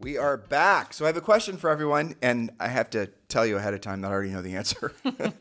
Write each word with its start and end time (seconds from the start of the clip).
We 0.00 0.16
are 0.16 0.38
back. 0.38 0.94
So 0.94 1.04
I 1.04 1.08
have 1.08 1.18
a 1.18 1.20
question 1.20 1.58
for 1.58 1.68
everyone, 1.68 2.14
and 2.22 2.50
I 2.58 2.68
have 2.68 2.88
to 2.90 3.08
tell 3.28 3.44
you 3.44 3.58
ahead 3.58 3.74
of 3.74 3.82
time 3.82 4.00
that 4.00 4.08
I 4.08 4.12
already 4.12 4.30
know 4.30 4.40
the 4.40 4.56
answer. 4.56 4.94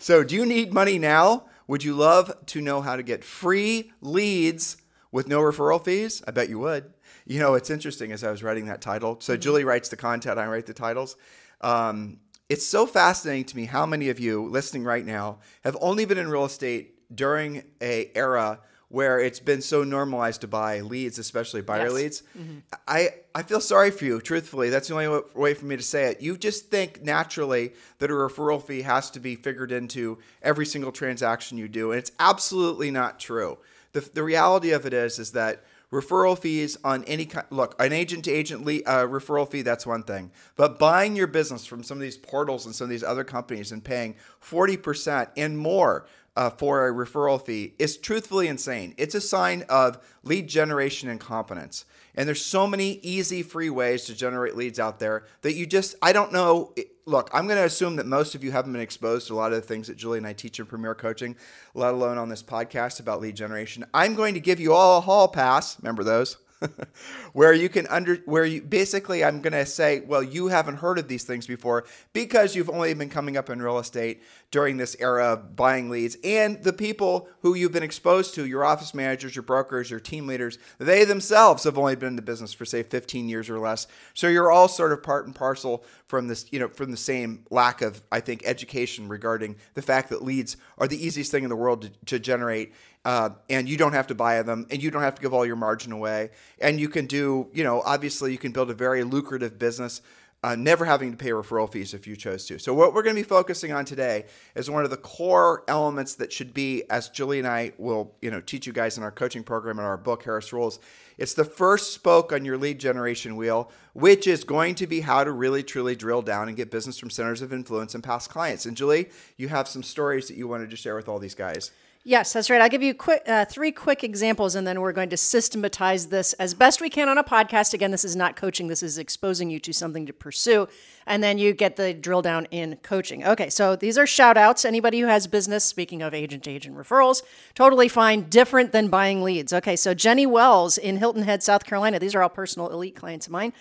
so, 0.00 0.24
do 0.24 0.34
you 0.34 0.44
need 0.44 0.74
money 0.74 0.98
now? 0.98 1.44
Would 1.68 1.84
you 1.84 1.94
love 1.94 2.34
to 2.46 2.60
know 2.60 2.80
how 2.80 2.96
to 2.96 3.04
get 3.04 3.22
free 3.22 3.92
leads 4.00 4.78
with 5.12 5.28
no 5.28 5.38
referral 5.38 5.82
fees? 5.82 6.24
I 6.26 6.32
bet 6.32 6.48
you 6.48 6.58
would. 6.58 6.92
You 7.24 7.38
know, 7.38 7.54
it's 7.54 7.70
interesting 7.70 8.10
as 8.10 8.24
I 8.24 8.32
was 8.32 8.42
writing 8.42 8.66
that 8.66 8.80
title. 8.80 9.16
So, 9.20 9.34
mm-hmm. 9.34 9.42
Julie 9.42 9.64
writes 9.64 9.90
the 9.90 9.96
content, 9.96 10.40
I 10.40 10.46
write 10.48 10.66
the 10.66 10.74
titles. 10.74 11.14
Um, 11.60 12.18
it's 12.48 12.66
so 12.66 12.86
fascinating 12.86 13.44
to 13.44 13.56
me 13.56 13.66
how 13.66 13.86
many 13.86 14.08
of 14.08 14.18
you 14.18 14.44
listening 14.44 14.82
right 14.82 15.06
now 15.06 15.38
have 15.62 15.76
only 15.80 16.04
been 16.04 16.18
in 16.18 16.26
real 16.26 16.46
estate 16.46 16.96
during 17.14 17.62
a 17.80 18.10
era 18.16 18.58
where 18.90 19.20
it's 19.20 19.38
been 19.38 19.62
so 19.62 19.84
normalized 19.84 20.40
to 20.40 20.48
buy 20.48 20.80
leads, 20.80 21.16
especially 21.16 21.62
buyer 21.62 21.84
yes. 21.84 21.92
leads. 21.92 22.22
Mm-hmm. 22.36 22.58
I, 22.88 23.10
I 23.36 23.44
feel 23.44 23.60
sorry 23.60 23.92
for 23.92 24.04
you, 24.04 24.20
truthfully. 24.20 24.68
That's 24.68 24.88
the 24.88 24.94
only 24.94 25.22
way 25.32 25.54
for 25.54 25.64
me 25.64 25.76
to 25.76 25.82
say 25.82 26.10
it. 26.10 26.20
You 26.20 26.36
just 26.36 26.70
think 26.70 27.02
naturally 27.04 27.72
that 28.00 28.10
a 28.10 28.14
referral 28.14 28.60
fee 28.60 28.82
has 28.82 29.08
to 29.12 29.20
be 29.20 29.36
figured 29.36 29.70
into 29.70 30.18
every 30.42 30.66
single 30.66 30.90
transaction 30.90 31.56
you 31.56 31.68
do, 31.68 31.92
and 31.92 32.00
it's 32.00 32.10
absolutely 32.18 32.90
not 32.90 33.20
true. 33.20 33.58
The, 33.92 34.00
the 34.12 34.24
reality 34.24 34.72
of 34.72 34.84
it 34.86 34.92
is, 34.92 35.20
is 35.20 35.32
that 35.32 35.62
referral 35.92 36.38
fees 36.38 36.76
on 36.84 37.02
any 37.04 37.26
kind 37.26 37.46
look 37.50 37.74
an 37.82 37.92
agent 37.92 38.24
to 38.24 38.30
agent 38.30 38.62
uh, 38.86 39.04
referral 39.06 39.48
fee 39.48 39.62
that's 39.62 39.84
one 39.84 40.04
thing 40.04 40.30
but 40.54 40.78
buying 40.78 41.16
your 41.16 41.26
business 41.26 41.66
from 41.66 41.82
some 41.82 41.98
of 41.98 42.02
these 42.02 42.16
portals 42.16 42.64
and 42.64 42.72
some 42.72 42.84
of 42.84 42.90
these 42.90 43.02
other 43.02 43.24
companies 43.24 43.72
and 43.72 43.82
paying 43.82 44.14
40% 44.40 45.30
and 45.36 45.58
more 45.58 46.06
uh, 46.40 46.48
for 46.48 46.88
a 46.88 46.90
referral 46.90 47.44
fee 47.44 47.74
is 47.78 47.98
truthfully 47.98 48.48
insane. 48.48 48.94
It's 48.96 49.14
a 49.14 49.20
sign 49.20 49.62
of 49.68 49.98
lead 50.22 50.48
generation 50.48 51.10
incompetence. 51.10 51.84
And 52.14 52.26
there's 52.26 52.42
so 52.42 52.66
many 52.66 52.92
easy, 53.02 53.42
free 53.42 53.68
ways 53.68 54.06
to 54.06 54.14
generate 54.14 54.56
leads 54.56 54.80
out 54.80 54.98
there 55.00 55.24
that 55.42 55.52
you 55.52 55.66
just, 55.66 55.96
I 56.00 56.14
don't 56.14 56.32
know. 56.32 56.74
Look, 57.04 57.28
I'm 57.34 57.46
going 57.46 57.58
to 57.58 57.66
assume 57.66 57.96
that 57.96 58.06
most 58.06 58.34
of 58.34 58.42
you 58.42 58.52
haven't 58.52 58.72
been 58.72 58.80
exposed 58.80 59.28
to 59.28 59.34
a 59.34 59.36
lot 59.36 59.52
of 59.52 59.60
the 59.60 59.68
things 59.68 59.88
that 59.88 59.98
Julie 59.98 60.16
and 60.16 60.26
I 60.26 60.32
teach 60.32 60.58
in 60.58 60.64
Premier 60.64 60.94
Coaching, 60.94 61.36
let 61.74 61.92
alone 61.92 62.16
on 62.16 62.30
this 62.30 62.42
podcast 62.42 63.00
about 63.00 63.20
lead 63.20 63.36
generation. 63.36 63.84
I'm 63.92 64.14
going 64.14 64.32
to 64.32 64.40
give 64.40 64.60
you 64.60 64.72
all 64.72 64.96
a 64.96 65.02
hall 65.02 65.28
pass. 65.28 65.78
Remember 65.82 66.02
those? 66.02 66.38
where 67.32 67.52
you 67.52 67.68
can 67.68 67.86
under 67.86 68.16
where 68.26 68.44
you 68.44 68.62
basically 68.62 69.24
I'm 69.24 69.40
going 69.40 69.52
to 69.52 69.66
say, 69.66 70.00
well, 70.00 70.22
you 70.22 70.48
haven't 70.48 70.76
heard 70.76 70.98
of 70.98 71.08
these 71.08 71.24
things 71.24 71.46
before 71.46 71.84
because 72.12 72.54
you've 72.54 72.70
only 72.70 72.92
been 72.94 73.08
coming 73.08 73.36
up 73.36 73.50
in 73.50 73.62
real 73.62 73.78
estate 73.78 74.22
during 74.50 74.76
this 74.76 74.96
era 75.00 75.32
of 75.32 75.56
buying 75.56 75.90
leads 75.90 76.16
and 76.24 76.62
the 76.62 76.72
people 76.72 77.28
who 77.40 77.54
you've 77.54 77.72
been 77.72 77.82
exposed 77.82 78.34
to, 78.34 78.46
your 78.46 78.64
office 78.64 78.94
managers, 78.94 79.34
your 79.34 79.42
brokers, 79.42 79.90
your 79.90 80.00
team 80.00 80.26
leaders, 80.26 80.58
they 80.78 81.04
themselves 81.04 81.64
have 81.64 81.78
only 81.78 81.94
been 81.96 82.08
in 82.08 82.16
the 82.16 82.22
business 82.22 82.52
for 82.52 82.64
say 82.64 82.82
15 82.82 83.28
years 83.28 83.48
or 83.48 83.58
less. 83.58 83.86
So 84.14 84.28
you're 84.28 84.50
all 84.50 84.68
sort 84.68 84.92
of 84.92 85.02
part 85.02 85.26
and 85.26 85.34
parcel 85.34 85.84
from 86.08 86.28
this, 86.28 86.46
you 86.50 86.58
know, 86.58 86.68
from 86.68 86.90
the 86.90 86.96
same 86.96 87.44
lack 87.50 87.80
of 87.80 88.02
I 88.10 88.20
think 88.20 88.42
education 88.44 89.08
regarding 89.08 89.56
the 89.74 89.82
fact 89.82 90.10
that 90.10 90.22
leads 90.22 90.56
are 90.76 90.88
the 90.88 91.04
easiest 91.04 91.30
thing 91.30 91.44
in 91.44 91.50
the 91.50 91.56
world 91.56 91.82
to, 91.82 91.90
to 92.06 92.18
generate 92.18 92.72
uh, 93.04 93.30
and 93.48 93.68
you 93.68 93.76
don't 93.76 93.92
have 93.92 94.08
to 94.08 94.14
buy 94.14 94.42
them 94.42 94.66
and 94.70 94.82
you 94.82 94.90
don't 94.90 95.02
have 95.02 95.14
to 95.14 95.22
give 95.22 95.32
all 95.32 95.46
your 95.46 95.56
margin 95.56 95.92
away. 95.92 96.30
And 96.60 96.78
you 96.78 96.88
can 96.88 97.06
do 97.06 97.48
you 97.52 97.64
know 97.64 97.82
obviously 97.84 98.32
you 98.32 98.38
can 98.38 98.52
build 98.52 98.70
a 98.70 98.74
very 98.74 99.04
lucrative 99.04 99.58
business 99.58 100.02
uh, 100.42 100.56
never 100.56 100.86
having 100.86 101.10
to 101.10 101.18
pay 101.18 101.30
referral 101.30 101.70
fees 101.70 101.92
if 101.92 102.06
you 102.06 102.16
chose 102.16 102.46
to. 102.46 102.58
So 102.58 102.72
what 102.72 102.94
we're 102.94 103.02
going 103.02 103.14
to 103.14 103.22
be 103.22 103.28
focusing 103.28 103.72
on 103.72 103.84
today 103.84 104.24
is 104.54 104.70
one 104.70 104.84
of 104.84 104.90
the 104.90 104.96
core 104.96 105.64
elements 105.68 106.14
that 106.14 106.32
should 106.32 106.54
be 106.54 106.84
as 106.88 107.10
julie 107.10 107.38
and 107.38 107.46
i 107.48 107.72
will 107.76 108.14
you 108.22 108.30
know 108.30 108.40
teach 108.40 108.66
you 108.66 108.72
guys 108.72 108.96
in 108.96 109.04
our 109.04 109.10
coaching 109.10 109.42
program 109.42 109.78
and 109.78 109.86
our 109.86 109.96
book 109.96 110.22
harris 110.22 110.52
rules. 110.52 110.78
It's 111.18 111.34
the 111.34 111.44
first 111.44 111.92
spoke 111.92 112.32
on 112.32 112.46
your 112.46 112.56
lead 112.56 112.80
generation 112.80 113.36
wheel 113.36 113.70
which 113.92 114.26
is 114.26 114.44
going 114.44 114.76
to 114.76 114.86
be 114.86 115.00
how 115.00 115.24
to 115.24 115.32
really 115.32 115.62
truly 115.62 115.94
drill 115.94 116.22
down 116.22 116.48
and 116.48 116.56
get 116.56 116.70
business 116.70 116.98
from 116.98 117.10
centers 117.10 117.42
of 117.42 117.52
influence 117.52 117.94
and 117.94 118.02
past 118.02 118.30
clients. 118.30 118.64
And 118.64 118.76
julie 118.76 119.10
you 119.36 119.48
have 119.48 119.68
some 119.68 119.82
stories 119.82 120.28
that 120.28 120.36
you 120.36 120.48
wanted 120.48 120.70
to 120.70 120.76
share 120.76 120.96
with 120.96 121.08
all 121.08 121.18
these 121.18 121.34
guys 121.34 121.70
Yes, 122.02 122.32
that's 122.32 122.48
right. 122.48 122.62
I'll 122.62 122.70
give 122.70 122.82
you 122.82 122.94
quick, 122.94 123.22
uh, 123.26 123.44
three 123.44 123.70
quick 123.70 124.02
examples, 124.02 124.54
and 124.54 124.66
then 124.66 124.80
we're 124.80 124.94
going 124.94 125.10
to 125.10 125.18
systematize 125.18 126.06
this 126.06 126.32
as 126.34 126.54
best 126.54 126.80
we 126.80 126.88
can 126.88 127.10
on 127.10 127.18
a 127.18 127.22
podcast. 127.22 127.74
Again, 127.74 127.90
this 127.90 128.06
is 128.06 128.16
not 128.16 128.36
coaching, 128.36 128.68
this 128.68 128.82
is 128.82 128.96
exposing 128.96 129.50
you 129.50 129.60
to 129.60 129.72
something 129.74 130.06
to 130.06 130.12
pursue. 130.14 130.66
And 131.06 131.22
then 131.22 131.36
you 131.36 131.52
get 131.52 131.76
the 131.76 131.92
drill 131.92 132.22
down 132.22 132.46
in 132.50 132.76
coaching. 132.76 133.22
Okay, 133.26 133.50
so 133.50 133.76
these 133.76 133.98
are 133.98 134.06
shout 134.06 134.38
outs. 134.38 134.64
Anybody 134.64 135.00
who 135.00 135.08
has 135.08 135.26
business, 135.26 135.62
speaking 135.62 136.00
of 136.00 136.14
agent 136.14 136.44
to 136.44 136.50
agent 136.50 136.74
referrals, 136.74 137.22
totally 137.54 137.88
fine, 137.88 138.30
different 138.30 138.72
than 138.72 138.88
buying 138.88 139.22
leads. 139.22 139.52
Okay, 139.52 139.76
so 139.76 139.92
Jenny 139.92 140.24
Wells 140.24 140.78
in 140.78 140.96
Hilton 140.96 141.24
Head, 141.24 141.42
South 141.42 141.64
Carolina, 141.64 141.98
these 141.98 142.14
are 142.14 142.22
all 142.22 142.30
personal 142.30 142.70
elite 142.70 142.96
clients 142.96 143.26
of 143.26 143.32
mine. 143.32 143.52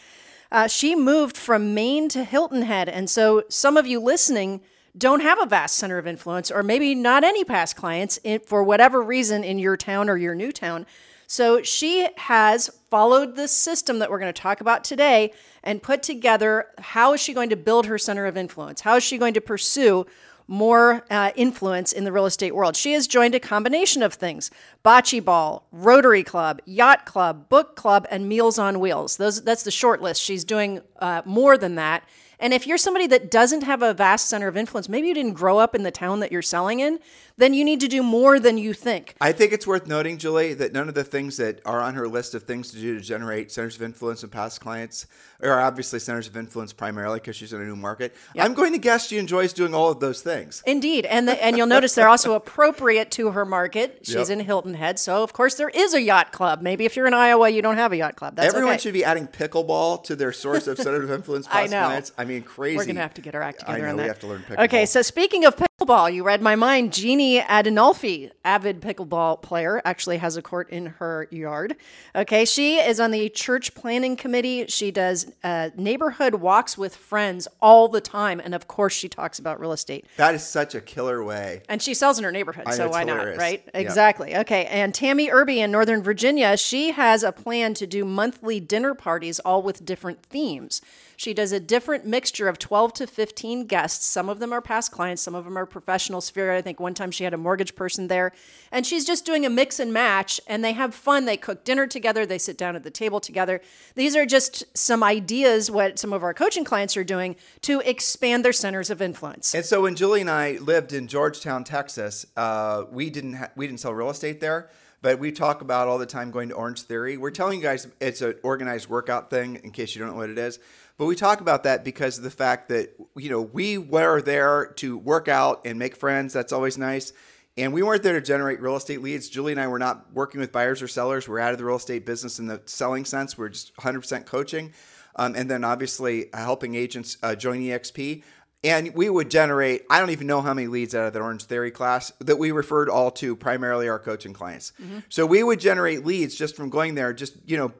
Uh, 0.49 0.67
she 0.67 0.95
moved 0.95 1.35
from 1.35 1.73
Maine 1.73 2.07
to 2.07 2.23
Hilton 2.23 2.61
Head. 2.61 2.87
And 2.87 3.09
so 3.09 3.43
some 3.49 3.75
of 3.75 3.85
you 3.85 3.99
listening, 3.99 4.61
don't 4.97 5.21
have 5.21 5.41
a 5.41 5.45
vast 5.45 5.75
center 5.75 5.97
of 5.97 6.07
influence, 6.07 6.51
or 6.51 6.63
maybe 6.63 6.95
not 6.95 7.23
any 7.23 7.43
past 7.43 7.75
clients 7.75 8.19
in, 8.23 8.39
for 8.41 8.63
whatever 8.63 9.01
reason 9.01 9.43
in 9.43 9.59
your 9.59 9.77
town 9.77 10.09
or 10.09 10.17
your 10.17 10.35
new 10.35 10.51
town. 10.51 10.85
So 11.27 11.61
she 11.61 12.07
has 12.17 12.71
followed 12.89 13.35
the 13.35 13.47
system 13.47 13.99
that 13.99 14.09
we're 14.09 14.17
going 14.17 14.33
to 14.33 14.41
talk 14.41 14.61
about 14.61 14.83
today 14.83 15.31
and 15.63 15.81
put 15.81 16.01
together 16.01 16.65
how 16.79 17.13
is 17.13 17.21
she 17.21 17.35
going 17.35 17.51
to 17.51 17.55
build 17.55 17.85
her 17.85 17.99
center 17.99 18.25
of 18.25 18.35
influence? 18.35 18.81
How 18.81 18.95
is 18.95 19.03
she 19.03 19.19
going 19.19 19.35
to 19.35 19.41
pursue 19.41 20.07
more 20.47 21.05
uh, 21.11 21.29
influence 21.35 21.91
in 21.91 22.03
the 22.03 22.11
real 22.11 22.25
estate 22.25 22.55
world? 22.55 22.75
She 22.75 22.93
has 22.93 23.05
joined 23.05 23.35
a 23.35 23.39
combination 23.39 24.01
of 24.01 24.15
things 24.15 24.49
bocce 24.83 25.23
ball, 25.23 25.67
Rotary 25.71 26.23
Club, 26.23 26.61
Yacht 26.65 27.05
Club, 27.05 27.47
Book 27.47 27.75
Club, 27.75 28.07
and 28.09 28.27
Meals 28.27 28.57
on 28.57 28.79
Wheels. 28.79 29.17
Those, 29.17 29.43
that's 29.43 29.61
the 29.61 29.69
short 29.69 30.01
list. 30.01 30.23
She's 30.23 30.43
doing 30.43 30.81
uh, 30.97 31.21
more 31.25 31.59
than 31.59 31.75
that 31.75 32.03
and 32.39 32.53
if 32.53 32.65
you're 32.65 32.77
somebody 32.77 33.07
that 33.07 33.29
doesn't 33.29 33.63
have 33.63 33.81
a 33.81 33.93
vast 33.93 34.27
center 34.27 34.47
of 34.47 34.55
influence, 34.55 34.87
maybe 34.87 35.07
you 35.07 35.13
didn't 35.13 35.33
grow 35.33 35.57
up 35.57 35.75
in 35.75 35.83
the 35.83 35.91
town 35.91 36.21
that 36.21 36.31
you're 36.31 36.41
selling 36.41 36.79
in, 36.79 36.99
then 37.39 37.53
you 37.53 37.63
need 37.63 37.79
to 37.79 37.87
do 37.87 38.03
more 38.03 38.37
than 38.37 38.57
you 38.57 38.73
think. 38.73 39.15
I 39.21 39.31
think 39.31 39.53
it's 39.53 39.65
worth 39.65 39.87
noting, 39.87 40.17
Julie, 40.17 40.53
that 40.55 40.73
none 40.73 40.89
of 40.89 40.93
the 40.93 41.05
things 41.05 41.37
that 41.37 41.61
are 41.65 41.79
on 41.79 41.93
her 41.95 42.07
list 42.07 42.35
of 42.35 42.43
things 42.43 42.71
to 42.71 42.77
do 42.77 42.95
to 42.95 43.01
generate 43.01 43.49
centers 43.49 43.77
of 43.77 43.81
influence 43.81 44.23
and 44.23 44.31
past 44.31 44.59
clients 44.59 45.07
are 45.41 45.61
obviously 45.61 45.99
centers 45.99 46.27
of 46.27 46.35
influence 46.35 46.73
primarily 46.73 47.19
because 47.19 47.37
she's 47.37 47.53
in 47.53 47.61
a 47.61 47.63
new 47.63 47.77
market. 47.77 48.13
Yep. 48.35 48.45
I'm 48.45 48.53
going 48.53 48.73
to 48.73 48.77
guess 48.77 49.07
she 49.07 49.17
enjoys 49.17 49.53
doing 49.53 49.73
all 49.73 49.89
of 49.89 50.01
those 50.01 50.21
things. 50.21 50.61
Indeed. 50.65 51.05
And 51.05 51.29
the, 51.29 51.43
and 51.43 51.57
you'll 51.57 51.67
notice 51.67 51.95
they're 51.95 52.09
also 52.09 52.33
appropriate 52.33 53.09
to 53.11 53.31
her 53.31 53.45
market. 53.45 53.99
She's 54.03 54.15
yep. 54.15 54.29
in 54.29 54.39
Hilton 54.41 54.73
Head. 54.73 54.99
So, 54.99 55.23
of 55.23 55.31
course, 55.31 55.55
there 55.55 55.69
is 55.69 55.93
a 55.93 56.01
yacht 56.01 56.33
club. 56.33 56.61
Maybe 56.61 56.83
if 56.83 56.97
you're 56.97 57.07
in 57.07 57.13
Iowa, 57.13 57.49
you 57.49 57.61
don't 57.61 57.77
have 57.77 57.93
a 57.93 57.97
yacht 57.97 58.17
club. 58.17 58.35
That's 58.35 58.53
Everyone 58.53 58.73
okay. 58.73 58.81
should 58.81 58.93
be 58.93 59.05
adding 59.05 59.27
pickleball 59.27 60.03
to 60.03 60.15
their 60.17 60.33
source 60.33 60.67
of 60.67 60.77
centers 60.77 61.05
of 61.05 61.11
influence 61.15 61.47
past 61.47 61.57
I 61.57 61.65
know. 61.67 61.85
clients. 61.85 62.11
I 62.17 62.25
mean, 62.25 62.43
crazy. 62.43 62.75
We're 62.75 62.83
going 62.83 62.97
to 62.97 63.01
have 63.01 63.13
to 63.13 63.21
get 63.21 63.33
our 63.33 63.41
act 63.41 63.59
together 63.59 63.77
I 63.77 63.81
know, 63.81 63.89
on 63.91 63.97
that. 63.97 64.03
We 64.03 64.07
have 64.09 64.19
to 64.19 64.27
learn 64.27 64.43
pickleball. 64.43 64.65
Okay, 64.65 64.85
so 64.85 65.01
speaking 65.01 65.45
of 65.45 65.55
pickleball, 65.79 66.13
you 66.13 66.23
read 66.23 66.41
my 66.41 66.55
mind. 66.55 66.93
Jeannie 66.93 67.39
Adinolfi, 67.39 68.31
avid 68.43 68.81
pickleball 68.81 69.41
player, 69.41 69.81
actually 69.85 70.17
has 70.17 70.37
a 70.37 70.41
court 70.41 70.69
in 70.69 70.87
her 70.87 71.27
yard. 71.31 71.75
Okay, 72.15 72.45
she 72.45 72.77
is 72.77 72.99
on 72.99 73.11
the 73.11 73.29
church 73.29 73.73
planning 73.75 74.15
committee. 74.15 74.65
She 74.67 74.91
does 74.91 75.31
uh, 75.43 75.69
neighborhood 75.75 76.35
walks 76.35 76.77
with 76.77 76.95
friends 76.95 77.47
all 77.61 77.87
the 77.87 78.01
time, 78.01 78.39
and 78.39 78.53
of 78.53 78.67
course, 78.67 78.93
she 78.93 79.09
talks 79.09 79.39
about 79.39 79.59
real 79.59 79.71
estate. 79.71 80.05
That 80.17 80.35
is 80.35 80.45
such 80.45 80.75
a 80.75 80.81
killer 80.81 81.23
way. 81.23 81.61
And 81.69 81.81
she 81.81 81.93
sells 81.93 82.17
in 82.17 82.23
her 82.23 82.31
neighborhood, 82.31 82.65
I 82.67 82.75
so 82.75 82.89
why 82.89 83.05
hilarious. 83.05 83.37
not, 83.37 83.41
right? 83.41 83.69
Exactly. 83.73 84.35
Okay, 84.35 84.65
and 84.65 84.93
Tammy 84.93 85.29
Irby 85.29 85.59
in 85.59 85.71
Northern 85.71 86.03
Virginia, 86.03 86.57
she 86.57 86.91
has 86.91 87.23
a 87.23 87.31
plan 87.31 87.73
to 87.75 87.87
do 87.87 88.05
monthly 88.05 88.59
dinner 88.59 88.93
parties, 88.93 89.39
all 89.39 89.61
with 89.61 89.85
different 89.85 90.23
themes. 90.23 90.81
She 91.19 91.33
does 91.33 91.51
a 91.51 91.59
different 91.59 92.05
mixture 92.05 92.47
of 92.47 92.57
12 92.59 92.93
to 92.93 93.07
15 93.07 93.65
guests. 93.65 94.05
Some 94.05 94.29
of 94.29 94.39
them 94.39 94.53
are 94.53 94.61
past 94.61 94.93
clients, 94.93 95.21
some 95.21 95.35
of 95.35 95.43
them 95.43 95.57
are 95.57 95.65
professional 95.69 96.21
sphere. 96.21 96.51
I 96.53 96.61
think 96.61 96.79
one 96.79 96.93
time 96.93 97.11
she 97.11 97.23
had 97.23 97.33
a 97.33 97.37
mortgage 97.37 97.75
person 97.75 98.07
there. 98.07 98.31
And 98.71 98.85
she's 98.85 99.05
just 99.05 99.25
doing 99.25 99.45
a 99.45 99.49
mix 99.49 99.79
and 99.79 99.93
match, 99.93 100.41
and 100.47 100.63
they 100.63 100.73
have 100.73 100.93
fun. 100.93 101.25
They 101.25 101.37
cook 101.37 101.63
dinner 101.63 101.87
together, 101.87 102.25
they 102.25 102.37
sit 102.37 102.57
down 102.57 102.75
at 102.75 102.83
the 102.83 102.91
table 102.91 103.19
together. 103.19 103.61
These 103.95 104.15
are 104.15 104.25
just 104.25 104.65
some 104.77 105.03
ideas 105.03 105.71
what 105.71 105.99
some 105.99 106.13
of 106.13 106.23
our 106.23 106.33
coaching 106.33 106.63
clients 106.63 106.97
are 106.97 107.03
doing 107.03 107.35
to 107.61 107.79
expand 107.81 108.43
their 108.43 108.53
centers 108.53 108.89
of 108.89 109.01
influence. 109.01 109.53
And 109.53 109.65
so 109.65 109.81
when 109.81 109.95
Julie 109.95 110.21
and 110.21 110.29
I 110.29 110.53
lived 110.53 110.93
in 110.93 111.07
Georgetown, 111.07 111.63
Texas, 111.63 112.25
uh, 112.35 112.85
we 112.91 113.09
didn't 113.09 113.33
ha- 113.33 113.51
we 113.55 113.67
didn't 113.67 113.79
sell 113.79 113.93
real 113.93 114.09
estate 114.09 114.39
there 114.39 114.69
but 115.01 115.19
we 115.19 115.31
talk 115.31 115.61
about 115.61 115.87
all 115.87 115.97
the 115.97 116.05
time 116.05 116.31
going 116.31 116.49
to 116.49 116.55
Orange 116.55 116.81
Theory. 116.81 117.17
We're 117.17 117.31
telling 117.31 117.59
you 117.59 117.63
guys 117.63 117.87
it's 117.99 118.21
an 118.21 118.35
organized 118.43 118.89
workout 118.89 119.29
thing 119.29 119.59
in 119.63 119.71
case 119.71 119.95
you 119.95 119.99
don't 119.99 120.11
know 120.11 120.17
what 120.17 120.29
it 120.29 120.37
is. 120.37 120.59
But 120.97 121.05
we 121.05 121.15
talk 121.15 121.39
about 121.39 121.63
that 121.63 121.85
because 121.85 122.17
of 122.17 122.23
the 122.25 122.29
fact 122.29 122.69
that 122.69 122.95
you 123.15 123.29
know 123.29 123.41
we 123.41 123.77
were 123.77 124.21
there 124.21 124.73
to 124.77 124.97
work 124.97 125.27
out 125.27 125.61
and 125.65 125.79
make 125.79 125.95
friends. 125.95 126.33
That's 126.33 126.51
always 126.51 126.77
nice. 126.77 127.13
And 127.57 127.73
we 127.73 127.83
weren't 127.83 128.03
there 128.03 128.13
to 128.13 128.21
generate 128.21 128.61
real 128.61 128.77
estate 128.77 129.01
leads. 129.01 129.27
Julie 129.27 129.51
and 129.51 129.59
I 129.59 129.67
were 129.67 129.79
not 129.79 130.13
working 130.13 130.39
with 130.39 130.51
buyers 130.51 130.81
or 130.81 130.87
sellers. 130.87 131.27
We're 131.27 131.39
out 131.39 131.51
of 131.51 131.57
the 131.57 131.65
real 131.65 131.75
estate 131.75 132.05
business 132.05 132.39
in 132.39 132.47
the 132.47 132.61
selling 132.65 133.03
sense. 133.03 133.37
We're 133.37 133.49
just 133.49 133.75
100% 133.75 134.25
coaching. 134.25 134.71
Um, 135.15 135.35
and 135.35 135.51
then 135.51 135.65
obviously 135.65 136.27
helping 136.33 136.75
agents 136.75 137.17
uh, 137.21 137.35
join 137.35 137.59
EXP. 137.59 138.23
And 138.63 138.93
we 138.93 139.09
would 139.09 139.31
generate, 139.31 139.83
I 139.89 139.99
don't 139.99 140.09
even 140.09 140.27
know 140.27 140.41
how 140.41 140.53
many 140.53 140.67
leads 140.67 140.93
out 140.93 141.07
of 141.07 141.13
that 141.13 141.21
Orange 141.21 141.45
Theory 141.45 141.71
class 141.71 142.11
that 142.19 142.37
we 142.37 142.51
referred 142.51 142.89
all 142.89 143.09
to 143.11 143.35
primarily 143.35 143.87
our 143.87 143.99
coaching 143.99 144.33
clients. 144.33 144.73
Mm-hmm. 144.81 144.99
So 145.07 145.25
we 145.25 145.43
would 145.43 145.61
generate 145.61 146.05
leads 146.05 146.35
just 146.35 146.57
from 146.57 146.69
going 146.69 146.95
there, 146.95 147.13
just, 147.13 147.35
you 147.45 147.55
know, 147.55 147.71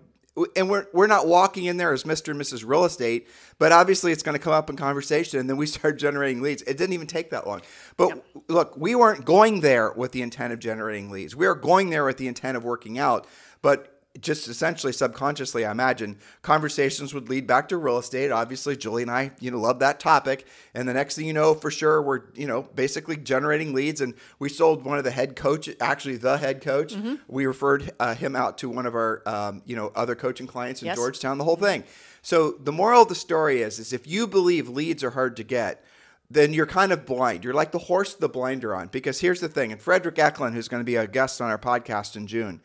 and 0.56 0.70
we're 0.70 0.88
we're 0.94 1.08
not 1.08 1.28
walking 1.28 1.66
in 1.66 1.78
there 1.78 1.92
as 1.92 2.04
Mr. 2.04 2.30
and 2.30 2.40
Mrs. 2.40 2.66
Real 2.66 2.86
Estate, 2.86 3.28
but 3.58 3.72
obviously 3.72 4.12
it's 4.12 4.24
going 4.24 4.38
to 4.38 4.44
come 4.44 4.54
up 4.54 4.70
in 4.70 4.76
conversation, 4.76 5.40
and 5.40 5.50
then 5.50 5.58
we 5.58 5.66
start 5.68 6.00
generating 6.00 6.42
leads. 6.42 6.62
It 6.64 6.78
didn't 6.78 6.94
even 6.94 7.08
take 7.08 7.32
that 7.32 7.48
long. 7.48 7.62
But 7.98 8.10
yep. 8.10 8.26
look, 8.48 8.78
we 8.78 8.96
weren't 8.96 9.26
going 9.26 9.62
there 9.62 9.92
with 9.92 10.12
the 10.12 10.22
intent 10.22 10.54
of 10.54 10.60
generating 10.60 11.10
leads. 11.10 11.36
We 11.36 11.46
are 11.46 11.56
going 11.56 11.90
there 11.90 12.06
with 12.06 12.18
the 12.18 12.28
intent 12.28 12.58
of 12.58 12.64
working 12.64 12.98
out. 12.98 13.28
But 13.62 13.99
just 14.22 14.48
essentially 14.48 14.94
subconsciously, 14.94 15.66
I 15.66 15.72
imagine 15.72 16.18
conversations 16.42 17.14
would 17.14 17.30
lead 17.30 17.48
back 17.48 17.70
to 17.70 17.78
real 17.78 17.98
estate. 17.98 18.32
Obviously, 18.32 18.76
Julie 18.76 19.04
and 19.04 19.12
I, 19.12 19.32
you 19.40 19.52
know, 19.52 19.60
love 19.60 19.80
that 19.80 20.00
topic. 20.00 20.48
And 20.74 20.88
the 20.88 20.94
next 20.94 21.16
thing 21.16 21.26
you 21.26 21.34
know, 21.34 21.54
for 21.54 21.72
sure, 21.72 22.02
we're 22.02 22.22
you 22.36 22.48
know 22.48 22.64
basically 22.64 23.18
generating 23.18 23.74
leads. 23.74 24.02
And 24.02 24.14
we 24.40 24.50
sold 24.50 24.84
one 24.84 24.98
of 24.98 25.04
the 25.04 25.12
head 25.12 25.36
coach, 25.36 25.70
actually 25.80 26.18
the 26.18 26.38
head 26.38 26.62
coach. 26.62 26.94
Mm-hmm. 26.96 27.16
We 27.28 27.46
referred 27.46 27.92
uh, 28.00 28.16
him 28.16 28.36
out 28.36 28.58
to 28.60 28.70
one 28.70 28.86
of 28.86 28.96
our 28.96 29.22
um, 29.26 29.62
you 29.66 29.76
know 29.76 29.92
other 29.96 30.16
coaching 30.16 30.48
clients 30.48 30.82
in 30.82 30.88
yes. 30.88 30.98
Georgetown. 30.98 31.38
The 31.38 31.44
whole 31.44 31.56
thing. 31.56 31.84
So 32.22 32.52
the 32.52 32.72
moral 32.72 33.04
of 33.04 33.10
the 33.10 33.16
story 33.16 33.62
is, 33.62 33.80
is 33.80 33.94
if 33.94 34.06
you 34.06 34.28
believe 34.28 34.68
leads 34.68 35.04
are 35.04 35.12
hard 35.12 35.38
to 35.38 35.44
get 35.44 35.84
then 36.30 36.54
you're 36.54 36.68
kind 36.68 36.92
of 36.92 37.06
blind. 37.06 37.44
You're 37.44 37.54
like 37.54 37.72
the 37.72 37.80
horse 37.80 38.14
the 38.14 38.30
blinder 38.30 38.76
on. 38.76 38.88
Because 38.88 39.20
here's 39.20 39.40
the 39.40 39.50
thing, 39.50 39.72
and 39.72 39.82
Fredrik 39.82 40.20
Eklund, 40.20 40.54
who's 40.54 40.68
going 40.68 40.82
to 40.82 40.86
be 40.86 40.96
a 40.96 41.08
guest 41.08 41.42
on 41.42 41.50
our 41.50 41.58
podcast 41.58 42.16
in 42.16 42.28
June, 42.28 42.62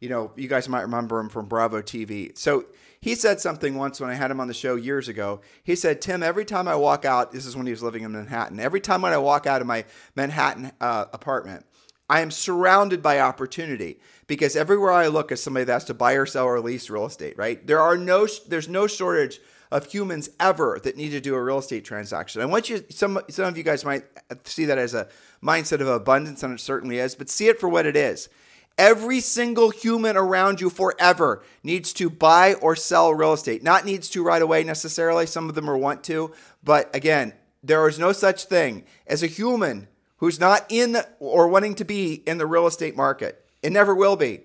you 0.00 0.08
know, 0.08 0.32
you 0.36 0.48
guys 0.48 0.68
might 0.68 0.82
remember 0.82 1.18
him 1.18 1.28
from 1.28 1.46
Bravo 1.46 1.82
TV. 1.82 2.36
So 2.36 2.66
he 3.00 3.14
said 3.14 3.40
something 3.40 3.76
once 3.76 4.00
when 4.00 4.10
I 4.10 4.14
had 4.14 4.30
him 4.30 4.40
on 4.40 4.48
the 4.48 4.54
show 4.54 4.74
years 4.74 5.08
ago. 5.08 5.40
He 5.62 5.76
said, 5.76 6.00
Tim, 6.00 6.22
every 6.22 6.44
time 6.44 6.68
I 6.68 6.76
walk 6.76 7.04
out, 7.04 7.32
this 7.32 7.46
is 7.46 7.56
when 7.56 7.66
he 7.66 7.72
was 7.72 7.82
living 7.82 8.02
in 8.04 8.12
Manhattan, 8.12 8.60
every 8.60 8.80
time 8.80 9.02
when 9.02 9.12
I 9.12 9.18
walk 9.18 9.46
out 9.46 9.60
of 9.60 9.66
my 9.66 9.84
Manhattan 10.16 10.72
uh, 10.80 11.06
apartment, 11.12 11.64
I 12.10 12.20
am 12.20 12.30
surrounded 12.30 13.02
by 13.02 13.20
opportunity 13.20 14.00
because 14.26 14.56
everywhere 14.56 14.92
I 14.92 15.08
look 15.08 15.30
is 15.30 15.42
somebody 15.42 15.64
that 15.64 15.72
has 15.72 15.84
to 15.86 15.94
buy 15.94 16.14
or 16.14 16.26
sell 16.26 16.46
or 16.46 16.58
lease 16.60 16.88
real 16.88 17.06
estate, 17.06 17.36
right? 17.36 17.64
There 17.66 17.80
are 17.80 17.96
no, 17.96 18.26
there's 18.48 18.68
no 18.68 18.86
shortage 18.86 19.40
of 19.70 19.86
humans 19.86 20.30
ever 20.40 20.80
that 20.82 20.96
need 20.96 21.10
to 21.10 21.20
do 21.20 21.34
a 21.34 21.42
real 21.42 21.58
estate 21.58 21.84
transaction. 21.84 22.40
I 22.40 22.46
want 22.46 22.70
you, 22.70 22.82
some, 22.88 23.20
some 23.28 23.44
of 23.44 23.58
you 23.58 23.62
guys 23.62 23.84
might 23.84 24.04
see 24.44 24.64
that 24.64 24.78
as 24.78 24.94
a 24.94 25.08
mindset 25.42 25.80
of 25.80 25.88
abundance, 25.88 26.42
and 26.42 26.54
it 26.54 26.60
certainly 26.60 26.98
is, 26.98 27.14
but 27.14 27.28
see 27.28 27.48
it 27.48 27.60
for 27.60 27.68
what 27.68 27.84
it 27.84 27.96
is. 27.96 28.30
Every 28.78 29.18
single 29.18 29.70
human 29.70 30.16
around 30.16 30.60
you 30.60 30.70
forever 30.70 31.42
needs 31.64 31.92
to 31.94 32.08
buy 32.08 32.54
or 32.54 32.76
sell 32.76 33.12
real 33.12 33.32
estate. 33.32 33.64
Not 33.64 33.84
needs 33.84 34.08
to 34.10 34.22
right 34.22 34.40
away 34.40 34.62
necessarily. 34.62 35.26
Some 35.26 35.48
of 35.48 35.56
them 35.56 35.68
are 35.68 35.76
want 35.76 36.04
to. 36.04 36.32
But 36.62 36.94
again, 36.94 37.32
there 37.62 37.86
is 37.88 37.98
no 37.98 38.12
such 38.12 38.44
thing 38.44 38.84
as 39.06 39.24
a 39.24 39.26
human 39.26 39.88
who's 40.18 40.38
not 40.38 40.64
in 40.68 40.96
or 41.18 41.48
wanting 41.48 41.74
to 41.74 41.84
be 41.84 42.14
in 42.14 42.38
the 42.38 42.46
real 42.46 42.68
estate 42.68 42.96
market. 42.96 43.44
It 43.62 43.72
never 43.72 43.96
will 43.96 44.14
be. 44.14 44.42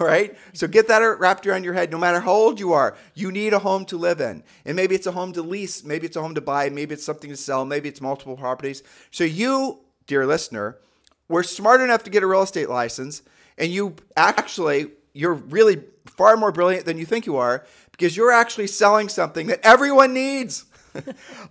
All 0.00 0.06
right. 0.06 0.36
So 0.52 0.66
get 0.66 0.88
that 0.88 0.98
wrapped 1.20 1.46
around 1.46 1.62
your 1.62 1.74
head. 1.74 1.92
No 1.92 1.98
matter 1.98 2.18
how 2.18 2.32
old 2.32 2.58
you 2.58 2.72
are, 2.72 2.96
you 3.14 3.30
need 3.30 3.52
a 3.52 3.60
home 3.60 3.84
to 3.86 3.96
live 3.96 4.20
in. 4.20 4.42
And 4.64 4.74
maybe 4.74 4.96
it's 4.96 5.06
a 5.06 5.12
home 5.12 5.32
to 5.34 5.42
lease. 5.42 5.84
Maybe 5.84 6.06
it's 6.06 6.16
a 6.16 6.22
home 6.22 6.34
to 6.34 6.40
buy. 6.40 6.70
Maybe 6.70 6.94
it's 6.94 7.04
something 7.04 7.30
to 7.30 7.36
sell. 7.36 7.64
Maybe 7.64 7.88
it's 7.88 8.00
multiple 8.00 8.36
properties. 8.36 8.82
So 9.12 9.22
you, 9.22 9.78
dear 10.08 10.26
listener, 10.26 10.78
were 11.28 11.44
smart 11.44 11.80
enough 11.80 12.02
to 12.04 12.10
get 12.10 12.24
a 12.24 12.26
real 12.26 12.42
estate 12.42 12.68
license 12.68 13.22
and 13.58 13.70
you 13.70 13.96
actually 14.16 14.90
you're 15.12 15.34
really 15.34 15.82
far 16.06 16.36
more 16.36 16.52
brilliant 16.52 16.84
than 16.84 16.98
you 16.98 17.06
think 17.06 17.26
you 17.26 17.36
are 17.36 17.64
because 17.92 18.16
you're 18.16 18.32
actually 18.32 18.66
selling 18.66 19.08
something 19.08 19.46
that 19.46 19.60
everyone 19.62 20.12
needs. 20.12 20.66
I 20.94 21.00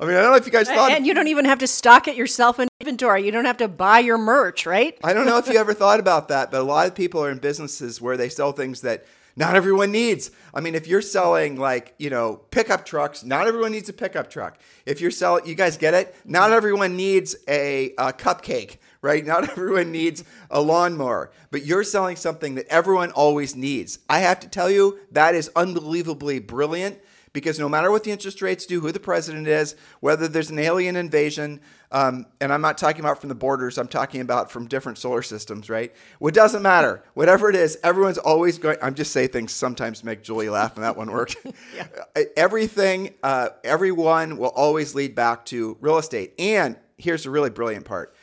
mean, 0.06 0.16
I 0.16 0.22
don't 0.22 0.32
know 0.32 0.36
if 0.36 0.46
you 0.46 0.52
guys 0.52 0.68
thought. 0.68 0.92
And 0.92 1.06
you 1.06 1.14
don't 1.14 1.28
even 1.28 1.46
have 1.46 1.60
to 1.60 1.68
stock 1.68 2.08
it 2.08 2.16
yourself 2.16 2.60
in 2.60 2.68
inventory. 2.80 3.26
You 3.26 3.32
don't 3.32 3.46
have 3.46 3.58
to 3.58 3.68
buy 3.68 4.00
your 4.00 4.18
merch, 4.18 4.66
right? 4.66 4.98
I 5.04 5.14
don't 5.14 5.26
know 5.26 5.38
if 5.38 5.48
you 5.48 5.58
ever 5.58 5.74
thought 5.74 6.00
about 6.00 6.30
that, 6.30 6.52
but 6.52 6.62
a 6.62 6.64
lot 6.64 6.88
of 6.88 6.96
people 6.96 7.24
are 7.24 7.30
in 7.30 7.38
businesses 7.38 8.02
where 8.02 8.18
they 8.18 8.30
sell 8.30 8.52
things 8.52 8.82
that 8.82 9.06
not 9.36 9.56
everyone 9.56 9.92
needs. 9.92 10.32
I 10.54 10.62
mean, 10.62 10.76
if 10.76 10.88
you're 10.88 11.02
selling 11.02 11.58
like, 11.58 11.94
you 12.00 12.10
know, 12.10 12.38
pickup 12.52 12.86
trucks, 12.86 13.24
not 13.24 13.48
everyone 13.48 13.72
needs 13.72 13.90
a 13.90 13.94
pickup 13.94 14.30
truck. 14.30 14.58
If 14.86 15.02
you're 15.02 15.12
selling, 15.12 15.46
you 15.46 15.56
guys 15.56 15.78
get 15.78 15.94
it? 15.94 16.16
Not 16.26 16.52
everyone 16.52 16.96
needs 16.96 17.36
a, 17.48 17.94
a 17.98 18.14
cupcake 18.14 18.78
right? 19.06 19.24
Not 19.24 19.50
everyone 19.52 19.92
needs 19.92 20.24
a 20.50 20.60
lawnmower, 20.60 21.32
but 21.52 21.64
you're 21.64 21.84
selling 21.84 22.16
something 22.16 22.56
that 22.56 22.66
everyone 22.68 23.12
always 23.12 23.56
needs. 23.56 24.00
I 24.10 24.20
have 24.20 24.40
to 24.40 24.50
tell 24.50 24.70
you, 24.70 25.00
that 25.12 25.36
is 25.36 25.52
unbelievably 25.56 26.40
brilliant 26.40 27.00
because 27.32 27.60
no 27.60 27.70
matter 27.70 27.92
what 27.92 28.04
the 28.04 28.12
interest 28.12 28.42
rates 28.42 28.66
do, 28.66 28.80
who 28.80 28.92
the 28.92 29.00
president 29.00 29.46
is, 29.46 29.76
whether 30.00 30.28
there's 30.28 30.50
an 30.50 30.58
alien 30.58 30.96
invasion, 30.96 31.60
um, 31.92 32.26
and 32.42 32.52
I'm 32.52 32.62
not 32.62 32.78
talking 32.78 33.02
about 33.02 33.20
from 33.20 33.30
the 33.30 33.36
borders, 33.36 33.78
I'm 33.78 33.90
talking 33.90 34.22
about 34.22 34.50
from 34.50 34.68
different 34.68 34.98
solar 34.98 35.22
systems, 35.22 35.70
right? 35.70 35.94
What 36.18 36.34
doesn't 36.34 36.64
matter, 36.64 37.04
whatever 37.14 37.50
it 37.50 37.56
is, 37.56 37.78
everyone's 37.84 38.18
always 38.18 38.58
going. 38.58 38.78
I'm 38.82 38.96
just 38.96 39.12
saying 39.12 39.30
things 39.30 39.52
sometimes 39.52 40.04
make 40.04 40.24
Julie 40.24 40.50
laugh, 40.50 40.76
and 40.76 40.84
that 40.84 40.98
one 40.98 41.12
worked. 41.12 41.36
yeah. 41.76 41.88
Everything, 42.38 43.14
uh, 43.22 43.50
everyone 43.64 44.38
will 44.38 44.50
always 44.50 44.96
lead 44.96 45.14
back 45.14 45.46
to 45.48 45.78
real 45.82 45.98
estate. 45.98 46.34
And 46.40 46.78
here's 46.98 47.24
the 47.24 47.30
really 47.30 47.50
brilliant 47.50 47.86
part 47.86 48.16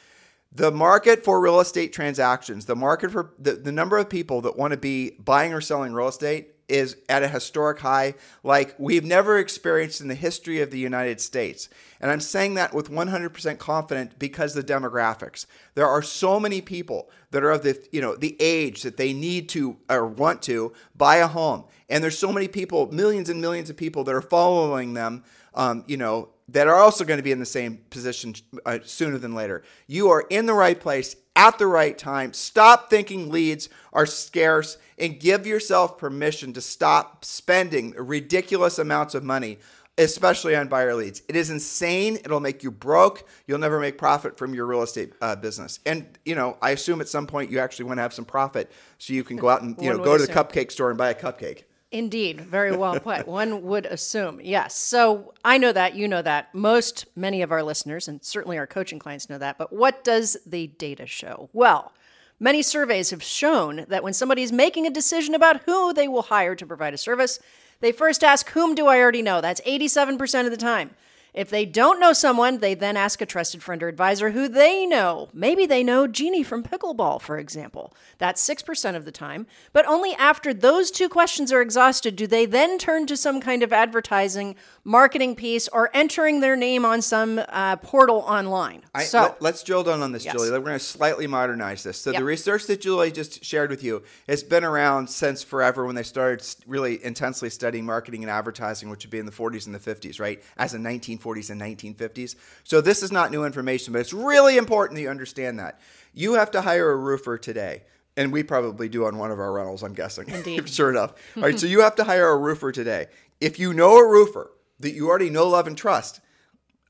the 0.54 0.70
market 0.70 1.25
for 1.25 1.40
real 1.40 1.60
estate 1.60 1.93
transactions, 1.93 2.66
the 2.66 2.76
market 2.76 3.10
for 3.10 3.32
the, 3.38 3.52
the 3.52 3.72
number 3.72 3.99
of 3.99 4.10
people 4.10 4.43
that 4.43 4.56
want 4.56 4.72
to 4.72 4.76
be 4.76 5.10
buying 5.12 5.52
or 5.54 5.60
selling 5.60 5.94
real 5.94 6.08
estate 6.08 6.49
is 6.69 6.96
at 7.08 7.22
a 7.22 7.28
historic 7.28 7.81
high 7.81 8.14
like 8.43 8.75
we've 8.78 9.04
never 9.04 9.38
experienced 9.38 10.00
in 10.00 10.08
the 10.08 10.14
history 10.14 10.60
of 10.60 10.70
the 10.70 10.78
United 10.78 11.20
States. 11.20 11.69
And 12.00 12.10
I'm 12.10 12.20
saying 12.20 12.54
that 12.54 12.72
with 12.72 12.90
100% 12.90 13.58
confident 13.58 14.19
because 14.19 14.54
the 14.54 14.62
demographics. 14.62 15.46
There 15.75 15.87
are 15.87 16.02
so 16.02 16.38
many 16.38 16.60
people 16.60 17.10
that 17.31 17.43
are 17.43 17.50
of 17.50 17.62
the, 17.62 17.78
you 17.90 18.00
know, 18.00 18.16
the 18.16 18.37
age 18.40 18.82
that 18.82 18.96
they 18.96 19.12
need 19.12 19.48
to 19.50 19.76
or 19.90 20.06
want 20.06 20.43
to 20.43 20.72
buy 20.96 21.16
a 21.16 21.26
home. 21.26 21.64
And 21.88 22.02
there's 22.02 22.19
so 22.19 22.32
many 22.32 22.48
people, 22.48 22.90
millions 22.93 23.28
and 23.28 23.40
millions 23.40 23.69
of 23.69 23.76
people 23.76 24.05
that 24.05 24.14
are 24.14 24.22
following 24.22 24.94
them 24.94 25.25
um, 25.55 25.84
you 25.86 25.96
know, 25.96 26.31
that 26.49 26.67
are 26.67 26.75
also 26.75 27.05
going 27.05 27.19
to 27.19 27.22
be 27.22 27.32
in 27.32 27.39
the 27.39 27.46
same 27.46 27.79
position 27.91 28.34
uh, 28.67 28.79
sooner 28.84 29.19
than 29.19 29.34
later. 29.34 29.63
You 29.87 30.11
are 30.11 30.27
in 30.29 30.46
the 30.46 30.55
right 30.55 30.79
place 30.79 31.17
at 31.37 31.58
the 31.58 31.67
right 31.67 31.96
time. 31.96 32.32
Stop 32.32 32.91
thinking 32.91 33.31
leads 33.31 33.69
are 33.93 34.06
scarce 34.06 34.79
and 34.99 35.19
give 35.19 35.46
yourself 35.46 35.99
permission 35.99 36.53
to 36.53 36.61
stop 36.61 37.25
spending 37.25 37.93
ridiculous 37.93 38.79
amounts 38.79 39.15
of 39.15 39.25
money, 39.25 39.58
especially 39.99 40.55
on 40.55 40.69
buyer 40.69 40.94
leads. 40.94 41.22
It 41.29 41.37
is 41.37 41.51
insane. 41.51 42.17
It'll 42.17 42.41
make 42.41 42.63
you 42.63 42.70
broke. 42.70 43.27
You'll 43.46 43.58
never 43.58 43.81
make 43.81 43.96
profit 43.96 44.37
from 44.37 44.55
your 44.55 44.67
real 44.67 44.82
estate 44.82 45.13
uh, 45.22 45.37
business. 45.37 45.81
And, 45.87 46.06
you 46.25 46.34
know, 46.34 46.58
I 46.61 46.70
assume 46.70 47.01
at 47.01 47.08
some 47.08 47.27
point 47.27 47.51
you 47.51 47.61
actually 47.61 47.87
want 47.87 47.99
to 47.99 48.03
have 48.03 48.13
some 48.13 48.25
profit 48.25 48.70
so 48.99 49.13
you 49.13 49.25
can 49.25 49.37
go 49.37 49.49
out 49.49 49.63
and, 49.63 49.81
you 49.81 49.91
know, 49.91 49.99
go 49.99 50.19
to 50.19 50.27
the 50.27 50.32
cupcake 50.32 50.70
store 50.70 50.91
and 50.91 50.99
buy 50.99 51.11
a 51.11 51.15
cupcake. 51.15 51.65
Indeed, 51.93 52.41
very 52.41 52.75
well 52.75 52.99
put. 52.99 53.29
One 53.43 53.63
would 53.63 53.84
assume, 53.84 54.41
yes. 54.43 54.75
So 54.75 55.34
I 55.44 55.58
know 55.58 55.72
that, 55.72 55.94
you 55.94 56.08
know 56.08 56.22
that. 56.22 56.53
Most, 56.55 57.05
many 57.15 57.43
of 57.43 57.53
our 57.53 57.63
listeners, 57.63 58.08
and 58.08 58.25
certainly 58.25 58.56
our 58.56 58.67
coaching 58.67 58.99
clients 58.99 59.29
know 59.29 59.37
that. 59.39 59.58
But 59.58 59.75
what 59.75 60.03
does 60.03 60.39
the 60.46 60.69
data 60.69 61.06
show? 61.06 61.51
Well, 61.53 61.93
many 62.41 62.63
surveys 62.63 63.11
have 63.11 63.22
shown 63.22 63.84
that 63.89 64.03
when 64.03 64.15
somebody 64.15 64.43
is 64.43 64.51
making 64.51 64.87
a 64.87 64.91
decision 64.91 65.34
about 65.34 65.65
who 65.65 65.93
they 65.93 66.08
will 66.08 66.22
hire 66.22 66.55
to 66.55 66.67
provide 66.67 66.94
a 66.94 66.99
service, 66.99 67.39
they 67.81 67.93
first 67.93 68.25
ask, 68.25 68.49
Whom 68.51 68.75
do 68.75 68.87
I 68.87 68.99
already 68.99 69.22
know? 69.22 69.43
That's 69.43 69.61
87% 69.61 70.46
of 70.46 70.51
the 70.51 70.56
time. 70.56 70.91
If 71.34 71.48
they 71.48 71.65
don't 71.65 71.98
know 71.98 72.12
someone, 72.12 72.58
they 72.58 72.74
then 72.74 72.94
ask 72.94 73.22
a 73.22 73.27
trusted 73.27 73.62
friend 73.62 73.82
or 73.82 73.89
advisor 73.89 74.31
who 74.31 74.48
they 74.48 74.84
know. 74.84 75.31
Maybe 75.32 75.65
they 75.65 75.82
know 75.82 76.06
Jeannie 76.06 76.43
from 76.43 76.62
pickleball, 76.62 77.22
for 77.22 77.39
example. 77.39 77.94
That's 78.19 78.46
6% 78.46 78.96
of 78.96 79.06
the 79.06 79.12
time. 79.12 79.46
But 79.72 79.86
only 79.86 80.12
after 80.15 80.53
those 80.53 80.91
two 80.91 81.08
questions 81.08 81.51
are 81.51 81.62
exhausted 81.62 82.17
do 82.17 82.27
they 82.27 82.44
then 82.44 82.77
turn 82.77 83.06
to 83.06 83.17
some 83.17 83.41
kind 83.41 83.62
of 83.62 83.72
advertising, 83.72 84.56
marketing 84.84 85.34
piece, 85.34 85.69
or 85.69 85.89
entering 85.94 86.41
their 86.41 86.55
name 86.55 86.84
on 86.84 87.01
some 87.01 87.41
uh, 87.48 87.77
portal 87.77 88.19
online. 88.19 88.82
I, 88.94 89.05
so 89.05 89.34
let, 89.41 89.55
us 89.55 89.62
drill 89.62 89.84
down 89.84 90.03
on 90.03 90.12
this, 90.12 90.27
yes. 90.27 90.34
Julie. 90.34 90.51
We're 90.51 90.60
going 90.60 90.72
to 90.74 90.79
slightly 90.79 91.27
modernize 91.27 91.82
this. 91.82 91.98
So 91.98 92.10
yep. 92.10 92.19
the 92.19 92.24
research 92.27 92.67
that 92.67 92.82
Julie 92.82 93.10
just 93.10 93.43
shared 93.43 93.70
with 93.70 93.82
you 93.82 94.03
has 94.29 94.43
been 94.43 94.65
around 94.65 95.08
since 95.08 95.43
forever 95.43 95.86
when 95.86 95.94
they 95.94 96.03
started 96.03 96.46
really 96.67 97.03
intensely 97.03 97.48
studying 97.48 97.86
marketing 97.86 98.22
and 98.22 98.31
advertising, 98.31 98.91
which 98.91 99.05
would 99.05 99.10
be 99.10 99.19
in 99.19 99.24
the 99.24 99.32
40s 99.32 99.65
and 99.65 99.74
the 99.74 99.79
50s, 99.79 100.20
right? 100.20 100.43
As 100.58 100.74
in 100.74 100.82
19 100.82 101.21
1940s 101.22 101.50
and 101.50 101.60
1950s. 101.60 102.36
So 102.64 102.81
this 102.81 103.02
is 103.02 103.12
not 103.12 103.31
new 103.31 103.44
information, 103.44 103.93
but 103.93 104.00
it's 104.00 104.12
really 104.12 104.56
important 104.56 104.96
that 104.96 105.02
you 105.02 105.08
understand 105.10 105.58
that. 105.58 105.81
You 106.14 106.34
have 106.34 106.50
to 106.52 106.60
hire 106.62 106.91
a 106.91 106.96
roofer 106.96 107.38
today. 107.38 107.82
And 108.14 108.31
we 108.31 108.43
probably 108.43 108.91
do 108.91 109.06
on 109.06 109.17
one 109.17 109.31
of 109.31 109.41
our 109.41 109.50
rentals, 109.52 109.82
I'm 109.82 109.94
guessing. 109.94 110.29
Indeed. 110.32 110.69
sure 110.69 110.91
enough. 110.91 111.14
All 111.36 111.44
right, 111.44 111.58
so 111.58 111.67
you 111.67 111.81
have 111.81 111.94
to 111.96 112.05
hire 112.05 112.29
a 112.29 112.36
roofer 112.36 112.70
today. 112.70 113.06
If 113.41 113.58
you 113.58 113.72
know 113.72 113.96
a 113.96 114.06
roofer 114.06 114.50
that 114.81 114.91
you 114.93 115.08
already 115.08 115.31
know, 115.31 115.48
love, 115.48 115.67
and 115.67 115.79
trust, 115.79 116.20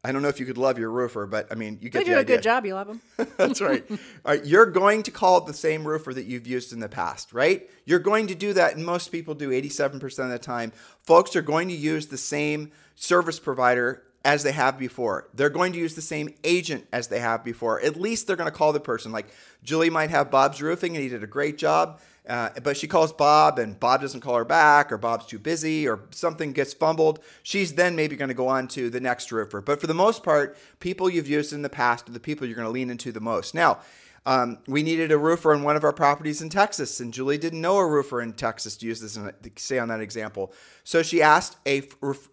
I 0.02 0.10
don't 0.10 0.22
know 0.22 0.28
if 0.28 0.40
you 0.40 0.46
could 0.46 0.58
love 0.58 0.80
your 0.80 0.90
roofer, 0.90 1.26
but 1.26 1.46
I 1.52 1.54
mean, 1.54 1.78
you 1.80 1.88
get 1.90 2.00
They 2.00 2.04
the 2.06 2.10
do 2.10 2.16
a 2.16 2.20
idea. 2.22 2.36
good 2.38 2.42
job. 2.42 2.66
You 2.66 2.74
love 2.74 2.88
them. 2.88 3.00
That's 3.36 3.60
right. 3.60 3.84
All 3.88 3.98
right. 4.24 4.44
You're 4.44 4.66
going 4.66 5.04
to 5.04 5.12
call 5.12 5.40
the 5.42 5.54
same 5.54 5.86
roofer 5.86 6.12
that 6.12 6.24
you've 6.24 6.48
used 6.48 6.72
in 6.72 6.80
the 6.80 6.88
past, 6.88 7.32
right? 7.32 7.70
You're 7.84 8.00
going 8.00 8.26
to 8.26 8.34
do 8.34 8.52
that, 8.54 8.74
and 8.74 8.84
most 8.84 9.12
people 9.12 9.34
do 9.36 9.50
87% 9.50 10.02
of 10.24 10.30
the 10.30 10.40
time. 10.40 10.72
Folks 11.04 11.36
are 11.36 11.42
going 11.42 11.68
to 11.68 11.74
use 11.74 12.08
the 12.08 12.18
same 12.18 12.72
service 12.96 13.38
provider 13.38 14.02
as 14.24 14.42
they 14.42 14.52
have 14.52 14.78
before. 14.78 15.28
They're 15.34 15.50
going 15.50 15.72
to 15.72 15.78
use 15.78 15.94
the 15.94 16.02
same 16.02 16.34
agent 16.44 16.86
as 16.92 17.08
they 17.08 17.18
have 17.18 17.44
before. 17.44 17.80
At 17.80 17.96
least 17.96 18.26
they're 18.26 18.36
going 18.36 18.50
to 18.50 18.56
call 18.56 18.72
the 18.72 18.80
person. 18.80 19.12
Like 19.12 19.26
Julie 19.62 19.90
might 19.90 20.10
have 20.10 20.30
Bob's 20.30 20.62
Roofing, 20.62 20.94
and 20.94 21.02
he 21.02 21.08
did 21.08 21.22
a 21.22 21.28
great 21.28 21.58
job. 21.58 22.00
Uh, 22.28 22.50
but 22.62 22.76
she 22.76 22.86
calls 22.86 23.12
Bob 23.12 23.58
and 23.58 23.80
Bob 23.80 24.00
doesn't 24.00 24.20
call 24.20 24.36
her 24.36 24.44
back, 24.44 24.92
or 24.92 24.98
Bob's 24.98 25.26
too 25.26 25.40
busy, 25.40 25.88
or 25.88 26.00
something 26.10 26.52
gets 26.52 26.72
fumbled. 26.72 27.18
She's 27.42 27.74
then 27.74 27.96
maybe 27.96 28.14
going 28.14 28.28
to 28.28 28.34
go 28.34 28.46
on 28.46 28.68
to 28.68 28.90
the 28.90 29.00
next 29.00 29.32
roofer. 29.32 29.60
But 29.60 29.80
for 29.80 29.88
the 29.88 29.94
most 29.94 30.22
part, 30.22 30.56
people 30.78 31.10
you've 31.10 31.28
used 31.28 31.52
in 31.52 31.62
the 31.62 31.68
past 31.68 32.08
are 32.08 32.12
the 32.12 32.20
people 32.20 32.46
you're 32.46 32.54
going 32.54 32.66
to 32.66 32.70
lean 32.70 32.90
into 32.90 33.10
the 33.10 33.20
most. 33.20 33.54
Now, 33.54 33.80
um, 34.24 34.58
we 34.68 34.82
needed 34.82 35.10
a 35.10 35.18
roofer 35.18 35.52
on 35.52 35.62
one 35.62 35.76
of 35.76 35.84
our 35.84 35.92
properties 35.92 36.42
in 36.42 36.48
Texas, 36.48 37.00
and 37.00 37.12
Julie 37.12 37.38
didn't 37.38 37.60
know 37.60 37.76
a 37.76 37.86
roofer 37.86 38.20
in 38.20 38.32
Texas 38.32 38.76
to 38.76 38.86
use 38.86 39.00
this 39.00 39.16
in, 39.16 39.24
to 39.24 39.50
say 39.56 39.78
on 39.78 39.88
that 39.88 40.00
example. 40.00 40.52
So 40.84 41.02
she 41.02 41.20
asked 41.22 41.56
a, 41.66 41.82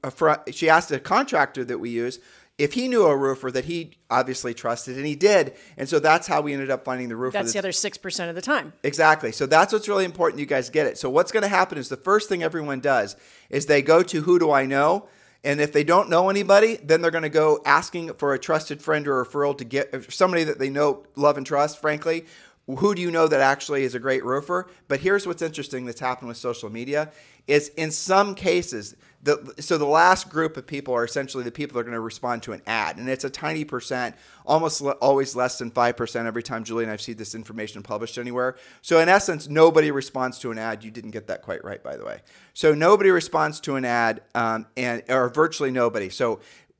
a 0.04 0.52
she 0.52 0.70
asked 0.70 0.92
a 0.92 1.00
contractor 1.00 1.66
that 1.66 1.80
we 1.80 1.90
use 1.90 2.20
if 2.60 2.74
he 2.74 2.90
knew 2.90 3.06
a 3.06 3.16
roofer 3.16 3.50
that 3.52 3.66
he 3.66 3.94
obviously 4.10 4.54
trusted, 4.54 4.98
and 4.98 5.06
he 5.06 5.16
did. 5.16 5.54
And 5.78 5.88
so 5.88 5.98
that's 6.00 6.28
how 6.28 6.42
we 6.42 6.52
ended 6.54 6.70
up 6.70 6.84
finding 6.84 7.08
the 7.08 7.16
roofer. 7.16 7.34
That's 7.34 7.54
the 7.54 7.60
other 7.60 7.72
6% 7.72 8.30
of 8.30 8.36
the 8.36 8.42
time. 8.42 8.74
Exactly. 8.84 9.32
So 9.32 9.46
that's 9.46 9.72
what's 9.72 9.88
really 9.88 10.04
important. 10.04 10.42
You 10.42 10.46
guys 10.46 10.70
get 10.70 10.86
it. 10.86 10.98
So 10.98 11.10
what's 11.10 11.32
going 11.32 11.44
to 11.44 11.50
happen 11.50 11.78
is 11.78 11.88
the 11.88 11.96
first 11.98 12.28
thing 12.28 12.44
everyone 12.44 12.82
does 12.82 13.16
is 13.50 13.66
they 13.66 13.82
go 13.82 14.04
to 14.04 14.22
who 14.22 14.38
do 14.38 14.52
I 14.52 14.66
know, 14.66 15.08
and 15.44 15.62
if 15.62 15.72
they 15.72 15.84
don't 15.84 16.10
know 16.10 16.30
anybody, 16.30 16.76
then 16.78 17.02
they're 17.02 17.12
going 17.12 17.24
to 17.24 17.30
go 17.30 17.62
asking 17.66 18.14
for 18.16 18.34
a 18.34 18.40
trusted 18.40 18.82
friend 18.82 19.08
or 19.08 19.24
referral 19.24 19.58
to 19.58 19.64
get 19.64 19.94
uh, 19.94 20.02
somebody 20.10 20.44
that 20.44 20.60
they 20.60 20.70
know, 20.70 21.04
love, 21.16 21.38
and 21.38 21.46
trust. 21.46 21.80
Frankly, 21.80 22.26
who 22.68 22.94
do 22.94 23.02
you 23.02 23.10
know 23.10 23.28
that 23.28 23.40
actually 23.40 23.84
is 23.84 23.96
a 23.96 24.00
great 24.00 24.24
roofer? 24.24 24.70
But 24.88 25.00
here's 25.00 25.26
what's 25.26 25.42
interesting 25.42 25.86
that's 25.86 26.00
happened 26.00 26.28
with 26.28 26.38
social 26.38 26.70
media 26.70 27.12
is 27.48 27.70
in 27.70 27.90
some 27.90 28.36
cases 28.36 28.96
the 29.22 29.54
so 29.60 29.78
the 29.78 29.86
last 29.86 30.30
group 30.30 30.56
of 30.56 30.66
people 30.66 30.94
are 30.94 31.04
essentially 31.04 31.44
the 31.44 31.52
people 31.52 31.76
that 31.76 31.82
are 31.82 31.84
going 31.84 31.94
to 31.94 32.00
respond 32.00 32.42
to 32.44 32.54
an 32.54 32.62
ad 32.66 32.98
and 32.98 33.10
it's 33.10 33.24
a 33.24 33.30
tiny 33.30 33.66
percent 33.66 34.16
almost 34.46 34.82
le- 34.82 34.94
always 34.94 35.36
less 35.36 35.58
than 35.58 35.70
5% 35.70 36.26
every 36.26 36.42
time 36.42 36.64
Julie 36.64 36.84
and 36.84 36.92
I've 36.92 37.02
seen 37.02 37.18
this 37.18 37.36
information 37.36 37.84
published 37.84 38.18
anywhere. 38.18 38.56
So 38.82 39.00
in 39.00 39.10
essence 39.10 39.48
nobody 39.50 39.92
responds 39.92 40.40
to 40.40 40.52
an 40.52 40.58
ad. 40.58 40.84
You 40.84 40.92
didn't 40.92 41.12
get 41.12 41.28
that 41.28 41.42
quite 41.42 41.64
right 41.64 41.84
by 41.84 41.98
the 41.98 42.06
way. 42.06 42.22
So 42.54 42.74
nobody 42.74 43.12
responds 43.12 43.60
to 43.62 43.76
an 43.76 43.86
ad 43.86 44.22
um, 44.36 44.68
and 44.78 45.04
or 45.10 45.30
virtually 45.30 45.72
nobody. 45.72 46.10
So 46.10 46.40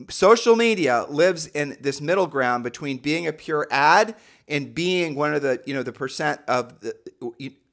social 0.10 0.56
media 0.56 1.06
lives 1.10 1.48
in 1.48 1.76
this 1.82 2.00
middle 2.00 2.28
ground 2.28 2.64
between 2.64 2.98
being 2.98 3.28
a 3.28 3.34
pure 3.34 3.68
ad 3.70 4.16
and 4.48 4.74
being 4.74 5.16
one 5.16 5.34
of 5.34 5.42
the 5.42 5.62
you 5.66 5.74
know 5.74 5.84
the 5.84 5.92
percent 5.92 6.40
of 6.48 6.80
the, 6.80 6.96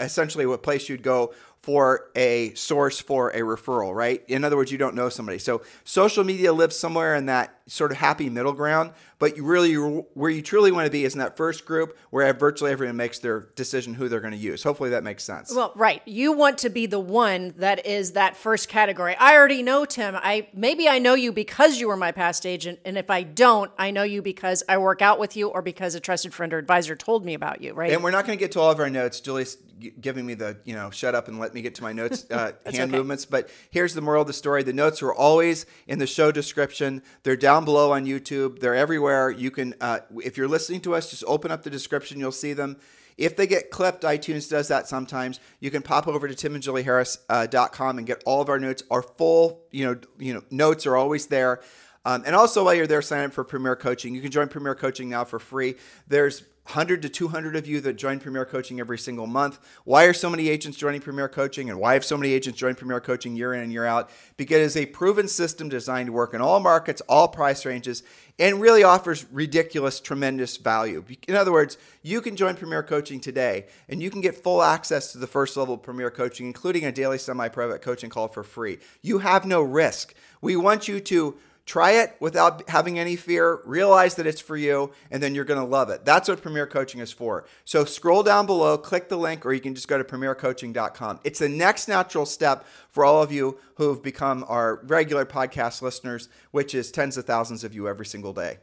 essentially 0.00 0.44
what 0.44 0.62
place 0.62 0.88
you'd 0.88 1.02
go 1.02 1.32
for 1.66 2.12
a 2.14 2.54
source 2.54 3.00
for 3.00 3.30
a 3.30 3.40
referral, 3.40 3.92
right? 3.92 4.22
In 4.28 4.44
other 4.44 4.56
words, 4.56 4.70
you 4.70 4.78
don't 4.78 4.94
know 4.94 5.08
somebody. 5.08 5.38
So 5.38 5.62
social 5.82 6.22
media 6.22 6.52
lives 6.52 6.78
somewhere 6.78 7.16
in 7.16 7.26
that 7.26 7.55
sort 7.68 7.90
of 7.90 7.98
happy 7.98 8.30
middle 8.30 8.52
ground, 8.52 8.92
but 9.18 9.36
you 9.36 9.44
really 9.44 9.74
where 9.74 10.30
you 10.30 10.40
truly 10.40 10.70
want 10.70 10.86
to 10.86 10.90
be 10.90 11.04
is 11.04 11.14
in 11.14 11.18
that 11.18 11.36
first 11.36 11.64
group 11.64 11.98
where 12.10 12.32
virtually 12.32 12.70
everyone 12.70 12.96
makes 12.96 13.18
their 13.18 13.48
decision 13.56 13.94
who 13.94 14.08
they're 14.08 14.20
going 14.20 14.32
to 14.32 14.38
use. 14.38 14.62
Hopefully 14.62 14.90
that 14.90 15.02
makes 15.02 15.24
sense. 15.24 15.52
Well, 15.54 15.72
right. 15.74 16.00
You 16.06 16.32
want 16.32 16.58
to 16.58 16.70
be 16.70 16.86
the 16.86 17.00
one 17.00 17.54
that 17.58 17.84
is 17.86 18.12
that 18.12 18.36
first 18.36 18.68
category. 18.68 19.16
I 19.16 19.36
already 19.36 19.62
know 19.62 19.84
Tim. 19.84 20.14
I 20.16 20.48
maybe 20.54 20.88
I 20.88 20.98
know 20.98 21.14
you 21.14 21.32
because 21.32 21.80
you 21.80 21.88
were 21.88 21.96
my 21.96 22.12
past 22.12 22.46
agent, 22.46 22.78
and 22.84 22.96
if 22.96 23.10
I 23.10 23.24
don't, 23.24 23.70
I 23.78 23.90
know 23.90 24.04
you 24.04 24.22
because 24.22 24.62
I 24.68 24.78
work 24.78 25.02
out 25.02 25.18
with 25.18 25.36
you 25.36 25.48
or 25.48 25.62
because 25.62 25.94
a 25.94 26.00
trusted 26.00 26.32
friend 26.32 26.52
or 26.54 26.58
advisor 26.58 26.94
told 26.94 27.24
me 27.24 27.34
about 27.34 27.62
you, 27.62 27.72
right? 27.72 27.92
And 27.92 28.02
we're 28.02 28.10
not 28.12 28.26
going 28.26 28.38
to 28.38 28.42
get 28.42 28.52
to 28.52 28.60
all 28.60 28.70
of 28.70 28.78
our 28.78 28.90
notes. 28.90 29.20
Julie's 29.20 29.56
giving 30.00 30.24
me 30.26 30.34
the, 30.34 30.58
you 30.64 30.74
know, 30.74 30.90
shut 30.90 31.14
up 31.14 31.28
and 31.28 31.38
let 31.38 31.54
me 31.54 31.62
get 31.62 31.74
to 31.76 31.82
my 31.82 31.92
notes, 31.92 32.26
uh, 32.30 32.52
hand 32.64 32.76
okay. 32.76 32.86
movements. 32.86 33.24
But 33.24 33.50
here's 33.70 33.94
the 33.94 34.00
moral 34.00 34.22
of 34.22 34.26
the 34.26 34.32
story. 34.32 34.62
The 34.62 34.72
notes 34.72 35.02
are 35.02 35.12
always 35.12 35.66
in 35.86 35.98
the 35.98 36.06
show 36.06 36.32
description. 36.32 37.02
They're 37.22 37.36
down 37.36 37.55
below 37.64 37.92
on 37.92 38.06
YouTube. 38.06 38.60
They're 38.60 38.74
everywhere. 38.74 39.30
You 39.30 39.50
can, 39.50 39.74
uh, 39.80 40.00
if 40.22 40.36
you're 40.36 40.48
listening 40.48 40.80
to 40.82 40.94
us, 40.94 41.10
just 41.10 41.24
open 41.26 41.50
up 41.50 41.62
the 41.62 41.70
description. 41.70 42.18
You'll 42.18 42.32
see 42.32 42.52
them. 42.52 42.76
If 43.16 43.34
they 43.36 43.46
get 43.46 43.70
clipped, 43.70 44.02
iTunes 44.02 44.48
does 44.50 44.68
that 44.68 44.88
sometimes. 44.88 45.40
You 45.58 45.70
can 45.70 45.80
pop 45.80 46.06
over 46.06 46.28
to 46.28 46.34
timandjulieharris.com 46.34 47.98
and 47.98 48.06
get 48.06 48.22
all 48.26 48.42
of 48.42 48.50
our 48.50 48.58
notes. 48.58 48.82
Our 48.90 49.02
full, 49.02 49.62
you 49.70 49.86
know, 49.86 50.00
you 50.18 50.34
know, 50.34 50.42
notes 50.50 50.86
are 50.86 50.96
always 50.96 51.26
there. 51.26 51.62
Um, 52.06 52.22
and 52.24 52.36
also, 52.36 52.64
while 52.64 52.74
you're 52.74 52.86
there, 52.86 53.02
sign 53.02 53.24
up 53.24 53.32
for 53.32 53.42
Premier 53.42 53.74
Coaching. 53.74 54.14
You 54.14 54.20
can 54.20 54.30
join 54.30 54.46
Premier 54.46 54.76
Coaching 54.76 55.08
now 55.08 55.24
for 55.24 55.40
free. 55.40 55.74
There's 56.06 56.42
100 56.66 57.02
to 57.02 57.08
200 57.08 57.56
of 57.56 57.66
you 57.66 57.80
that 57.80 57.94
join 57.94 58.20
Premier 58.20 58.44
Coaching 58.44 58.78
every 58.78 58.96
single 58.96 59.26
month. 59.26 59.58
Why 59.82 60.04
are 60.04 60.12
so 60.12 60.30
many 60.30 60.48
agents 60.48 60.78
joining 60.78 61.00
Premier 61.00 61.28
Coaching 61.28 61.68
and 61.68 61.80
why 61.80 61.94
have 61.94 62.04
so 62.04 62.16
many 62.16 62.32
agents 62.32 62.60
joined 62.60 62.78
Premier 62.78 63.00
Coaching 63.00 63.34
year 63.34 63.54
in 63.54 63.60
and 63.60 63.72
year 63.72 63.84
out? 63.84 64.10
Because 64.36 64.58
it's 64.58 64.76
a 64.76 64.86
proven 64.86 65.26
system 65.26 65.68
designed 65.68 66.06
to 66.06 66.12
work 66.12 66.32
in 66.32 66.40
all 66.40 66.60
markets, 66.60 67.02
all 67.08 67.26
price 67.26 67.66
ranges, 67.66 68.04
and 68.38 68.60
really 68.60 68.84
offers 68.84 69.26
ridiculous, 69.32 69.98
tremendous 69.98 70.58
value. 70.58 71.04
In 71.26 71.34
other 71.34 71.52
words, 71.52 71.76
you 72.02 72.20
can 72.20 72.36
join 72.36 72.54
Premier 72.54 72.84
Coaching 72.84 73.18
today 73.18 73.66
and 73.88 74.00
you 74.00 74.12
can 74.12 74.20
get 74.20 74.44
full 74.44 74.62
access 74.62 75.10
to 75.10 75.18
the 75.18 75.26
first 75.26 75.56
level 75.56 75.74
of 75.74 75.82
Premier 75.82 76.12
Coaching, 76.12 76.46
including 76.46 76.84
a 76.84 76.92
daily 76.92 77.18
semi 77.18 77.48
private 77.48 77.82
coaching 77.82 78.10
call 78.10 78.28
for 78.28 78.44
free. 78.44 78.78
You 79.02 79.18
have 79.18 79.44
no 79.44 79.60
risk. 79.60 80.14
We 80.40 80.54
want 80.54 80.86
you 80.86 81.00
to 81.00 81.36
Try 81.66 81.92
it 81.92 82.14
without 82.20 82.68
having 82.68 82.96
any 82.96 83.16
fear. 83.16 83.60
Realize 83.64 84.14
that 84.14 84.26
it's 84.26 84.40
for 84.40 84.56
you, 84.56 84.92
and 85.10 85.20
then 85.20 85.34
you're 85.34 85.44
going 85.44 85.60
to 85.60 85.66
love 85.66 85.90
it. 85.90 86.04
That's 86.04 86.28
what 86.28 86.40
Premier 86.40 86.66
Coaching 86.66 87.00
is 87.00 87.12
for. 87.12 87.44
So 87.64 87.84
scroll 87.84 88.22
down 88.22 88.46
below, 88.46 88.78
click 88.78 89.08
the 89.08 89.16
link, 89.16 89.44
or 89.44 89.52
you 89.52 89.60
can 89.60 89.74
just 89.74 89.88
go 89.88 89.98
to 89.98 90.04
premiercoaching.com. 90.04 91.20
It's 91.24 91.40
the 91.40 91.48
next 91.48 91.88
natural 91.88 92.24
step 92.24 92.64
for 92.88 93.04
all 93.04 93.20
of 93.20 93.32
you 93.32 93.58
who 93.74 93.88
have 93.88 94.00
become 94.00 94.44
our 94.46 94.80
regular 94.84 95.26
podcast 95.26 95.82
listeners, 95.82 96.28
which 96.52 96.72
is 96.72 96.92
tens 96.92 97.16
of 97.16 97.24
thousands 97.24 97.64
of 97.64 97.74
you 97.74 97.88
every 97.88 98.06
single 98.06 98.32
day. 98.32 98.58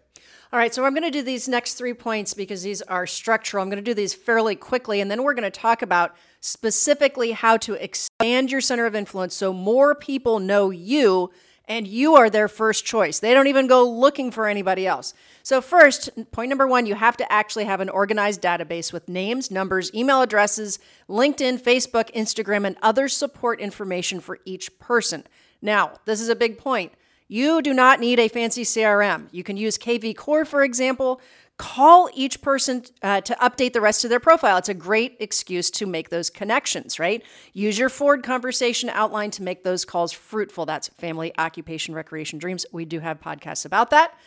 All 0.54 0.60
right, 0.60 0.74
so 0.74 0.86
I'm 0.86 0.94
going 0.94 1.04
to 1.04 1.12
do 1.12 1.24
these 1.24 1.50
next 1.50 1.74
three 1.74 1.96
points 1.96 2.34
because 2.34 2.62
these 2.62 2.84
are 2.84 3.08
structural. 3.08 3.64
I'm 3.64 3.70
going 3.70 3.84
to 3.84 3.92
do 3.92 3.96
these 3.96 4.14
fairly 4.14 4.56
quickly, 4.56 5.02
and 5.02 5.10
then 5.10 5.24
we're 5.24 5.34
going 5.34 5.44
to 5.44 5.52
talk 5.52 5.82
about 5.82 6.16
specifically 6.40 7.32
how 7.32 7.58
to 7.58 7.74
expand 7.74 8.52
your 8.52 8.62
center 8.62 8.86
of 8.86 8.96
influence 8.96 9.34
so 9.34 9.52
more 9.52 9.96
people 9.96 10.40
know 10.40 10.70
you 10.70 11.32
and 11.66 11.88
you 11.88 12.16
are 12.16 12.30
their 12.30 12.48
first 12.48 12.86
choice. 12.86 13.20
They 13.20 13.34
don't 13.34 13.48
even 13.48 13.68
go 13.68 13.90
looking 13.90 14.32
for 14.32 14.48
anybody 14.48 14.86
else. 14.86 15.14
So, 15.44 15.62
first, 15.62 16.10
point 16.32 16.50
number 16.50 16.68
one, 16.68 16.86
you 16.86 16.96
have 16.96 17.18
to 17.18 17.32
actually 17.32 17.66
have 17.66 17.80
an 17.80 17.90
organized 17.90 18.42
database 18.42 18.92
with 18.92 19.08
names, 19.08 19.50
numbers, 19.50 19.94
email 19.94 20.22
addresses, 20.22 20.80
LinkedIn, 21.10 21.62
Facebook, 21.62 22.14
Instagram, 22.14 22.66
and 22.66 22.76
other 22.82 23.08
support 23.08 23.60
information 23.60 24.20
for 24.20 24.40
each 24.46 24.78
person. 24.80 25.24
Now, 25.62 25.94
this 26.06 26.20
is 26.20 26.30
a 26.30 26.36
big 26.36 26.58
point. 26.58 26.92
You 27.30 27.62
do 27.62 27.74
not 27.74 28.00
need 28.00 28.20
a 28.20 28.28
fancy 28.28 28.64
CRM. 28.64 29.28
You 29.32 29.44
can 29.44 29.58
use 29.58 29.78
KV 29.78 30.16
Core, 30.16 30.46
for 30.46 30.62
example. 30.64 31.22
Call 31.58 32.10
each 32.16 32.42
person 32.42 32.84
uh, 33.04 33.22
to 33.22 33.36
update 33.36 33.74
the 33.74 33.82
rest 33.82 34.04
of 34.04 34.10
their 34.10 34.20
profile. 34.20 34.58
It's 34.58 34.70
a 34.70 34.74
great 34.74 35.18
excuse 35.20 35.70
to 35.72 35.86
make 35.86 36.10
those 36.10 36.32
connections, 36.32 37.00
right? 37.00 37.24
Use 37.54 37.78
your 37.78 37.90
Ford 37.90 38.24
conversation 38.24 38.90
outline 38.90 39.30
to 39.32 39.44
make 39.44 39.64
those 39.64 39.86
calls 39.86 40.12
fruitful. 40.12 40.66
That's 40.66 40.88
family, 40.90 41.32
occupation, 41.38 41.94
recreation, 41.94 42.40
dreams. 42.40 42.66
We 42.72 42.86
do 42.86 43.00
have 43.02 43.22
podcasts 43.22 43.66
about 43.66 43.92
that. 43.92 44.18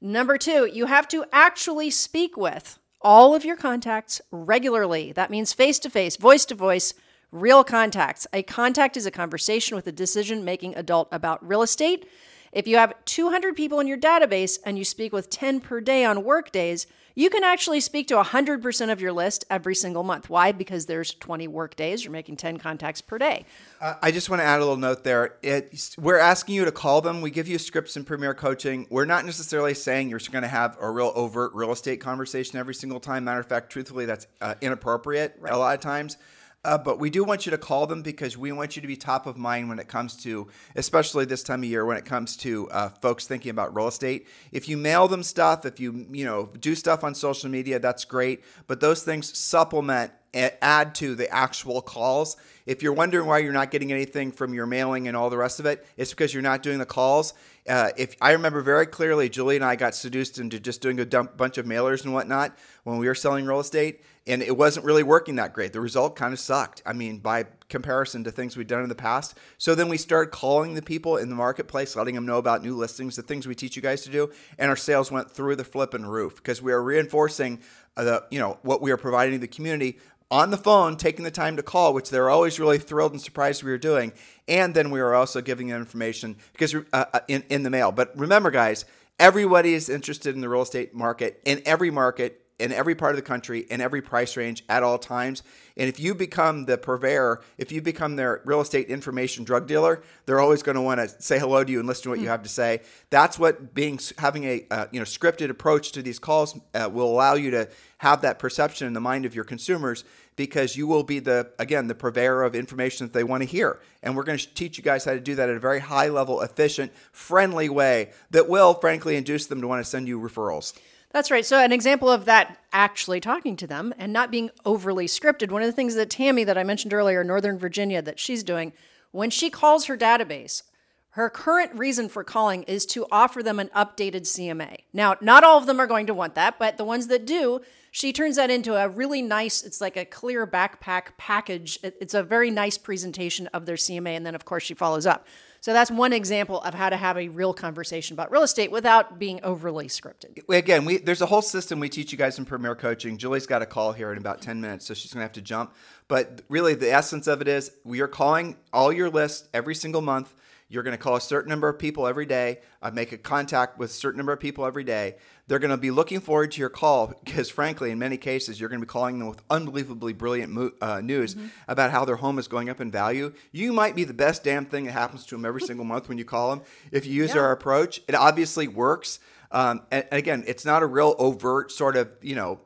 Number 0.00 0.38
two, 0.38 0.70
you 0.72 0.86
have 0.86 1.08
to 1.08 1.24
actually 1.32 1.90
speak 1.90 2.36
with 2.36 2.78
all 3.00 3.34
of 3.34 3.44
your 3.44 3.56
contacts 3.56 4.20
regularly. 4.30 5.12
That 5.12 5.30
means 5.30 5.52
face 5.52 5.78
to 5.80 5.90
face, 5.90 6.16
voice 6.16 6.44
to 6.46 6.54
voice, 6.54 6.94
real 7.32 7.64
contacts. 7.64 8.26
A 8.32 8.42
contact 8.42 8.96
is 8.96 9.06
a 9.06 9.10
conversation 9.10 9.74
with 9.74 9.86
a 9.86 9.92
decision 9.92 10.44
making 10.44 10.76
adult 10.76 11.08
about 11.10 11.46
real 11.46 11.62
estate. 11.62 12.06
If 12.52 12.66
you 12.66 12.76
have 12.76 12.94
200 13.04 13.56
people 13.56 13.80
in 13.80 13.86
your 13.86 13.98
database 13.98 14.58
and 14.64 14.78
you 14.78 14.84
speak 14.84 15.12
with 15.12 15.30
10 15.30 15.60
per 15.60 15.80
day 15.80 16.04
on 16.04 16.24
work 16.24 16.52
days, 16.52 16.86
you 17.18 17.30
can 17.30 17.42
actually 17.44 17.80
speak 17.80 18.08
to 18.08 18.14
100% 18.14 18.92
of 18.92 19.00
your 19.00 19.10
list 19.10 19.46
every 19.48 19.74
single 19.74 20.02
month. 20.02 20.28
Why? 20.28 20.52
Because 20.52 20.84
there's 20.84 21.14
20 21.14 21.48
work 21.48 21.74
days, 21.74 22.04
you're 22.04 22.12
making 22.12 22.36
10 22.36 22.58
contacts 22.58 23.00
per 23.00 23.16
day. 23.16 23.46
Uh, 23.80 23.94
I 24.02 24.10
just 24.10 24.28
want 24.28 24.40
to 24.40 24.44
add 24.44 24.58
a 24.58 24.60
little 24.60 24.76
note 24.76 25.02
there. 25.02 25.36
It, 25.42 25.96
we're 25.98 26.18
asking 26.18 26.56
you 26.56 26.66
to 26.66 26.72
call 26.72 27.00
them. 27.00 27.22
We 27.22 27.30
give 27.30 27.48
you 27.48 27.58
scripts 27.58 27.96
in 27.96 28.04
Premier 28.04 28.34
Coaching. 28.34 28.86
We're 28.90 29.06
not 29.06 29.24
necessarily 29.24 29.72
saying 29.72 30.10
you're 30.10 30.20
going 30.30 30.42
to 30.42 30.48
have 30.48 30.76
a 30.78 30.90
real 30.90 31.12
overt 31.14 31.54
real 31.54 31.72
estate 31.72 32.02
conversation 32.02 32.58
every 32.58 32.74
single 32.74 33.00
time. 33.00 33.24
Matter 33.24 33.40
of 33.40 33.46
fact, 33.46 33.70
truthfully, 33.72 34.04
that's 34.04 34.26
uh, 34.42 34.54
inappropriate 34.60 35.36
right. 35.40 35.54
a 35.54 35.56
lot 35.56 35.74
of 35.74 35.80
times. 35.80 36.18
Uh, 36.66 36.76
but 36.76 36.98
we 36.98 37.10
do 37.10 37.22
want 37.22 37.46
you 37.46 37.50
to 37.50 37.58
call 37.58 37.86
them 37.86 38.02
because 38.02 38.36
we 38.36 38.50
want 38.50 38.74
you 38.74 38.82
to 38.82 38.88
be 38.88 38.96
top 38.96 39.26
of 39.26 39.36
mind 39.36 39.68
when 39.68 39.78
it 39.78 39.86
comes 39.86 40.16
to, 40.16 40.48
especially 40.74 41.24
this 41.24 41.44
time 41.44 41.60
of 41.60 41.68
year, 41.68 41.86
when 41.86 41.96
it 41.96 42.04
comes 42.04 42.36
to 42.36 42.68
uh, 42.70 42.88
folks 42.88 43.24
thinking 43.24 43.50
about 43.50 43.74
real 43.76 43.86
estate. 43.86 44.26
If 44.50 44.68
you 44.68 44.76
mail 44.76 45.06
them 45.06 45.22
stuff, 45.22 45.64
if 45.64 45.78
you 45.78 46.06
you 46.10 46.24
know 46.24 46.50
do 46.58 46.74
stuff 46.74 47.04
on 47.04 47.14
social 47.14 47.48
media, 47.48 47.78
that's 47.78 48.04
great. 48.04 48.42
But 48.66 48.80
those 48.80 49.04
things 49.04 49.38
supplement 49.38 50.10
add 50.34 50.94
to 50.96 51.14
the 51.14 51.30
actual 51.30 51.80
calls. 51.80 52.36
If 52.66 52.82
you're 52.82 52.92
wondering 52.92 53.26
why 53.26 53.38
you're 53.38 53.52
not 53.52 53.70
getting 53.70 53.92
anything 53.92 54.32
from 54.32 54.52
your 54.52 54.66
mailing 54.66 55.06
and 55.06 55.16
all 55.16 55.30
the 55.30 55.36
rest 55.36 55.60
of 55.60 55.66
it, 55.66 55.86
it's 55.96 56.10
because 56.10 56.34
you're 56.34 56.42
not 56.42 56.62
doing 56.64 56.78
the 56.78 56.86
calls. 56.86 57.32
Uh, 57.68 57.90
if 57.96 58.16
I 58.20 58.32
remember 58.32 58.60
very 58.60 58.86
clearly, 58.86 59.28
Julie 59.28 59.56
and 59.56 59.64
I 59.64 59.76
got 59.76 59.94
seduced 59.94 60.38
into 60.38 60.58
just 60.58 60.80
doing 60.80 60.98
a 60.98 61.04
dump, 61.04 61.36
bunch 61.36 61.58
of 61.58 61.66
mailers 61.66 62.04
and 62.04 62.12
whatnot 62.12 62.56
when 62.82 62.98
we 62.98 63.06
were 63.06 63.14
selling 63.14 63.46
real 63.46 63.60
estate, 63.60 64.02
and 64.26 64.42
it 64.42 64.56
wasn't 64.56 64.84
really 64.84 65.04
working 65.04 65.36
that 65.36 65.52
great. 65.52 65.72
The 65.72 65.80
result 65.80 66.16
kind 66.16 66.32
of 66.32 66.40
sucked. 66.40 66.82
I 66.84 66.92
mean, 66.92 67.18
by 67.18 67.46
comparison 67.68 68.24
to 68.24 68.30
things 68.30 68.56
we'd 68.56 68.66
done 68.66 68.82
in 68.82 68.88
the 68.88 68.94
past. 68.94 69.36
So 69.58 69.74
then 69.74 69.88
we 69.88 69.96
started 69.96 70.30
calling 70.30 70.74
the 70.74 70.82
people 70.82 71.16
in 71.16 71.28
the 71.28 71.34
marketplace, 71.34 71.96
letting 71.96 72.14
them 72.14 72.26
know 72.26 72.38
about 72.38 72.62
new 72.62 72.76
listings, 72.76 73.16
the 73.16 73.22
things 73.22 73.46
we 73.46 73.54
teach 73.54 73.76
you 73.76 73.82
guys 73.82 74.02
to 74.02 74.10
do, 74.10 74.30
and 74.58 74.70
our 74.70 74.76
sales 74.76 75.10
went 75.10 75.30
through 75.30 75.56
the 75.56 75.64
flipping 75.64 76.06
roof 76.06 76.36
because 76.36 76.62
we 76.62 76.72
are 76.72 76.82
reinforcing 76.82 77.60
uh, 77.96 78.04
the 78.04 78.24
you 78.30 78.38
know 78.38 78.58
what 78.62 78.82
we 78.82 78.90
are 78.90 78.96
providing 78.96 79.40
the 79.40 79.48
community 79.48 79.98
on 80.30 80.50
the 80.50 80.56
phone, 80.56 80.96
taking 80.96 81.24
the 81.24 81.30
time 81.30 81.56
to 81.56 81.62
call, 81.62 81.94
which 81.94 82.10
they're 82.10 82.30
always 82.30 82.58
really 82.58 82.78
thrilled 82.78 83.12
and 83.12 83.20
surprised 83.20 83.62
we 83.62 83.70
were 83.70 83.78
doing. 83.78 84.12
And 84.48 84.74
then 84.74 84.90
we 84.90 85.00
were 85.00 85.14
also 85.14 85.40
giving 85.40 85.68
them 85.68 85.80
information 85.80 86.36
because 86.52 86.74
uh, 86.74 86.80
uh, 86.92 87.20
in, 87.28 87.44
in 87.48 87.62
the 87.62 87.70
mail. 87.70 87.92
But 87.92 88.16
remember, 88.18 88.50
guys, 88.50 88.84
everybody 89.18 89.74
is 89.74 89.88
interested 89.88 90.34
in 90.34 90.40
the 90.40 90.48
real 90.48 90.62
estate 90.62 90.94
market 90.94 91.40
in 91.44 91.62
every 91.64 91.90
market 91.90 92.45
in 92.58 92.72
every 92.72 92.94
part 92.94 93.12
of 93.12 93.16
the 93.16 93.22
country 93.22 93.60
in 93.60 93.80
every 93.80 94.00
price 94.00 94.36
range 94.36 94.64
at 94.68 94.82
all 94.82 94.98
times. 94.98 95.42
And 95.76 95.88
if 95.88 96.00
you 96.00 96.14
become 96.14 96.64
the 96.64 96.78
purveyor, 96.78 97.42
if 97.58 97.70
you 97.70 97.82
become 97.82 98.16
their 98.16 98.40
real 98.44 98.60
estate 98.60 98.88
information 98.88 99.44
drug 99.44 99.66
dealer, 99.66 100.02
they're 100.24 100.40
always 100.40 100.62
going 100.62 100.76
to 100.76 100.80
want 100.80 101.00
to 101.00 101.08
say 101.22 101.38
hello 101.38 101.62
to 101.62 101.70
you 101.70 101.78
and 101.80 101.86
listen 101.86 102.04
to 102.04 102.10
what 102.10 102.20
you 102.20 102.28
have 102.28 102.42
to 102.44 102.48
say. 102.48 102.80
That's 103.10 103.38
what 103.38 103.74
being 103.74 104.00
having 104.18 104.44
a 104.44 104.66
uh, 104.70 104.86
you 104.90 105.00
know 105.00 105.04
scripted 105.04 105.50
approach 105.50 105.92
to 105.92 106.02
these 106.02 106.18
calls 106.18 106.58
uh, 106.74 106.88
will 106.90 107.10
allow 107.10 107.34
you 107.34 107.50
to 107.50 107.68
have 107.98 108.22
that 108.22 108.38
perception 108.38 108.86
in 108.86 108.92
the 108.92 109.00
mind 109.00 109.24
of 109.24 109.34
your 109.34 109.44
consumers 109.44 110.04
because 110.36 110.76
you 110.76 110.86
will 110.86 111.02
be 111.02 111.18
the 111.18 111.50
again 111.58 111.88
the 111.88 111.94
purveyor 111.94 112.42
of 112.42 112.54
information 112.54 113.06
that 113.06 113.12
they 113.12 113.24
want 113.24 113.42
to 113.42 113.48
hear 113.48 113.80
and 114.02 114.14
we're 114.14 114.22
going 114.22 114.38
to 114.38 114.54
teach 114.54 114.76
you 114.76 114.84
guys 114.84 115.04
how 115.04 115.12
to 115.12 115.20
do 115.20 115.34
that 115.34 115.48
at 115.48 115.56
a 115.56 115.60
very 115.60 115.80
high 115.80 116.08
level 116.08 116.42
efficient 116.42 116.92
friendly 117.10 117.70
way 117.70 118.10
that 118.30 118.48
will 118.48 118.74
frankly 118.74 119.16
induce 119.16 119.46
them 119.46 119.62
to 119.62 119.66
want 119.66 119.82
to 119.82 119.88
send 119.88 120.06
you 120.06 120.20
referrals 120.20 120.78
That's 121.16 121.30
right. 121.30 121.46
So, 121.46 121.58
an 121.58 121.72
example 121.72 122.10
of 122.10 122.26
that 122.26 122.58
actually 122.74 123.20
talking 123.20 123.56
to 123.56 123.66
them 123.66 123.94
and 123.96 124.12
not 124.12 124.30
being 124.30 124.50
overly 124.66 125.06
scripted. 125.06 125.50
One 125.50 125.62
of 125.62 125.66
the 125.66 125.72
things 125.72 125.94
that 125.94 126.10
Tammy, 126.10 126.44
that 126.44 126.58
I 126.58 126.62
mentioned 126.62 126.92
earlier, 126.92 127.24
Northern 127.24 127.58
Virginia, 127.58 128.02
that 128.02 128.18
she's 128.18 128.44
doing, 128.44 128.74
when 129.12 129.30
she 129.30 129.48
calls 129.48 129.86
her 129.86 129.96
database, 129.96 130.64
her 131.12 131.30
current 131.30 131.74
reason 131.74 132.10
for 132.10 132.22
calling 132.22 132.64
is 132.64 132.84
to 132.84 133.06
offer 133.10 133.42
them 133.42 133.58
an 133.58 133.70
updated 133.74 134.24
CMA. 134.26 134.80
Now, 134.92 135.16
not 135.22 135.42
all 135.42 135.56
of 135.56 135.64
them 135.64 135.80
are 135.80 135.86
going 135.86 136.06
to 136.06 136.12
want 136.12 136.34
that, 136.34 136.58
but 136.58 136.76
the 136.76 136.84
ones 136.84 137.06
that 137.06 137.24
do, 137.24 137.62
she 137.90 138.12
turns 138.12 138.36
that 138.36 138.50
into 138.50 138.74
a 138.74 138.86
really 138.86 139.22
nice, 139.22 139.62
it's 139.62 139.80
like 139.80 139.96
a 139.96 140.04
clear 140.04 140.46
backpack 140.46 141.16
package. 141.16 141.78
It's 141.82 142.12
a 142.12 142.22
very 142.22 142.50
nice 142.50 142.76
presentation 142.76 143.46
of 143.54 143.64
their 143.64 143.76
CMA. 143.76 144.10
And 144.10 144.26
then, 144.26 144.34
of 144.34 144.44
course, 144.44 144.64
she 144.64 144.74
follows 144.74 145.06
up. 145.06 145.26
So, 145.66 145.72
that's 145.72 145.90
one 145.90 146.12
example 146.12 146.60
of 146.60 146.74
how 146.74 146.90
to 146.90 146.96
have 146.96 147.18
a 147.18 147.26
real 147.26 147.52
conversation 147.52 148.14
about 148.14 148.30
real 148.30 148.44
estate 148.44 148.70
without 148.70 149.18
being 149.18 149.40
overly 149.42 149.88
scripted. 149.88 150.48
Again, 150.48 150.84
we 150.84 150.98
there's 150.98 151.22
a 151.22 151.26
whole 151.26 151.42
system 151.42 151.80
we 151.80 151.88
teach 151.88 152.12
you 152.12 152.18
guys 152.18 152.38
in 152.38 152.44
Premier 152.44 152.76
Coaching. 152.76 153.18
Julie's 153.18 153.48
got 153.48 153.62
a 153.62 153.66
call 153.66 153.90
here 153.90 154.12
in 154.12 154.18
about 154.18 154.40
10 154.40 154.60
minutes, 154.60 154.86
so 154.86 154.94
she's 154.94 155.12
going 155.12 155.22
to 155.22 155.24
have 155.24 155.32
to 155.32 155.42
jump. 155.42 155.74
But 156.06 156.42
really, 156.48 156.74
the 156.74 156.92
essence 156.92 157.26
of 157.26 157.40
it 157.40 157.48
is 157.48 157.72
we 157.82 158.00
are 158.00 158.06
calling 158.06 158.54
all 158.72 158.92
your 158.92 159.10
lists 159.10 159.48
every 159.52 159.74
single 159.74 160.02
month. 160.02 160.32
You're 160.68 160.82
going 160.82 160.96
to 160.96 161.02
call 161.02 161.14
a 161.14 161.20
certain 161.20 161.48
number 161.48 161.68
of 161.68 161.78
people 161.78 162.08
every 162.08 162.26
day, 162.26 162.58
I 162.82 162.90
make 162.90 163.12
a 163.12 163.18
contact 163.18 163.78
with 163.78 163.90
a 163.90 163.94
certain 163.94 164.16
number 164.18 164.32
of 164.32 164.40
people 164.40 164.66
every 164.66 164.82
day. 164.82 165.14
They're 165.46 165.60
going 165.60 165.70
to 165.70 165.76
be 165.76 165.92
looking 165.92 166.18
forward 166.18 166.50
to 166.52 166.60
your 166.60 166.68
call 166.70 167.14
because, 167.24 167.48
frankly, 167.48 167.92
in 167.92 168.00
many 168.00 168.16
cases, 168.16 168.58
you're 168.58 168.68
going 168.68 168.80
to 168.80 168.86
be 168.86 168.90
calling 168.90 169.20
them 169.20 169.28
with 169.28 169.40
unbelievably 169.48 170.14
brilliant 170.14 170.52
mo- 170.52 170.72
uh, 170.80 171.00
news 171.00 171.36
about 171.68 171.92
how 171.92 172.04
their 172.04 172.16
home 172.16 172.40
is 172.40 172.48
going 172.48 172.68
up 172.68 172.80
in 172.80 172.90
value. 172.90 173.32
You 173.52 173.72
might 173.72 173.94
be 173.94 174.02
the 174.02 174.12
best 174.14 174.42
damn 174.42 174.66
thing 174.66 174.86
that 174.86 174.92
happens 174.92 175.24
to 175.26 175.36
them 175.36 175.44
every 175.44 175.60
single 175.62 175.84
month 175.84 176.08
when 176.08 176.18
you 176.18 176.24
call 176.24 176.50
them. 176.50 176.62
If 176.90 177.06
you 177.06 177.12
use 177.14 177.34
Yeah. 177.34 177.42
our 177.42 177.52
approach, 177.52 178.00
it 178.08 178.16
obviously 178.16 178.66
works. 178.66 179.20
Um, 179.56 179.80
and, 179.90 180.04
again, 180.12 180.44
it's 180.46 180.66
not 180.66 180.82
a 180.82 180.86
real 180.86 181.14
overt 181.18 181.72
sort 181.72 181.96
of, 181.96 182.10
you 182.20 182.34
know, 182.34 182.60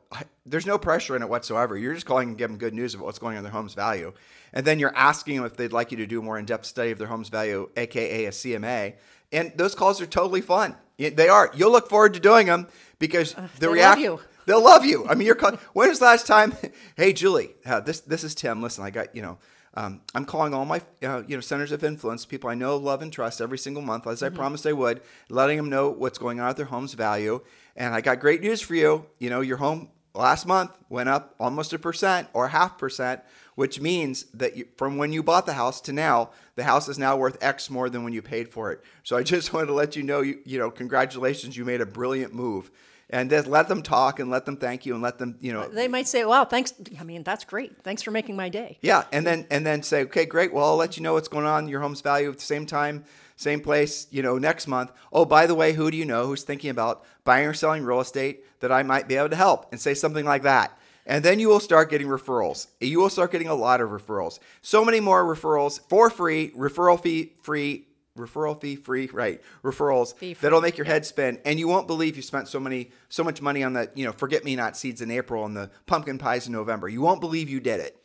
there's 0.45 0.65
no 0.65 0.77
pressure 0.77 1.15
in 1.15 1.21
it 1.21 1.29
whatsoever. 1.29 1.77
You're 1.77 1.93
just 1.93 2.05
calling 2.05 2.27
and 2.27 2.37
giving 2.37 2.57
them 2.57 2.59
good 2.59 2.73
news 2.73 2.93
about 2.93 3.05
what's 3.05 3.17
going 3.17 3.35
on 3.35 3.37
in 3.37 3.43
their 3.43 3.51
home's 3.53 3.73
value. 3.73 4.11
And 4.51 4.67
then 4.67 4.77
you're 4.77 4.93
asking 4.93 5.37
them 5.37 5.45
if 5.45 5.55
they'd 5.55 5.71
like 5.71 5.91
you 5.91 5.97
to 5.99 6.05
do 6.05 6.19
a 6.19 6.21
more 6.21 6.37
in 6.37 6.43
depth 6.43 6.65
study 6.65 6.91
of 6.91 6.97
their 6.97 7.07
home's 7.07 7.29
value, 7.29 7.69
AKA 7.77 8.25
a 8.25 8.31
CMA. 8.31 8.95
And 9.31 9.53
those 9.55 9.73
calls 9.73 10.01
are 10.01 10.05
totally 10.05 10.41
fun. 10.41 10.75
They 10.97 11.29
are. 11.29 11.49
You'll 11.55 11.71
look 11.71 11.87
forward 11.87 12.13
to 12.15 12.19
doing 12.19 12.47
them 12.47 12.67
because 12.99 13.37
the 13.59 13.69
reaction. 13.69 14.17
They'll 14.45 14.61
love 14.61 14.83
you. 14.83 15.07
I 15.07 15.15
mean, 15.15 15.27
you're 15.27 15.35
calling. 15.35 15.59
When 15.73 15.87
was 15.87 15.99
the 15.99 16.05
last 16.05 16.27
time? 16.27 16.53
Hey, 16.97 17.13
Julie, 17.13 17.51
uh, 17.65 17.79
this 17.79 18.01
this 18.01 18.25
is 18.25 18.35
Tim. 18.35 18.61
Listen, 18.61 18.83
I 18.83 18.89
got 18.89 19.15
you 19.15 19.21
know. 19.21 19.37
Um, 19.73 20.01
I'm 20.13 20.25
calling 20.25 20.53
all 20.53 20.65
my 20.65 20.81
uh, 21.01 21.23
you 21.27 21.37
know 21.37 21.41
centers 21.41 21.71
of 21.71 21.83
influence, 21.83 22.25
people 22.25 22.49
I 22.49 22.55
know, 22.55 22.75
love, 22.75 23.01
and 23.01 23.11
trust 23.11 23.39
every 23.39 23.57
single 23.57 23.81
month, 23.81 24.05
as 24.05 24.21
I 24.21 24.29
promised 24.29 24.67
I 24.67 24.73
would, 24.73 25.01
letting 25.29 25.57
them 25.57 25.69
know 25.69 25.89
what's 25.89 26.17
going 26.17 26.39
on 26.39 26.49
with 26.49 26.57
their 26.57 26.65
home's 26.65 26.93
value. 26.93 27.41
And 27.75 27.93
I 27.93 28.01
got 28.01 28.19
great 28.19 28.41
news 28.41 28.61
for 28.61 28.75
you. 28.75 29.05
You 29.17 29.29
know, 29.29 29.39
your 29.39 29.57
home 29.57 29.89
last 30.13 30.45
month 30.45 30.71
went 30.89 31.07
up 31.07 31.35
almost 31.39 31.71
a 31.71 31.79
percent 31.79 32.27
or 32.33 32.49
half 32.49 32.77
percent, 32.77 33.21
which 33.55 33.79
means 33.79 34.23
that 34.33 34.57
you, 34.57 34.67
from 34.75 34.97
when 34.97 35.13
you 35.13 35.23
bought 35.23 35.45
the 35.45 35.53
house 35.53 35.79
to 35.81 35.93
now, 35.93 36.31
the 36.55 36.63
house 36.63 36.89
is 36.89 36.99
now 36.99 37.15
worth 37.15 37.41
X 37.41 37.69
more 37.69 37.89
than 37.89 38.03
when 38.03 38.11
you 38.11 38.21
paid 38.21 38.49
for 38.49 38.71
it. 38.71 38.83
So 39.03 39.15
I 39.15 39.23
just 39.23 39.53
wanted 39.53 39.67
to 39.67 39.73
let 39.73 39.95
you 39.95 40.03
know, 40.03 40.21
you, 40.21 40.39
you 40.45 40.59
know, 40.59 40.69
congratulations, 40.69 41.55
you 41.55 41.63
made 41.63 41.81
a 41.81 41.85
brilliant 41.85 42.33
move. 42.33 42.71
And 43.11 43.29
just 43.29 43.45
let 43.45 43.67
them 43.67 43.83
talk 43.83 44.19
and 44.19 44.31
let 44.31 44.45
them 44.45 44.55
thank 44.55 44.85
you 44.85 44.93
and 44.93 45.03
let 45.03 45.17
them, 45.17 45.35
you 45.41 45.51
know, 45.51 45.67
They 45.67 45.89
might 45.89 46.07
say, 46.07 46.23
"Wow, 46.23 46.45
thanks. 46.45 46.73
I 46.99 47.03
mean, 47.03 47.23
that's 47.23 47.43
great. 47.43 47.83
Thanks 47.83 48.01
for 48.01 48.11
making 48.11 48.37
my 48.37 48.47
day." 48.47 48.77
yeah, 48.81 49.03
and 49.11 49.27
then 49.27 49.45
and 49.51 49.65
then 49.65 49.83
say, 49.83 50.03
okay, 50.03 50.25
great. 50.25 50.53
Well, 50.53 50.65
I'll 50.65 50.77
let 50.77 50.95
you 50.95 51.03
know 51.03 51.13
what's 51.13 51.27
going 51.27 51.45
on. 51.45 51.67
Your 51.67 51.81
home's 51.81 51.99
value 52.01 52.29
at 52.29 52.37
the 52.37 52.45
same 52.45 52.65
time, 52.65 53.03
same 53.35 53.59
place. 53.59 54.07
You 54.11 54.23
know, 54.23 54.37
next 54.37 54.65
month. 54.67 54.91
Oh, 55.11 55.25
by 55.25 55.45
the 55.45 55.55
way, 55.55 55.73
who 55.73 55.91
do 55.91 55.97
you 55.97 56.05
know 56.05 56.25
who's 56.25 56.43
thinking 56.43 56.69
about 56.69 57.03
buying 57.25 57.45
or 57.45 57.53
selling 57.53 57.83
real 57.83 57.99
estate 57.99 58.45
that 58.61 58.71
I 58.71 58.83
might 58.83 59.09
be 59.09 59.15
able 59.15 59.29
to 59.29 59.35
help? 59.35 59.67
And 59.71 59.81
say 59.81 59.93
something 59.93 60.25
like 60.25 60.43
that. 60.43 60.77
And 61.05 61.25
then 61.25 61.39
you 61.39 61.49
will 61.49 61.59
start 61.59 61.89
getting 61.89 62.07
referrals. 62.07 62.67
You 62.79 62.99
will 62.99 63.09
start 63.09 63.31
getting 63.31 63.47
a 63.47 63.55
lot 63.55 63.81
of 63.81 63.89
referrals. 63.89 64.39
So 64.61 64.85
many 64.85 64.99
more 64.99 65.25
referrals 65.25 65.81
for 65.89 66.09
free, 66.09 66.51
referral 66.51 67.01
fee 67.01 67.33
free, 67.41 67.87
referral 68.17 68.59
fee 68.59 68.75
free, 68.75 69.09
right? 69.13 69.41
Referrals 69.63 70.17
free, 70.17 70.33
that'll 70.33 70.61
make 70.61 70.77
your 70.77 70.85
head 70.85 71.05
spin, 71.05 71.39
and 71.45 71.59
you 71.59 71.67
won't 71.67 71.87
believe 71.87 72.15
you 72.15 72.21
spent 72.21 72.47
so 72.47 72.59
many, 72.59 72.91
so 73.09 73.23
much 73.23 73.41
money 73.41 73.63
on 73.63 73.73
the, 73.73 73.89
you 73.95 74.05
know, 74.05 74.11
forget 74.11 74.43
me 74.43 74.55
not 74.55 74.77
seeds 74.77 75.01
in 75.01 75.09
April 75.11 75.45
and 75.45 75.55
the 75.55 75.69
pumpkin 75.85 76.17
pies 76.17 76.47
in 76.47 76.53
November. 76.53 76.89
You 76.89 77.01
won't 77.01 77.21
believe 77.21 77.49
you 77.49 77.59
did 77.59 77.79
it. 77.79 77.97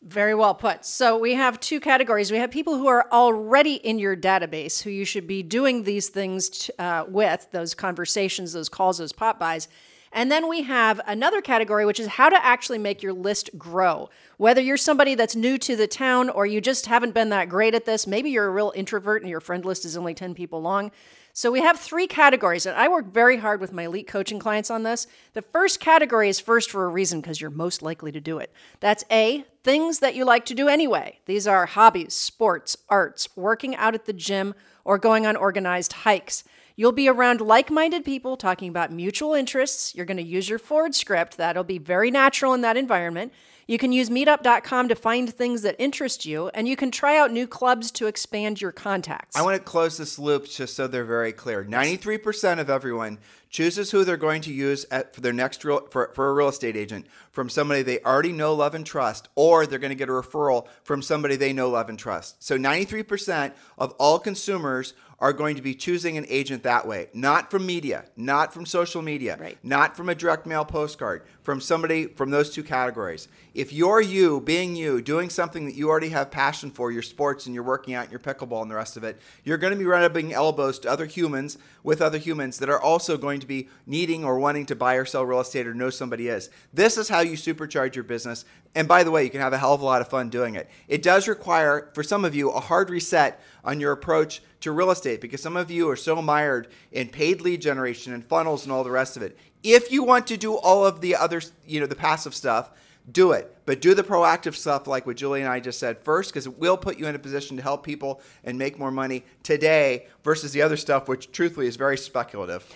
Very 0.00 0.34
well 0.34 0.54
put. 0.54 0.84
So 0.84 1.18
we 1.18 1.34
have 1.34 1.58
two 1.58 1.80
categories. 1.80 2.30
We 2.30 2.38
have 2.38 2.52
people 2.52 2.76
who 2.76 2.86
are 2.86 3.08
already 3.10 3.74
in 3.74 3.98
your 3.98 4.16
database 4.16 4.80
who 4.80 4.90
you 4.90 5.04
should 5.04 5.26
be 5.26 5.42
doing 5.42 5.82
these 5.82 6.08
things 6.08 6.70
uh, 6.78 7.04
with, 7.08 7.48
those 7.50 7.74
conversations, 7.74 8.52
those 8.52 8.68
calls, 8.68 8.98
those 8.98 9.12
pop-bys. 9.12 9.66
And 10.12 10.30
then 10.30 10.48
we 10.48 10.62
have 10.62 11.00
another 11.06 11.40
category, 11.40 11.84
which 11.84 12.00
is 12.00 12.08
how 12.08 12.28
to 12.28 12.44
actually 12.44 12.78
make 12.78 13.02
your 13.02 13.12
list 13.12 13.50
grow. 13.58 14.10
Whether 14.36 14.60
you're 14.60 14.76
somebody 14.76 15.14
that's 15.14 15.36
new 15.36 15.58
to 15.58 15.76
the 15.76 15.86
town 15.86 16.30
or 16.30 16.46
you 16.46 16.60
just 16.60 16.86
haven't 16.86 17.14
been 17.14 17.28
that 17.28 17.48
great 17.48 17.74
at 17.74 17.84
this, 17.84 18.06
maybe 18.06 18.30
you're 18.30 18.46
a 18.46 18.50
real 18.50 18.72
introvert 18.74 19.22
and 19.22 19.30
your 19.30 19.40
friend 19.40 19.64
list 19.64 19.84
is 19.84 19.96
only 19.96 20.14
10 20.14 20.34
people 20.34 20.62
long. 20.62 20.90
So 21.38 21.52
we 21.52 21.60
have 21.60 21.78
three 21.78 22.08
categories, 22.08 22.66
and 22.66 22.76
I 22.76 22.88
work 22.88 23.12
very 23.12 23.36
hard 23.36 23.60
with 23.60 23.72
my 23.72 23.84
elite 23.84 24.08
coaching 24.08 24.40
clients 24.40 24.72
on 24.72 24.82
this. 24.82 25.06
The 25.34 25.42
first 25.42 25.78
category 25.78 26.28
is 26.28 26.40
first 26.40 26.68
for 26.68 26.84
a 26.84 26.88
reason 26.88 27.20
because 27.20 27.40
you're 27.40 27.48
most 27.50 27.80
likely 27.80 28.10
to 28.10 28.20
do 28.20 28.38
it. 28.38 28.52
That's 28.80 29.04
A, 29.08 29.44
things 29.62 30.00
that 30.00 30.16
you 30.16 30.24
like 30.24 30.46
to 30.46 30.54
do 30.54 30.66
anyway. 30.66 31.20
These 31.26 31.46
are 31.46 31.66
hobbies, 31.66 32.12
sports, 32.12 32.76
arts, 32.88 33.28
working 33.36 33.76
out 33.76 33.94
at 33.94 34.06
the 34.06 34.12
gym, 34.12 34.56
or 34.84 34.98
going 34.98 35.26
on 35.26 35.36
organized 35.36 35.92
hikes. 35.92 36.42
You'll 36.78 36.92
be 36.92 37.08
around 37.08 37.40
like 37.40 37.72
minded 37.72 38.04
people 38.04 38.36
talking 38.36 38.68
about 38.68 38.92
mutual 38.92 39.34
interests. 39.34 39.96
You're 39.96 40.06
going 40.06 40.16
to 40.16 40.22
use 40.22 40.48
your 40.48 40.60
Ford 40.60 40.94
script. 40.94 41.36
That'll 41.36 41.64
be 41.64 41.78
very 41.78 42.08
natural 42.08 42.54
in 42.54 42.60
that 42.60 42.76
environment. 42.76 43.32
You 43.66 43.78
can 43.78 43.90
use 43.90 44.08
meetup.com 44.10 44.88
to 44.88 44.94
find 44.94 45.34
things 45.34 45.62
that 45.62 45.74
interest 45.80 46.24
you, 46.24 46.52
and 46.54 46.68
you 46.68 46.76
can 46.76 46.92
try 46.92 47.18
out 47.18 47.32
new 47.32 47.48
clubs 47.48 47.90
to 47.90 48.06
expand 48.06 48.60
your 48.60 48.70
contacts. 48.70 49.36
I 49.36 49.42
want 49.42 49.56
to 49.56 49.62
close 49.62 49.96
this 49.96 50.20
loop 50.20 50.48
just 50.48 50.76
so 50.76 50.86
they're 50.86 51.04
very 51.04 51.32
clear. 51.32 51.64
93% 51.64 52.60
of 52.60 52.70
everyone 52.70 53.18
chooses 53.50 53.90
who 53.90 54.04
they're 54.04 54.16
going 54.16 54.42
to 54.42 54.52
use 54.52 54.84
at, 54.90 55.14
for 55.14 55.20
their 55.20 55.32
next 55.32 55.64
real, 55.64 55.86
for, 55.90 56.10
for 56.14 56.28
a 56.28 56.34
real 56.34 56.48
estate 56.48 56.76
agent 56.76 57.06
from 57.30 57.48
somebody 57.48 57.82
they 57.82 58.00
already 58.00 58.32
know, 58.32 58.54
love, 58.54 58.74
and 58.74 58.84
trust, 58.84 59.28
or 59.34 59.66
they're 59.66 59.78
going 59.78 59.90
to 59.90 59.94
get 59.94 60.08
a 60.08 60.12
referral 60.12 60.66
from 60.82 61.02
somebody 61.02 61.36
they 61.36 61.52
know, 61.52 61.70
love, 61.70 61.88
and 61.88 61.98
trust. 61.98 62.42
So 62.42 62.58
93% 62.58 63.52
of 63.78 63.92
all 63.92 64.18
consumers 64.18 64.94
are 65.20 65.32
going 65.32 65.56
to 65.56 65.62
be 65.62 65.74
choosing 65.74 66.16
an 66.16 66.24
agent 66.28 66.62
that 66.62 66.86
way, 66.86 67.08
not 67.12 67.50
from 67.50 67.66
media, 67.66 68.04
not 68.16 68.54
from 68.54 68.64
social 68.64 69.02
media, 69.02 69.36
Right. 69.38 69.58
not 69.64 69.96
from 69.96 70.08
a 70.08 70.14
direct 70.14 70.46
mail 70.46 70.64
postcard, 70.64 71.24
from 71.42 71.60
somebody 71.60 72.06
from 72.06 72.30
those 72.30 72.50
two 72.50 72.62
categories. 72.62 73.26
if 73.54 73.72
you're 73.72 74.00
you, 74.00 74.40
being 74.40 74.76
you, 74.76 75.02
doing 75.02 75.28
something 75.28 75.64
that 75.64 75.74
you 75.74 75.88
already 75.88 76.10
have 76.10 76.30
passion 76.30 76.70
for, 76.70 76.92
your 76.92 77.02
sports 77.02 77.46
and 77.46 77.54
you're 77.54 77.64
working 77.64 77.94
out 77.94 78.04
and 78.04 78.12
your 78.12 78.20
pickleball 78.20 78.62
and 78.62 78.70
the 78.70 78.74
rest 78.76 78.96
of 78.96 79.02
it, 79.02 79.18
you're 79.42 79.58
going 79.58 79.72
to 79.72 79.78
be 79.78 79.84
rubbing 79.84 80.32
elbows 80.32 80.78
to 80.78 80.88
other 80.88 81.06
humans 81.06 81.58
with 81.82 82.00
other 82.00 82.18
humans 82.18 82.58
that 82.60 82.68
are 82.68 82.80
also 82.80 83.16
going 83.16 83.37
to 83.40 83.46
be 83.46 83.68
needing 83.86 84.24
or 84.24 84.38
wanting 84.38 84.66
to 84.66 84.76
buy 84.76 84.94
or 84.94 85.04
sell 85.04 85.24
real 85.24 85.40
estate 85.40 85.66
or 85.66 85.74
know 85.74 85.90
somebody 85.90 86.28
is. 86.28 86.50
This 86.72 86.96
is 86.96 87.08
how 87.08 87.20
you 87.20 87.32
supercharge 87.32 87.94
your 87.94 88.04
business. 88.04 88.44
And 88.74 88.86
by 88.86 89.04
the 89.04 89.10
way, 89.10 89.24
you 89.24 89.30
can 89.30 89.40
have 89.40 89.52
a 89.52 89.58
hell 89.58 89.74
of 89.74 89.80
a 89.80 89.84
lot 89.84 90.00
of 90.00 90.08
fun 90.08 90.28
doing 90.28 90.54
it. 90.54 90.68
It 90.88 91.02
does 91.02 91.28
require, 91.28 91.90
for 91.94 92.02
some 92.02 92.24
of 92.24 92.34
you, 92.34 92.50
a 92.50 92.60
hard 92.60 92.90
reset 92.90 93.40
on 93.64 93.80
your 93.80 93.92
approach 93.92 94.42
to 94.60 94.72
real 94.72 94.90
estate 94.90 95.20
because 95.20 95.42
some 95.42 95.56
of 95.56 95.70
you 95.70 95.88
are 95.88 95.96
so 95.96 96.20
mired 96.20 96.68
in 96.92 97.08
paid 97.08 97.40
lead 97.40 97.60
generation 97.60 98.12
and 98.12 98.24
funnels 98.24 98.64
and 98.64 98.72
all 98.72 98.84
the 98.84 98.90
rest 98.90 99.16
of 99.16 99.22
it. 99.22 99.38
If 99.62 99.90
you 99.90 100.02
want 100.02 100.26
to 100.28 100.36
do 100.36 100.56
all 100.56 100.86
of 100.86 101.00
the 101.00 101.16
other, 101.16 101.40
you 101.66 101.80
know, 101.80 101.86
the 101.86 101.96
passive 101.96 102.34
stuff, 102.34 102.70
do 103.10 103.32
it. 103.32 103.54
But 103.64 103.80
do 103.80 103.94
the 103.94 104.02
proactive 104.02 104.54
stuff 104.54 104.86
like 104.86 105.06
what 105.06 105.16
Julie 105.16 105.40
and 105.40 105.48
I 105.48 105.60
just 105.60 105.78
said 105.78 105.98
first, 105.98 106.30
because 106.30 106.46
it 106.46 106.58
will 106.58 106.76
put 106.76 106.98
you 106.98 107.06
in 107.06 107.14
a 107.14 107.18
position 107.18 107.56
to 107.56 107.62
help 107.62 107.84
people 107.84 108.20
and 108.44 108.58
make 108.58 108.78
more 108.78 108.90
money 108.90 109.24
today 109.42 110.06
versus 110.24 110.52
the 110.52 110.62
other 110.62 110.76
stuff, 110.76 111.08
which 111.08 111.32
truthfully 111.32 111.66
is 111.66 111.76
very 111.76 111.96
speculative. 111.98 112.66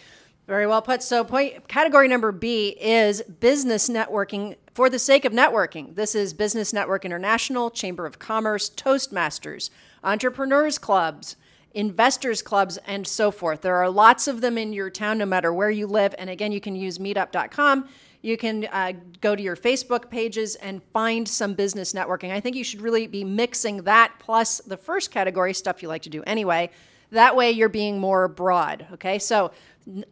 Very 0.47 0.67
well 0.67 0.83
put. 0.83 1.03
So, 1.03 1.25
point 1.25 1.69
category 1.69 2.09
number 2.09 2.33
B 2.33 2.77
is 2.81 3.23
business 3.23 3.89
networking 3.89 4.57
for 4.75 4.91
the 4.91 4.99
sake 4.99 5.25
of 5.25 5.33
networking. 5.33 5.95
This 5.95 6.15
is 6.15 6.35
Business 6.35 6.73
Network 6.73 7.05
International, 7.05 7.71
Chamber 7.71 8.07
of 8.07 8.19
Commerce, 8.19 8.71
Toastmasters, 8.71 9.71
entrepreneurs 10.03 10.79
clubs, 10.79 11.37
investors 11.75 12.43
clubs, 12.43 12.79
and 12.87 13.07
so 13.07 13.31
forth. 13.31 13.63
There 13.63 13.77
are 13.77 13.91
lots 13.91 14.27
of 14.27 14.41
them 14.41 14.59
in 14.59 14.73
your 14.73 14.91
town, 14.91 15.19
no 15.19 15.27
matter 15.27 15.53
where 15.53 15.71
you 15.71 15.87
live. 15.87 16.15
And 16.19 16.29
again, 16.29 16.53
you 16.53 16.61
can 16.61 16.75
use 16.75 16.99
meetup.com 16.99 17.89
you 18.23 18.37
can 18.37 18.67
uh, 18.71 18.93
go 19.21 19.35
to 19.35 19.43
your 19.43 19.57
Facebook 19.57 20.09
pages 20.09 20.55
and 20.55 20.81
find 20.93 21.29
some 21.29 21.55
business 21.55 21.93
networking. 21.93 22.31
I 22.31 22.41
think 22.41 22.57
you 22.57 22.65
should 22.65 22.81
really 22.81 23.09
be 23.09 23.25
mixing 23.25 23.83
that 23.83 24.13
plus 24.21 24.61
the 24.61 24.77
first 24.77 25.11
category, 25.11 25.53
stuff 25.53 25.83
you 25.83 25.89
like 25.89 26.03
to 26.03 26.11
do 26.11 26.23
anyway. 26.23 26.71
That 27.11 27.37
way 27.37 27.51
you're 27.51 27.69
being 27.69 27.99
more 27.99 28.29
broad. 28.29 28.87
Okay, 28.95 29.19
so 29.19 29.51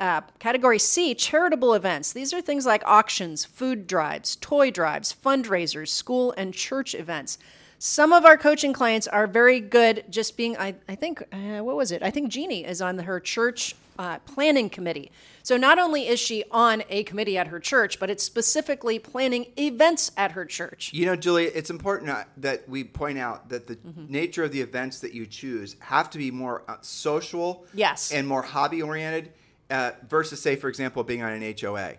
uh, 0.00 0.22
category 0.38 0.78
C, 0.78 1.14
charitable 1.14 1.74
events. 1.74 2.12
These 2.12 2.33
are 2.33 2.40
things 2.40 2.66
like 2.66 2.83
auctions, 2.87 3.44
food 3.44 3.87
drives, 3.87 4.37
toy 4.37 4.70
drives, 4.70 5.14
fundraisers, 5.24 5.88
school 5.88 6.35
and 6.37 6.52
church 6.54 6.94
events. 6.94 7.38
Some 7.78 8.12
of 8.12 8.26
our 8.26 8.37
coaching 8.37 8.72
clients 8.72 9.06
are 9.06 9.26
very 9.26 9.59
good 9.59 10.04
just 10.11 10.37
being, 10.37 10.56
I, 10.59 10.74
I 10.87 10.94
think, 10.94 11.22
uh, 11.33 11.64
what 11.64 11.76
was 11.76 11.92
it? 11.92 12.02
I 12.02 12.11
think 12.11 12.30
Jeannie 12.30 12.64
is 12.64 12.83
on 12.83 12.98
her 12.98 13.20
church 13.20 13.74
uh, 13.98 14.18
planning 14.20 14.68
committee. 14.68 15.11
So 15.42 15.56
not 15.56 15.78
only 15.78 16.06
is 16.06 16.20
she 16.20 16.44
on 16.50 16.83
a 16.88 17.04
committee 17.04 17.38
at 17.38 17.48
her 17.48 17.59
church, 17.59 17.98
but 17.98 18.11
it's 18.11 18.22
specifically 18.22 18.98
planning 18.98 19.46
events 19.59 20.11
at 20.16 20.33
her 20.33 20.44
church. 20.44 20.90
You 20.92 21.06
know, 21.06 21.16
Julie, 21.16 21.46
it's 21.46 21.70
important 21.70 22.14
that 22.38 22.68
we 22.68 22.85
point 22.85 23.18
out 23.18 23.48
that 23.48 23.66
the 23.66 23.76
mm-hmm. 23.76 24.12
nature 24.12 24.44
of 24.44 24.52
the 24.52 24.61
events 24.61 25.00
that 25.00 25.14
you 25.14 25.26
choose 25.26 25.76
have 25.80 26.11
to 26.11 26.18
be 26.18 26.30
more 26.30 26.62
uh, 26.68 26.76
social 26.83 27.64
yes. 27.72 28.12
and 28.12 28.26
more 28.26 28.42
hobby 28.42 28.83
oriented 28.83 29.33
uh, 29.70 29.92
versus, 30.09 30.40
say, 30.40 30.56
for 30.56 30.68
example, 30.68 31.04
being 31.04 31.22
on 31.22 31.33
an 31.33 31.54
HOA 31.61 31.94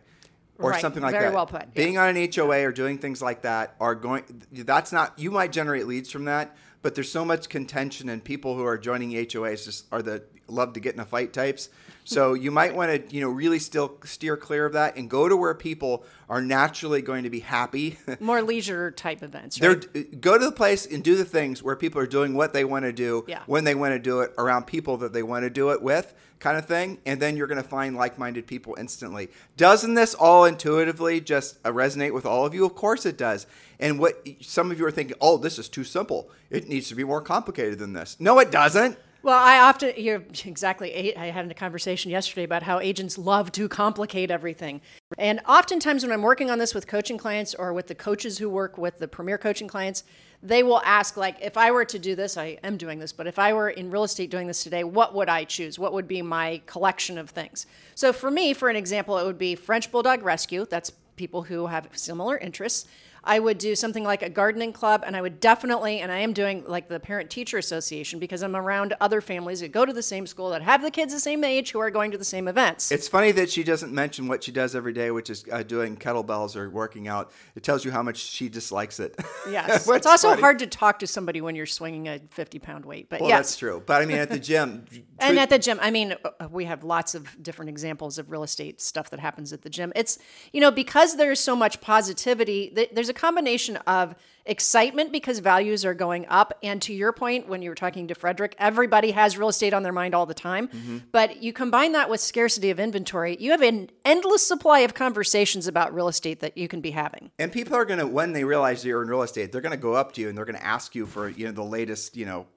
or 0.59 0.71
right. 0.71 0.81
something 0.81 1.01
like 1.01 1.11
Very 1.11 1.25
that. 1.25 1.27
Very 1.29 1.35
well 1.35 1.45
put. 1.45 1.73
Being 1.73 1.97
on 1.97 2.15
an 2.15 2.31
HOA 2.33 2.65
or 2.65 2.71
doing 2.71 2.97
things 2.97 3.21
like 3.21 3.41
that 3.43 3.75
are 3.79 3.95
going. 3.95 4.23
That's 4.51 4.91
not. 4.91 5.17
You 5.17 5.31
might 5.31 5.51
generate 5.51 5.87
leads 5.87 6.11
from 6.11 6.25
that, 6.25 6.55
but 6.81 6.95
there's 6.95 7.11
so 7.11 7.23
much 7.23 7.49
contention, 7.49 8.09
and 8.09 8.23
people 8.23 8.55
who 8.55 8.65
are 8.65 8.77
joining 8.77 9.11
HOAs 9.11 9.65
just 9.65 9.85
are 9.91 10.01
the 10.01 10.23
love 10.47 10.73
to 10.73 10.79
get 10.79 10.93
in 10.93 10.99
a 10.99 11.05
fight 11.05 11.33
types. 11.33 11.69
So 12.03 12.33
you 12.33 12.49
might 12.49 12.75
want 12.75 13.09
to, 13.09 13.15
you 13.15 13.21
know, 13.21 13.29
really 13.29 13.59
still 13.59 13.97
steer 14.03 14.35
clear 14.35 14.65
of 14.65 14.73
that 14.73 14.97
and 14.97 15.09
go 15.09 15.29
to 15.29 15.37
where 15.37 15.53
people 15.53 16.03
are 16.27 16.41
naturally 16.41 17.01
going 17.01 17.23
to 17.23 17.29
be 17.29 17.41
happy. 17.41 17.99
More 18.19 18.41
leisure 18.41 18.89
type 18.89 19.21
events. 19.21 19.61
Right? 19.61 19.93
They're, 19.93 20.03
go 20.03 20.37
to 20.37 20.45
the 20.45 20.51
place 20.51 20.87
and 20.87 21.03
do 21.03 21.15
the 21.15 21.25
things 21.25 21.61
where 21.61 21.75
people 21.75 22.01
are 22.01 22.07
doing 22.07 22.33
what 22.33 22.53
they 22.53 22.65
want 22.65 22.85
to 22.85 22.91
do 22.91 23.23
yeah. 23.27 23.43
when 23.45 23.65
they 23.65 23.75
want 23.75 23.93
to 23.93 23.99
do 23.99 24.21
it 24.21 24.33
around 24.39 24.65
people 24.65 24.97
that 24.97 25.13
they 25.13 25.21
want 25.21 25.43
to 25.43 25.51
do 25.51 25.69
it 25.69 25.81
with, 25.81 26.13
kind 26.39 26.57
of 26.57 26.65
thing. 26.65 26.97
And 27.05 27.21
then 27.21 27.37
you're 27.37 27.47
going 27.47 27.61
to 27.61 27.69
find 27.69 27.95
like-minded 27.95 28.47
people 28.47 28.75
instantly. 28.79 29.29
Doesn't 29.55 29.93
this 29.93 30.15
all 30.15 30.45
intuitively 30.45 31.21
just 31.21 31.61
resonate 31.63 32.13
with 32.13 32.25
all 32.25 32.47
of 32.47 32.55
you? 32.55 32.65
Of 32.65 32.73
course 32.73 33.05
it 33.05 33.17
does. 33.17 33.45
And 33.81 33.99
what 33.99 34.25
some 34.41 34.71
of 34.71 34.79
you 34.79 34.85
are 34.85 34.91
thinking, 34.91 35.17
oh, 35.19 35.37
this 35.37 35.59
is 35.59 35.67
too 35.67 35.83
simple. 35.83 36.29
It 36.49 36.69
needs 36.69 36.87
to 36.89 36.95
be 36.95 37.03
more 37.03 37.21
complicated 37.21 37.79
than 37.79 37.93
this. 37.93 38.15
No, 38.19 38.39
it 38.39 38.51
doesn't. 38.51 38.97
Well, 39.23 39.37
I 39.37 39.59
often 39.59 39.93
you're 39.97 40.23
exactly. 40.45 41.15
I 41.15 41.27
had 41.27 41.49
a 41.49 41.53
conversation 41.53 42.11
yesterday 42.11 42.43
about 42.43 42.63
how 42.63 42.79
agents 42.79 43.17
love 43.17 43.51
to 43.53 43.67
complicate 43.67 44.31
everything, 44.31 44.81
and 45.17 45.41
oftentimes 45.47 46.03
when 46.03 46.11
I'm 46.11 46.23
working 46.23 46.49
on 46.49 46.57
this 46.57 46.73
with 46.73 46.87
coaching 46.87 47.17
clients 47.17 47.53
or 47.53 47.71
with 47.73 47.87
the 47.87 47.95
coaches 47.95 48.39
who 48.39 48.49
work 48.49 48.77
with 48.77 48.97
the 48.97 49.07
premier 49.07 49.37
coaching 49.37 49.67
clients, 49.67 50.03
they 50.41 50.63
will 50.63 50.81
ask 50.83 51.17
like, 51.17 51.37
if 51.39 51.55
I 51.55 51.69
were 51.69 51.85
to 51.85 51.99
do 51.99 52.15
this, 52.15 52.35
I 52.35 52.57
am 52.63 52.77
doing 52.77 52.97
this, 52.97 53.13
but 53.13 53.27
if 53.27 53.37
I 53.37 53.53
were 53.53 53.69
in 53.69 53.91
real 53.91 54.03
estate 54.03 54.31
doing 54.31 54.47
this 54.47 54.63
today, 54.63 54.83
what 54.83 55.13
would 55.13 55.29
I 55.29 55.43
choose? 55.43 55.77
What 55.77 55.93
would 55.93 56.07
be 56.07 56.23
my 56.23 56.61
collection 56.65 57.19
of 57.19 57.29
things? 57.29 57.67
So 57.93 58.11
for 58.11 58.31
me, 58.31 58.53
for 58.53 58.69
an 58.69 58.75
example, 58.75 59.19
it 59.19 59.25
would 59.25 59.37
be 59.37 59.53
French 59.53 59.91
Bulldog 59.91 60.23
Rescue. 60.23 60.65
That's 60.67 60.91
people 61.15 61.43
who 61.43 61.67
have 61.67 61.87
similar 61.93 62.39
interests. 62.39 62.87
I 63.23 63.39
would 63.39 63.59
do 63.59 63.75
something 63.75 64.03
like 64.03 64.23
a 64.23 64.29
gardening 64.29 64.73
club, 64.73 65.03
and 65.05 65.15
I 65.15 65.21
would 65.21 65.39
definitely, 65.39 65.99
and 65.99 66.11
I 66.11 66.19
am 66.19 66.33
doing 66.33 66.63
like 66.65 66.87
the 66.87 66.99
Parent 66.99 67.29
Teacher 67.29 67.59
Association 67.59 68.19
because 68.19 68.41
I'm 68.41 68.55
around 68.55 68.95
other 68.99 69.21
families 69.21 69.59
that 69.59 69.71
go 69.71 69.85
to 69.85 69.93
the 69.93 70.01
same 70.01 70.25
school 70.25 70.49
that 70.49 70.63
have 70.63 70.81
the 70.81 70.89
kids 70.89 71.13
the 71.13 71.19
same 71.19 71.43
age 71.43 71.71
who 71.71 71.79
are 71.79 71.91
going 71.91 72.09
to 72.11 72.17
the 72.17 72.25
same 72.25 72.47
events. 72.47 72.91
It's 72.91 73.07
funny 73.07 73.31
that 73.33 73.51
she 73.51 73.63
doesn't 73.63 73.93
mention 73.93 74.27
what 74.27 74.43
she 74.43 74.51
does 74.51 74.75
every 74.75 74.93
day, 74.93 75.11
which 75.11 75.29
is 75.29 75.45
uh, 75.51 75.61
doing 75.61 75.97
kettlebells 75.97 76.55
or 76.55 76.69
working 76.71 77.07
out. 77.07 77.31
It 77.55 77.61
tells 77.61 77.85
you 77.85 77.91
how 77.91 78.01
much 78.01 78.17
she 78.17 78.49
dislikes 78.49 78.99
it. 78.99 79.15
Yes, 79.49 79.87
it's 79.89 80.07
also 80.07 80.29
funny. 80.29 80.41
hard 80.41 80.59
to 80.59 80.67
talk 80.67 80.99
to 80.99 81.07
somebody 81.07 81.41
when 81.41 81.55
you're 81.55 81.67
swinging 81.67 82.07
a 82.07 82.19
50 82.31 82.57
pound 82.57 82.85
weight. 82.85 83.07
But 83.09 83.21
well, 83.21 83.29
yes. 83.29 83.39
that's 83.39 83.57
true. 83.57 83.83
But 83.85 84.01
I 84.01 84.05
mean, 84.05 84.17
at 84.17 84.31
the 84.31 84.39
gym, 84.39 84.85
and 85.19 85.37
at 85.37 85.51
the 85.51 85.59
gym, 85.59 85.77
I 85.79 85.91
mean, 85.91 86.15
uh, 86.23 86.47
we 86.49 86.65
have 86.65 86.83
lots 86.83 87.13
of 87.13 87.41
different 87.43 87.69
examples 87.69 88.17
of 88.17 88.31
real 88.31 88.41
estate 88.41 88.81
stuff 88.81 89.11
that 89.11 89.19
happens 89.19 89.53
at 89.53 89.61
the 89.61 89.69
gym. 89.69 89.93
It's 89.95 90.17
you 90.53 90.59
know 90.59 90.71
because 90.71 91.17
there's 91.17 91.39
so 91.39 91.55
much 91.55 91.81
positivity. 91.81 92.89
There's 92.91 93.10
a 93.11 93.13
combination 93.13 93.77
of 93.85 94.15
excitement 94.45 95.11
because 95.11 95.37
values 95.37 95.85
are 95.85 95.93
going 95.93 96.25
up. 96.27 96.57
And 96.63 96.81
to 96.81 96.93
your 96.93 97.11
point, 97.11 97.47
when 97.47 97.61
you 97.61 97.69
were 97.69 97.75
talking 97.75 98.07
to 98.07 98.15
Fredrik, 98.15 98.55
everybody 98.57 99.11
has 99.11 99.37
real 99.37 99.49
estate 99.49 99.71
on 99.73 99.83
their 99.83 99.91
mind 99.91 100.15
all 100.15 100.25
the 100.25 100.33
time. 100.33 100.67
Mm-hmm. 100.67 100.97
But 101.11 101.43
you 101.43 101.53
combine 101.53 101.91
that 101.91 102.09
with 102.09 102.21
scarcity 102.21 102.71
of 102.71 102.79
inventory, 102.79 103.37
you 103.39 103.51
have 103.51 103.61
an 103.61 103.91
endless 104.03 104.45
supply 104.45 104.79
of 104.79 104.95
conversations 104.95 105.67
about 105.67 105.93
real 105.93 106.07
estate 106.07 106.39
that 106.39 106.57
you 106.57 106.67
can 106.67 106.81
be 106.81 106.91
having. 106.91 107.29
And 107.37 107.51
people 107.51 107.75
are 107.75 107.85
going 107.85 107.99
to, 107.99 108.07
when 108.07 108.33
they 108.33 108.43
realize 108.43 108.83
you're 108.83 109.03
in 109.03 109.09
real 109.09 109.21
estate, 109.21 109.51
they're 109.51 109.61
going 109.61 109.71
to 109.71 109.77
go 109.77 109.93
up 109.93 110.13
to 110.13 110.21
you 110.21 110.29
and 110.29 110.37
they're 110.37 110.45
going 110.45 110.57
to 110.57 110.65
ask 110.65 110.95
you 110.95 111.05
for, 111.05 111.29
you 111.29 111.45
know, 111.45 111.51
the 111.51 111.63
latest, 111.63 112.17
you 112.17 112.25
know, 112.25 112.47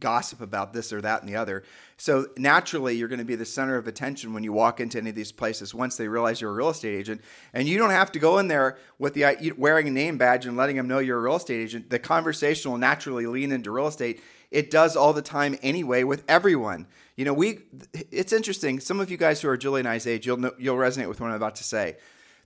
gossip 0.00 0.40
about 0.40 0.72
this 0.72 0.92
or 0.92 1.00
that 1.00 1.20
and 1.20 1.28
the 1.28 1.36
other. 1.36 1.62
So 1.96 2.28
naturally, 2.36 2.96
you're 2.96 3.08
going 3.08 3.18
to 3.18 3.24
be 3.24 3.36
the 3.36 3.44
center 3.44 3.76
of 3.76 3.86
attention 3.86 4.32
when 4.32 4.42
you 4.42 4.52
walk 4.52 4.80
into 4.80 4.98
any 4.98 5.10
of 5.10 5.16
these 5.16 5.32
places 5.32 5.74
once 5.74 5.96
they 5.96 6.08
realize 6.08 6.40
you're 6.40 6.50
a 6.50 6.54
real 6.54 6.70
estate 6.70 6.96
agent. 6.96 7.20
And 7.52 7.68
you 7.68 7.78
don't 7.78 7.90
have 7.90 8.10
to 8.12 8.18
go 8.18 8.38
in 8.38 8.48
there 8.48 8.78
with 8.98 9.14
the 9.14 9.52
wearing 9.56 9.86
a 9.86 9.90
name 9.90 10.16
badge 10.16 10.46
and 10.46 10.56
letting 10.56 10.76
them 10.76 10.88
know 10.88 10.98
you're 10.98 11.18
a 11.18 11.22
real 11.22 11.36
estate 11.36 11.62
agent. 11.62 11.90
The 11.90 11.98
conversation 11.98 12.70
will 12.70 12.78
naturally 12.78 13.26
lean 13.26 13.52
into 13.52 13.70
real 13.70 13.86
estate. 13.86 14.22
It 14.50 14.70
does 14.70 14.96
all 14.96 15.12
the 15.12 15.22
time 15.22 15.56
anyway 15.62 16.02
with 16.02 16.24
everyone. 16.26 16.86
You 17.16 17.26
know, 17.26 17.34
we. 17.34 17.60
It's 18.10 18.32
interesting. 18.32 18.80
Some 18.80 18.98
of 18.98 19.10
you 19.10 19.16
guys 19.16 19.42
who 19.42 19.48
are 19.48 19.56
Julie 19.56 19.80
and 19.80 19.88
I's 19.88 20.06
age, 20.06 20.26
you'll 20.26 20.38
know, 20.38 20.52
you'll 20.58 20.76
resonate 20.76 21.08
with 21.08 21.20
what 21.20 21.28
I'm 21.28 21.36
about 21.36 21.56
to 21.56 21.64
say. 21.64 21.98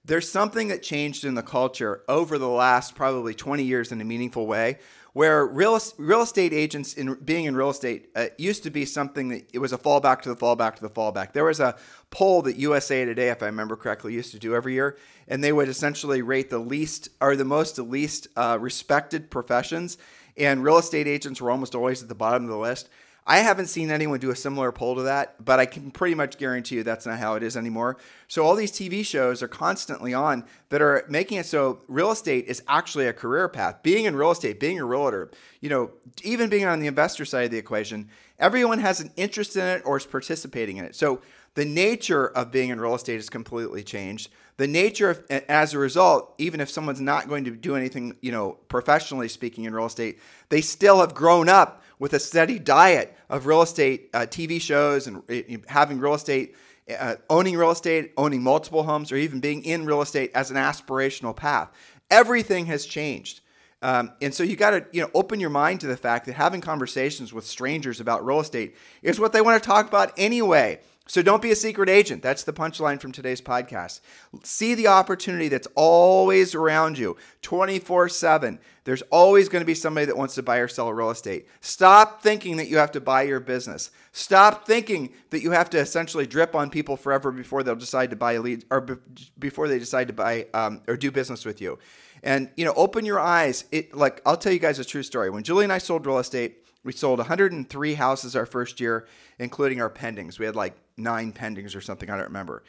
There's 0.04 0.28
something 0.28 0.68
that 0.68 0.82
changed 0.82 1.24
in 1.24 1.34
the 1.34 1.42
culture 1.42 2.02
over 2.08 2.36
the 2.36 2.48
last 2.48 2.94
probably 2.94 3.32
20 3.34 3.62
years 3.62 3.90
in 3.90 4.00
a 4.02 4.04
meaningful 4.04 4.46
way 4.46 4.78
where 5.14 5.46
real 5.46 5.78
real 5.96 6.22
estate 6.22 6.52
agents 6.52 6.92
in 6.92 7.14
being 7.24 7.46
in 7.46 7.56
real 7.56 7.70
estate 7.70 8.10
uh, 8.14 8.26
used 8.36 8.64
to 8.64 8.70
be 8.70 8.84
something 8.84 9.28
that 9.28 9.48
it 9.52 9.60
was 9.60 9.72
a 9.72 9.78
fallback 9.78 10.20
to 10.20 10.28
the 10.28 10.36
fallback 10.36 10.74
to 10.74 10.82
the 10.82 10.90
fallback. 10.90 11.32
There 11.32 11.44
was 11.44 11.60
a 11.60 11.76
poll 12.10 12.42
that 12.42 12.56
USA 12.56 13.04
Today, 13.04 13.30
if 13.30 13.42
I 13.42 13.46
remember 13.46 13.76
correctly, 13.76 14.12
used 14.12 14.32
to 14.32 14.38
do 14.38 14.54
every 14.54 14.74
year, 14.74 14.98
and 15.28 15.42
they 15.42 15.52
would 15.52 15.68
essentially 15.68 16.20
rate 16.20 16.50
the 16.50 16.58
least 16.58 17.08
or 17.20 17.36
the 17.36 17.44
most 17.44 17.78
least 17.78 18.26
uh, 18.36 18.58
respected 18.60 19.30
professions, 19.30 19.98
and 20.36 20.64
real 20.64 20.78
estate 20.78 21.06
agents 21.06 21.40
were 21.40 21.50
almost 21.50 21.76
always 21.76 22.02
at 22.02 22.08
the 22.08 22.14
bottom 22.14 22.44
of 22.44 22.50
the 22.50 22.58
list. 22.58 22.88
I 23.26 23.38
haven't 23.38 23.68
seen 23.68 23.90
anyone 23.90 24.20
do 24.20 24.30
a 24.30 24.36
similar 24.36 24.70
poll 24.70 24.96
to 24.96 25.02
that, 25.04 25.42
but 25.42 25.58
I 25.58 25.64
can 25.64 25.90
pretty 25.90 26.14
much 26.14 26.36
guarantee 26.36 26.76
you 26.76 26.82
that's 26.82 27.06
not 27.06 27.18
how 27.18 27.36
it 27.36 27.42
is 27.42 27.56
anymore. 27.56 27.96
So 28.28 28.44
all 28.44 28.54
these 28.54 28.70
TV 28.70 29.04
shows 29.04 29.42
are 29.42 29.48
constantly 29.48 30.12
on 30.12 30.44
that 30.68 30.82
are 30.82 31.06
making 31.08 31.38
it 31.38 31.46
so 31.46 31.80
real 31.88 32.10
estate 32.10 32.44
is 32.46 32.62
actually 32.68 33.06
a 33.06 33.14
career 33.14 33.48
path. 33.48 33.82
Being 33.82 34.04
in 34.04 34.14
real 34.14 34.30
estate, 34.30 34.60
being 34.60 34.78
a 34.78 34.84
realtor, 34.84 35.30
you 35.62 35.70
know, 35.70 35.92
even 36.22 36.50
being 36.50 36.66
on 36.66 36.80
the 36.80 36.86
investor 36.86 37.24
side 37.24 37.46
of 37.46 37.50
the 37.50 37.56
equation, 37.56 38.10
everyone 38.38 38.80
has 38.80 39.00
an 39.00 39.10
interest 39.16 39.56
in 39.56 39.64
it 39.64 39.82
or 39.86 39.96
is 39.96 40.04
participating 40.04 40.76
in 40.76 40.84
it. 40.84 40.94
So 40.94 41.22
the 41.54 41.64
nature 41.64 42.26
of 42.26 42.50
being 42.50 42.68
in 42.68 42.78
real 42.78 42.94
estate 42.94 43.16
has 43.16 43.30
completely 43.30 43.82
changed. 43.82 44.28
The 44.56 44.68
nature 44.68 45.10
of, 45.10 45.24
as 45.30 45.72
a 45.72 45.78
result, 45.78 46.34
even 46.38 46.60
if 46.60 46.68
someone's 46.68 47.00
not 47.00 47.28
going 47.28 47.44
to 47.44 47.50
do 47.52 47.74
anything, 47.74 48.16
you 48.20 48.32
know, 48.32 48.58
professionally 48.68 49.28
speaking 49.28 49.64
in 49.64 49.74
real 49.74 49.86
estate, 49.86 50.20
they 50.50 50.60
still 50.60 51.00
have 51.00 51.14
grown 51.14 51.48
up 51.48 51.82
with 51.98 52.12
a 52.12 52.18
steady 52.18 52.58
diet 52.58 53.16
of 53.28 53.46
real 53.46 53.62
estate 53.62 54.10
uh, 54.14 54.20
TV 54.20 54.60
shows 54.60 55.06
and 55.06 55.22
uh, 55.30 55.58
having 55.68 55.98
real 55.98 56.14
estate, 56.14 56.54
uh, 56.98 57.16
owning 57.30 57.56
real 57.56 57.70
estate, 57.70 58.12
owning 58.16 58.42
multiple 58.42 58.82
homes, 58.82 59.12
or 59.12 59.16
even 59.16 59.40
being 59.40 59.64
in 59.64 59.86
real 59.86 60.02
estate 60.02 60.30
as 60.34 60.50
an 60.50 60.56
aspirational 60.56 61.34
path. 61.34 61.70
Everything 62.10 62.66
has 62.66 62.86
changed. 62.86 63.40
Um, 63.82 64.12
and 64.22 64.32
so 64.32 64.42
you 64.42 64.56
got 64.56 64.70
to 64.70 64.86
you 64.92 65.02
know 65.02 65.10
open 65.14 65.40
your 65.40 65.50
mind 65.50 65.80
to 65.80 65.86
the 65.86 65.96
fact 65.96 66.24
that 66.26 66.32
having 66.32 66.62
conversations 66.62 67.34
with 67.34 67.44
strangers 67.44 68.00
about 68.00 68.24
real 68.24 68.40
estate 68.40 68.76
is 69.02 69.20
what 69.20 69.32
they 69.34 69.42
want 69.42 69.62
to 69.62 69.66
talk 69.66 69.86
about 69.86 70.12
anyway. 70.16 70.80
So 71.06 71.20
don't 71.20 71.42
be 71.42 71.50
a 71.50 71.56
secret 71.56 71.90
agent. 71.90 72.22
That's 72.22 72.44
the 72.44 72.52
punchline 72.52 72.98
from 72.98 73.12
today's 73.12 73.42
podcast. 73.42 74.00
See 74.42 74.74
the 74.74 74.86
opportunity 74.86 75.48
that's 75.48 75.68
always 75.74 76.54
around 76.54 76.96
you 76.96 77.16
24 77.42 78.08
7. 78.08 78.58
There's 78.84 79.02
always 79.10 79.48
going 79.50 79.60
to 79.60 79.66
be 79.66 79.74
somebody 79.74 80.06
that 80.06 80.16
wants 80.16 80.34
to 80.36 80.42
buy 80.42 80.58
or 80.58 80.68
sell 80.68 80.92
real 80.92 81.10
estate. 81.10 81.46
Stop 81.60 82.22
thinking 82.22 82.56
that 82.56 82.68
you 82.68 82.78
have 82.78 82.92
to 82.92 83.00
buy 83.00 83.22
your 83.22 83.40
business. 83.40 83.90
Stop 84.12 84.66
thinking 84.66 85.12
that 85.30 85.42
you 85.42 85.50
have 85.50 85.68
to 85.70 85.78
essentially 85.78 86.26
drip 86.26 86.54
on 86.54 86.70
people 86.70 86.96
forever 86.96 87.30
before 87.30 87.62
they'll 87.62 87.76
decide 87.76 88.10
to 88.10 88.16
buy 88.16 88.34
a 88.34 88.40
lead 88.40 88.64
or 88.70 88.98
before 89.38 89.68
they 89.68 89.78
decide 89.78 90.08
to 90.08 90.14
buy 90.14 90.46
um, 90.54 90.82
or 90.88 90.96
do 90.96 91.10
business 91.10 91.44
with 91.44 91.60
you. 91.60 91.78
And, 92.22 92.50
you 92.56 92.64
know, 92.64 92.72
open 92.76 93.04
your 93.04 93.20
eyes. 93.20 93.64
It 93.70 93.94
like, 93.94 94.22
I'll 94.24 94.38
tell 94.38 94.52
you 94.52 94.58
guys 94.58 94.78
a 94.78 94.84
true 94.84 95.02
story. 95.02 95.28
When 95.28 95.42
Julie 95.42 95.64
and 95.64 95.72
I 95.72 95.78
sold 95.78 96.06
real 96.06 96.18
estate, 96.18 96.63
we 96.84 96.92
sold 96.92 97.18
103 97.18 97.94
houses 97.94 98.36
our 98.36 98.46
first 98.46 98.78
year, 98.78 99.06
including 99.38 99.80
our 99.80 99.90
pendings. 99.90 100.38
We 100.38 100.46
had 100.46 100.54
like 100.54 100.74
nine 100.96 101.32
pendings 101.32 101.74
or 101.74 101.80
something, 101.80 102.10
I 102.10 102.16
don't 102.16 102.26
remember. 102.26 102.62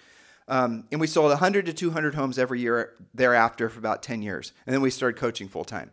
Um, 0.48 0.86
and 0.92 1.02
we 1.02 1.08
sold 1.08 1.30
100 1.30 1.66
to 1.66 1.74
200 1.74 2.16
homes 2.16 2.40
every 2.40 2.62
year 2.62 2.94
thereafter 3.14 3.68
for 3.70 3.80
about 3.80 4.04
10 4.04 4.22
years. 4.22 4.54
And 4.66 4.74
then 4.74 4.82
we 4.82 4.90
started 4.90 5.20
coaching 5.20 5.48
full 5.48 5.66
time. 5.66 5.92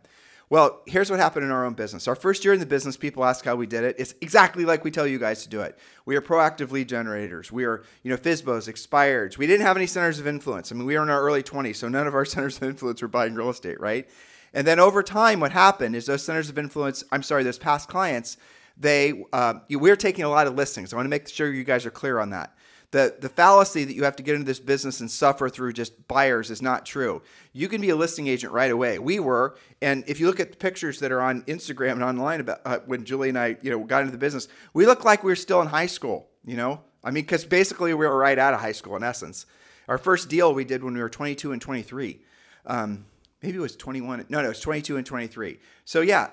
Well, 0.49 0.81
here's 0.85 1.09
what 1.09 1.19
happened 1.19 1.45
in 1.45 1.51
our 1.51 1.65
own 1.65 1.73
business. 1.73 2.07
Our 2.07 2.15
first 2.15 2.45
year 2.45 2.53
in 2.53 2.59
the 2.59 2.67
business, 2.67 2.95
people 2.95 3.25
ask 3.25 3.43
how 3.43 3.55
we 3.55 3.65
did 3.65 3.83
it. 3.83 3.95
It's 3.97 4.13
exactly 4.21 4.65
like 4.65 4.83
we 4.83 4.91
tell 4.91 5.07
you 5.07 5.17
guys 5.17 5.41
to 5.43 5.49
do 5.49 5.61
it. 5.61 5.77
We 6.05 6.15
are 6.15 6.21
proactive 6.21 6.69
lead 6.69 6.89
generators. 6.89 7.51
We 7.51 7.63
are, 7.63 7.83
you 8.03 8.11
know, 8.11 8.17
FSBOs, 8.17 8.69
expireds. 8.69 9.37
We 9.37 9.47
didn't 9.47 9.65
have 9.65 9.77
any 9.77 9.87
centers 9.87 10.19
of 10.19 10.27
influence. 10.27 10.71
I 10.71 10.75
mean, 10.75 10.85
we 10.85 10.95
were 10.95 11.01
in 11.01 11.09
our 11.09 11.21
early 11.23 11.41
20s, 11.41 11.77
so 11.77 11.89
none 11.89 12.05
of 12.05 12.13
our 12.13 12.25
centers 12.25 12.57
of 12.57 12.63
influence 12.63 13.01
were 13.01 13.07
buying 13.07 13.33
real 13.33 13.49
estate, 13.49 13.79
right? 13.79 14.07
And 14.53 14.67
then 14.67 14.79
over 14.79 15.01
time, 15.01 15.39
what 15.39 15.51
happened 15.51 15.95
is 15.95 16.05
those 16.05 16.23
centers 16.23 16.49
of 16.49 16.57
influence, 16.57 17.03
I'm 17.11 17.23
sorry, 17.23 17.43
those 17.43 17.57
past 17.57 17.89
clients, 17.89 18.37
they, 18.77 19.23
uh, 19.33 19.55
we're 19.69 19.95
taking 19.95 20.23
a 20.23 20.29
lot 20.29 20.47
of 20.47 20.55
listings. 20.55 20.93
I 20.93 20.95
want 20.95 21.05
to 21.05 21.09
make 21.09 21.27
sure 21.27 21.51
you 21.51 21.63
guys 21.63 21.85
are 21.85 21.91
clear 21.91 22.19
on 22.19 22.29
that. 22.31 22.55
The, 22.91 23.15
the 23.19 23.29
fallacy 23.29 23.85
that 23.85 23.95
you 23.95 24.03
have 24.03 24.15
to 24.17 24.23
get 24.23 24.35
into 24.35 24.45
this 24.45 24.59
business 24.59 24.99
and 24.99 25.09
suffer 25.09 25.49
through 25.49 25.73
just 25.73 26.07
buyers 26.07 26.51
is 26.51 26.61
not 26.61 26.85
true. 26.85 27.23
You 27.51 27.67
can 27.67 27.81
be 27.81 27.89
a 27.89 27.95
listing 27.95 28.27
agent 28.27 28.53
right 28.53 28.69
away. 28.69 28.99
We 28.99 29.19
were, 29.19 29.57
and 29.81 30.03
if 30.05 30.19
you 30.19 30.27
look 30.27 30.39
at 30.39 30.51
the 30.51 30.57
pictures 30.57 30.99
that 30.99 31.11
are 31.11 31.21
on 31.21 31.41
Instagram 31.43 31.93
and 31.93 32.03
online 32.03 32.39
about 32.39 32.61
uh, 32.65 32.79
when 32.85 33.03
Julie 33.03 33.29
and 33.29 33.39
I, 33.39 33.57
you 33.63 33.71
know, 33.71 33.79
got 33.79 34.01
into 34.01 34.11
the 34.11 34.19
business, 34.19 34.47
we 34.75 34.85
look 34.85 35.03
like 35.03 35.23
we 35.23 35.31
were 35.31 35.35
still 35.35 35.59
in 35.61 35.67
high 35.67 35.87
school. 35.87 36.29
You 36.45 36.55
know, 36.55 36.81
I 37.03 37.09
mean, 37.09 37.23
because 37.23 37.45
basically 37.45 37.95
we 37.95 38.05
were 38.05 38.17
right 38.17 38.37
out 38.37 38.53
of 38.53 38.59
high 38.59 38.73
school 38.73 38.95
in 38.95 39.01
essence. 39.01 39.47
Our 39.87 39.97
first 39.97 40.29
deal 40.29 40.53
we 40.53 40.63
did 40.63 40.83
when 40.83 40.93
we 40.93 41.01
were 41.01 41.09
22 41.09 41.51
and 41.51 41.61
23. 41.61 42.21
Um, 42.67 43.05
maybe 43.43 43.57
it 43.57 43.61
was 43.61 43.75
21. 43.75 44.25
No, 44.29 44.39
no, 44.39 44.45
it 44.45 44.49
was 44.49 44.59
22 44.61 44.97
and 44.97 45.05
23. 45.05 45.59
So 45.85 46.01
yeah, 46.01 46.29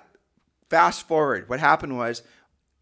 fast 0.70 1.07
forward. 1.07 1.49
What 1.49 1.61
happened 1.61 1.99
was 1.99 2.23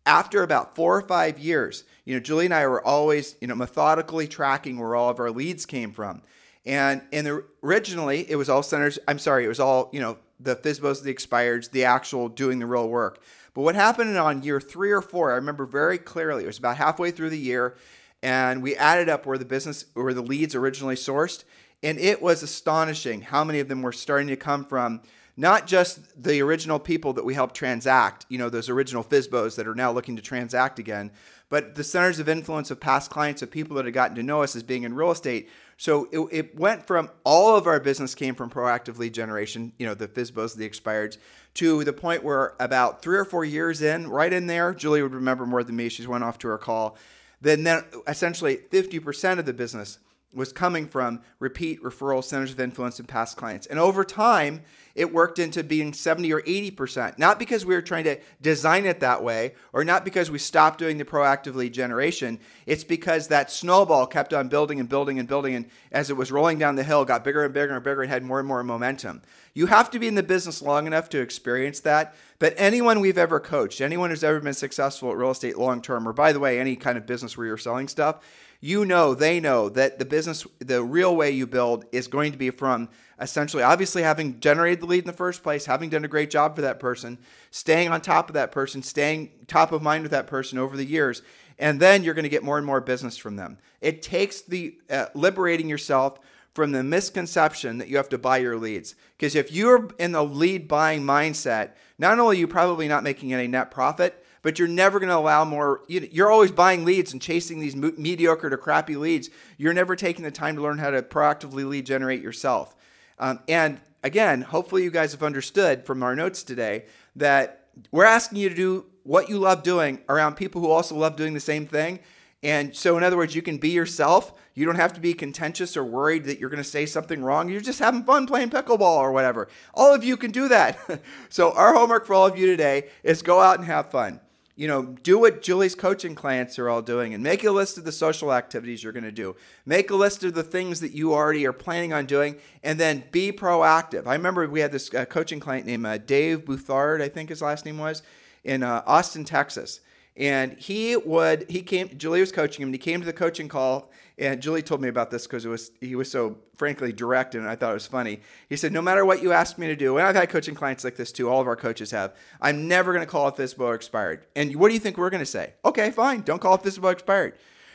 after 0.07 0.43
about 0.43 0.77
four 0.77 0.97
or 0.97 1.03
five 1.03 1.39
years, 1.39 1.85
you 2.05 2.15
know, 2.15 2.21
Julie 2.21 2.45
and 2.45 2.55
I 2.55 2.67
were 2.67 2.85
always, 2.85 3.37
you 3.41 3.49
know, 3.49 3.55
methodically 3.55 4.29
tracking 4.29 4.79
where 4.79 4.95
all 4.95 5.11
of 5.11 5.19
our 5.19 5.31
leads 5.31 5.67
came 5.67 5.93
from. 5.93 6.23
And 6.65 7.03
and 7.13 7.27
the, 7.27 7.45
originally 7.63 8.31
it 8.31 8.37
was 8.37 8.49
all 8.49 8.63
centers, 8.63 8.99
I'm 9.09 9.19
sorry, 9.19 9.45
it 9.45 9.49
was 9.49 9.61
all, 9.61 9.91
you 9.93 10.01
know, 10.01 10.19
the 10.39 10.55
FSBOs, 10.55 11.03
the 11.03 11.13
expireds, 11.13 11.71
the 11.71 11.85
actual 11.85 12.29
doing 12.29 12.59
the 12.59 12.67
real 12.67 12.89
work. 12.89 13.23
But 13.55 13.63
what 13.63 13.75
happened 13.75 14.17
on 14.17 14.43
year 14.43 14.61
three 14.61 14.93
or 14.93 15.03
four, 15.03 15.33
I 15.33 15.37
remember 15.37 15.67
very 15.67 15.99
clearly, 15.99 16.45
it 16.45 16.47
was 16.47 16.59
about 16.59 16.77
halfway 16.77 17.11
through 17.11 17.31
the 17.31 17.39
year, 17.39 17.77
and 18.23 18.63
we 18.63 18.77
added 18.77 19.09
up 19.09 19.27
where 19.27 19.39
the 19.39 19.45
business, 19.45 19.87
where 19.95 20.15
the 20.15 20.23
leads 20.23 20.55
originally 20.55 20.95
sourced. 20.95 21.45
And 21.83 21.99
it 21.99 22.21
was 22.21 22.43
astonishing 22.43 23.21
how 23.21 23.45
many 23.45 23.61
of 23.61 23.69
them 23.69 23.83
were 23.83 23.93
starting 23.93 24.29
to 24.29 24.37
come 24.37 24.65
from 24.65 25.01
not 25.39 25.69
just 25.69 26.21
the 26.21 26.43
original 26.43 26.81
people 26.81 27.13
that 27.13 27.25
we 27.25 27.33
helped 27.33 27.55
transact, 27.55 28.27
you 28.29 28.39
know, 28.39 28.51
those 28.51 28.69
original 28.69 29.05
FSBOs 29.05 29.55
that 29.55 29.69
are 29.69 29.75
now 29.75 29.93
looking 29.93 30.17
to 30.17 30.23
transact 30.23 30.81
again, 30.81 31.13
but 31.49 31.77
the 31.77 31.85
centers 31.85 32.19
of 32.19 32.29
influence 32.29 32.73
of 32.73 32.81
past 32.81 33.09
clients, 33.09 33.41
of 33.41 33.51
people 33.51 33.77
that 33.77 33.85
had 33.85 33.95
gotten 33.95 34.17
to 34.17 34.23
know 34.25 34.43
us 34.43 34.57
as 34.57 34.65
being 34.65 34.83
in 34.83 34.95
real 34.95 35.13
estate. 35.13 35.49
So 35.77 36.09
it, 36.11 36.19
it 36.33 36.59
went 36.59 36.85
from 36.85 37.09
all 37.23 37.55
of 37.55 37.69
our 37.69 37.79
business 37.79 38.17
came 38.17 38.35
from 38.35 38.51
proactive 38.51 38.99
lead 38.99 39.15
generation, 39.15 39.73
you 39.79 39.87
know, 39.87 39.95
the 39.95 40.09
FSBOs, 40.09 40.57
the 40.57 40.69
expireds, 40.69 41.19
to 41.55 41.85
the 41.85 41.93
point 41.93 42.25
where 42.25 42.55
about 42.59 43.01
three 43.01 43.17
or 43.17 43.25
four 43.25 43.45
years 43.45 43.81
in, 43.81 44.09
right 44.09 44.33
in 44.33 44.49
there, 44.49 44.75
Julie 44.75 45.03
would 45.03 45.15
remember 45.15 45.47
more 45.47 45.63
than 45.63 45.77
me. 45.77 45.89
She's 45.89 46.09
went 46.09 46.25
off 46.25 46.39
to 46.39 46.49
her 46.49 46.59
call. 46.59 46.99
Then, 47.41 47.63
then 47.63 47.85
essentially 48.09 48.57
50% 48.57 49.39
of 49.39 49.47
the 49.47 49.53
business 49.53 50.01
was 50.35 50.53
coming 50.53 50.87
from 50.87 51.21
repeat 51.39 51.83
referral 51.83 52.23
centers 52.23 52.53
of 52.53 52.61
influence 52.61 52.99
and 52.99 53.09
past 53.09 53.37
clients. 53.37 53.67
And 53.67 53.79
over 53.79 54.05
time, 54.05 54.63
it 54.95 55.13
worked 55.13 55.39
into 55.39 55.63
being 55.63 55.93
70 55.93 56.33
or 56.33 56.43
80%. 56.43 57.19
Not 57.19 57.39
because 57.39 57.65
we 57.65 57.75
were 57.75 57.83
trying 57.83 58.05
to 58.05 58.19
design 58.43 58.85
it 58.85 59.01
that 59.01 59.23
way 59.23 59.55
or 59.73 59.85
not 59.85 60.05
because 60.05 60.31
we 60.31 60.39
stopped 60.39 60.79
doing 60.79 60.99
the 60.99 61.05
proactive 61.05 61.55
lead 61.55 61.73
generation. 61.73 62.41
It's 62.67 62.85
because 62.85 63.29
that 63.29 63.51
snowball 63.51 64.07
kept 64.07 64.35
on 64.35 64.49
building 64.49 64.81
and 64.81 64.89
building 64.89 65.19
and 65.19 65.29
building. 65.29 65.55
And 65.55 65.67
as 65.93 66.11
it 66.11 66.17
was 66.17 66.33
rolling 66.33 66.59
down 66.59 66.75
the 66.75 66.85
hill, 66.85 67.05
got 67.05 67.25
bigger 67.25 67.45
and 67.45 67.55
bigger 67.55 67.75
and 67.75 67.85
bigger 67.85 68.03
and 68.03 68.11
had 68.11 68.25
more 68.25 68.41
and 68.41 68.49
more 68.49 68.63
momentum. 68.63 69.23
You 69.55 69.67
have 69.67 69.91
to 69.93 69.99
be 69.99 70.09
in 70.09 70.15
the 70.15 70.23
business 70.23 70.61
long 70.61 70.87
enough 70.87 71.09
to 71.11 71.21
experience 71.21 71.81
that. 71.81 72.15
But 72.39 72.55
anyone 72.57 73.01
we've 73.01 73.19
ever 73.19 73.41
coached, 73.41 73.81
anyone 73.81 74.11
who's 74.11 74.25
ever 74.25 74.41
been 74.41 74.53
successful 74.53 75.11
at 75.11 75.17
real 75.17 75.31
estate 75.31 75.59
long 75.59 75.81
term, 75.81 76.07
or 76.07 76.13
by 76.13 76.33
the 76.33 76.41
way, 76.41 76.61
any 76.61 76.77
kind 76.77 76.99
of 76.99 77.07
business 77.07 77.37
where 77.37 77.47
you're 77.47 77.57
selling 77.57 77.89
stuff, 77.89 78.21
you 78.61 78.85
know, 78.85 79.15
they 79.15 79.39
know 79.39 79.69
that 79.69 79.99
the 79.99 80.05
business, 80.05 80.47
the 80.59 80.83
real 80.83 81.15
way 81.15 81.31
you 81.31 81.47
build 81.47 81.85
is 81.93 82.09
going 82.09 82.33
to 82.33 82.39
be 82.39 82.51
from 82.51 82.89
essentially, 83.21 83.63
obviously, 83.63 84.03
having 84.03 84.41
generated 84.41 84.81
the 84.81 84.87
lead 84.87 85.05
in 85.05 85.07
the 85.07 85.13
first 85.13 85.43
place, 85.43 85.67
having 85.67 85.91
done 85.91 86.05
a 86.05 86.09
great 86.09 86.31
job 86.31 86.57
for 86.57 86.63
that 86.63 86.81
person, 86.81 87.19
staying 87.51 87.89
on 87.89 88.01
top 88.01 88.29
of 88.29 88.35
that 88.35 88.53
person, 88.53 88.83
staying 88.83 89.31
top 89.47 89.73
of 89.73 89.83
mind 89.83 90.03
with 90.03 90.11
that 90.11 90.27
person 90.27 90.59
over 90.59 90.77
the 90.77 90.85
years. 90.85 91.23
And 91.59 91.81
then 91.81 92.03
you're 92.05 92.15
going 92.15 92.25
to 92.25 92.29
get 92.29 92.45
more 92.45 92.59
and 92.59 92.67
more 92.67 92.81
business 92.81 93.17
from 93.17 93.37
them. 93.37 93.59
It 93.81 94.03
takes 94.03 94.43
the 94.43 94.77
uh, 94.91 95.07
liberating 95.15 95.69
yourself 95.69 96.19
from 96.55 96.73
the 96.73 96.83
misconception 96.83 97.79
that 97.79 97.89
you 97.89 97.97
have 97.97 98.09
to 98.09 98.19
buy 98.19 98.39
your 98.39 98.57
leads. 98.57 98.97
Because 99.17 99.35
if 99.37 99.53
you're 99.53 99.89
in 99.99 100.13
the 100.13 100.25
lead 100.25 100.67
buying 100.67 101.03
mindset, 101.03 101.71
not 101.99 102.19
only 102.19 102.37
are 102.37 102.41
you 102.41 102.49
probably 102.49 102.89
not 102.89 103.05
making 103.05 103.33
any 103.33 103.47
net 103.47 103.71
profit, 103.71 104.25
but 104.49 104.59
you're 104.59 104.67
never 104.67 104.99
going 104.99 105.11
to 105.11 105.15
allow 105.15 105.45
more. 105.45 105.83
You're 105.89 106.33
always 106.33 106.51
buying 106.51 106.87
leads 106.87 107.13
and 107.13 107.21
chasing 107.21 107.61
these 107.61 107.77
mediocre 107.77 108.49
to 108.49 108.57
crappy 108.57 108.97
leads. 108.97 109.29
You're 109.59 109.75
never 109.75 109.95
taking 109.95 110.25
the 110.25 110.31
time 110.31 110.57
to 110.57 110.63
learn 110.63 110.79
how 110.79 110.89
to 110.89 111.03
proactively 111.03 111.69
lead 111.69 111.85
generate 111.85 112.23
yourself. 112.23 112.75
Um, 113.19 113.41
and 113.47 113.79
again, 114.03 114.41
hopefully, 114.41 114.85
you 114.85 114.91
guys 114.91 115.13
have 115.13 115.23
understood 115.23 115.85
from 115.85 116.03
our 116.03 116.17
notes 116.17 116.43
today 116.43 116.87
that 117.15 117.67
we're 117.91 118.07
asking 118.07 118.39
you 118.39 118.49
to 118.49 118.55
do 118.55 118.87
what 119.03 119.29
you 119.29 119.37
love 119.39 119.63
doing 119.63 120.01
around 120.09 120.37
people 120.37 120.63
who 120.63 120.71
also 120.71 120.95
love 120.95 121.17
doing 121.17 121.35
the 121.35 121.41
same 121.41 121.67
thing. 121.67 121.99
And 122.43 122.75
so, 122.75 122.97
in 122.97 123.05
other 123.05 123.19
words, 123.19 123.35
you 123.35 123.43
can 123.43 123.59
be 123.59 123.69
yourself. 123.69 124.33
You 124.55 124.65
don't 124.65 124.77
have 124.77 124.95
to 124.95 125.01
be 125.01 125.13
contentious 125.13 125.77
or 125.77 125.85
worried 125.85 126.25
that 126.25 126.39
you're 126.39 126.49
going 126.49 126.57
to 126.57 126.65
say 126.65 126.87
something 126.87 127.23
wrong. 127.23 127.51
You're 127.51 127.61
just 127.61 127.81
having 127.81 128.03
fun 128.03 128.27
playing 128.27 128.49
pickleball 128.49 128.81
or 128.81 129.13
whatever. 129.13 129.49
All 129.75 129.95
of 129.95 130.05
you 130.05 130.17
can 130.17 130.31
do 130.31 130.49
that. 130.49 131.03
so, 131.29 131.53
our 131.53 131.75
homework 131.75 132.07
for 132.07 132.15
all 132.15 132.27
of 132.27 132.39
you 132.39 132.47
today 132.47 132.89
is 133.03 133.21
go 133.21 133.41
out 133.41 133.59
and 133.59 133.67
have 133.67 133.91
fun 133.91 134.21
you 134.59 134.67
know, 134.67 134.83
do 135.05 135.21
what 135.21 135.41
Julie's 135.41 135.77
coaching 135.77 136.17
clients 136.17 136.59
are 136.59 136.69
all 136.69 136.83
doing 136.83 137.15
and 137.15 137.23
make 137.23 137.45
a 137.45 137.51
list 137.53 137.79
of 137.79 137.85
the 137.85 137.93
social 137.93 138.33
activities 138.33 138.83
you're 138.83 138.93
going 138.93 139.05
to 139.05 139.13
do. 139.13 139.37
Make 139.65 139.89
a 139.89 139.95
list 139.95 140.25
of 140.25 140.35
the 140.35 140.43
things 140.43 140.81
that 140.81 140.91
you 140.91 141.15
already 141.15 141.47
are 141.47 141.53
planning 141.53 141.93
on 141.93 142.07
doing 142.07 142.39
and 142.65 142.79
then 142.81 143.05
be 143.13 143.31
proactive. 143.31 144.09
I 144.09 144.15
remember 144.15 144.49
we 144.49 144.59
had 144.59 144.73
this 144.73 144.93
uh, 144.93 145.05
coaching 145.05 145.39
client 145.39 145.65
named 145.65 145.87
uh, 145.87 145.99
Dave 145.99 146.45
Bouthard, 146.45 147.01
I 147.01 147.09
think 147.09 147.29
his 147.29 147.41
last 147.41 147.65
name 147.65 147.79
was, 147.79 148.03
in 148.43 148.65
uh, 148.65 148.83
Austin, 148.85 149.25
Texas. 149.25 149.79
And 150.17 150.59
he 150.59 150.97
would, 150.97 151.49
he 151.49 151.63
came, 151.63 151.97
Julie 151.97 152.19
was 152.19 152.33
coaching 152.33 152.63
him, 152.63 152.71
and 152.71 152.75
he 152.75 152.81
came 152.81 152.99
to 152.99 153.07
the 153.07 153.13
coaching 153.13 153.47
call. 153.47 153.93
And 154.19 154.43
Julie 154.43 154.63
told 154.63 154.81
me 154.81 154.89
about 154.89 155.11
this 155.11 155.27
because 155.27 155.45
it 155.45 155.49
was 155.49 155.71
he 155.81 155.95
was 155.95 156.11
so 156.11 156.39
frankly 156.57 156.93
direct, 156.93 157.35
and 157.37 157.49
I 157.49 157.55
thought 157.55 157.71
it 157.71 157.75
was 157.75 157.87
funny. 157.87 158.21
He 158.49 158.57
said, 158.57 158.73
"No 158.73 158.83
matter 158.83 159.05
what 159.05 159.23
you 159.23 159.33
ask 159.33 159.59
me 159.59 159.69
to 159.69 159.77
do, 159.77 159.97
and 159.97 160.07
I've 160.07 160.17
had 160.17 160.29
coaching 160.29 160.55
clients 160.55 160.83
like 160.83 160.97
this 160.97 161.13
too. 161.13 161.31
All 161.31 161.41
of 161.41 161.47
our 161.47 161.57
coaches 161.57 161.93
have. 161.93 162.17
I'm 162.41 162.67
never 162.67 162.93
going 162.93 163.05
to 163.05 163.11
call 163.11 163.29
it 163.29 163.37
FSBO 163.37 163.75
expired. 163.75 164.27
And 164.35 164.57
what 164.57 164.69
do 164.69 164.75
you 164.75 164.81
think 164.81 164.99
we're 164.99 165.11
going 165.11 165.23
to 165.23 165.27
say? 165.27 165.55
Okay, 165.65 165.91
fine, 165.91 166.23
don't 166.23 166.41
call 166.41 166.57
it 166.57 166.63
FSBO 166.63 166.93
expired. 166.93 167.35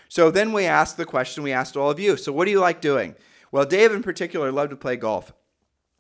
So 0.10 0.29
then 0.29 0.51
we 0.51 0.65
asked 0.65 0.97
the 0.97 1.06
question 1.06 1.43
we 1.43 1.53
asked 1.53 1.77
all 1.77 1.89
of 1.89 1.99
you. 1.99 2.17
So 2.17 2.34
what 2.34 2.45
do 2.45 2.51
you 2.51 2.60
like 2.60 2.82
doing? 2.82 3.15
Well, 3.51 3.65
Dave 3.65 3.91
in 3.91 4.03
particular 4.03 4.51
loved 4.51 4.71
to 4.71 4.75
play 4.75 4.97
golf, 4.97 5.32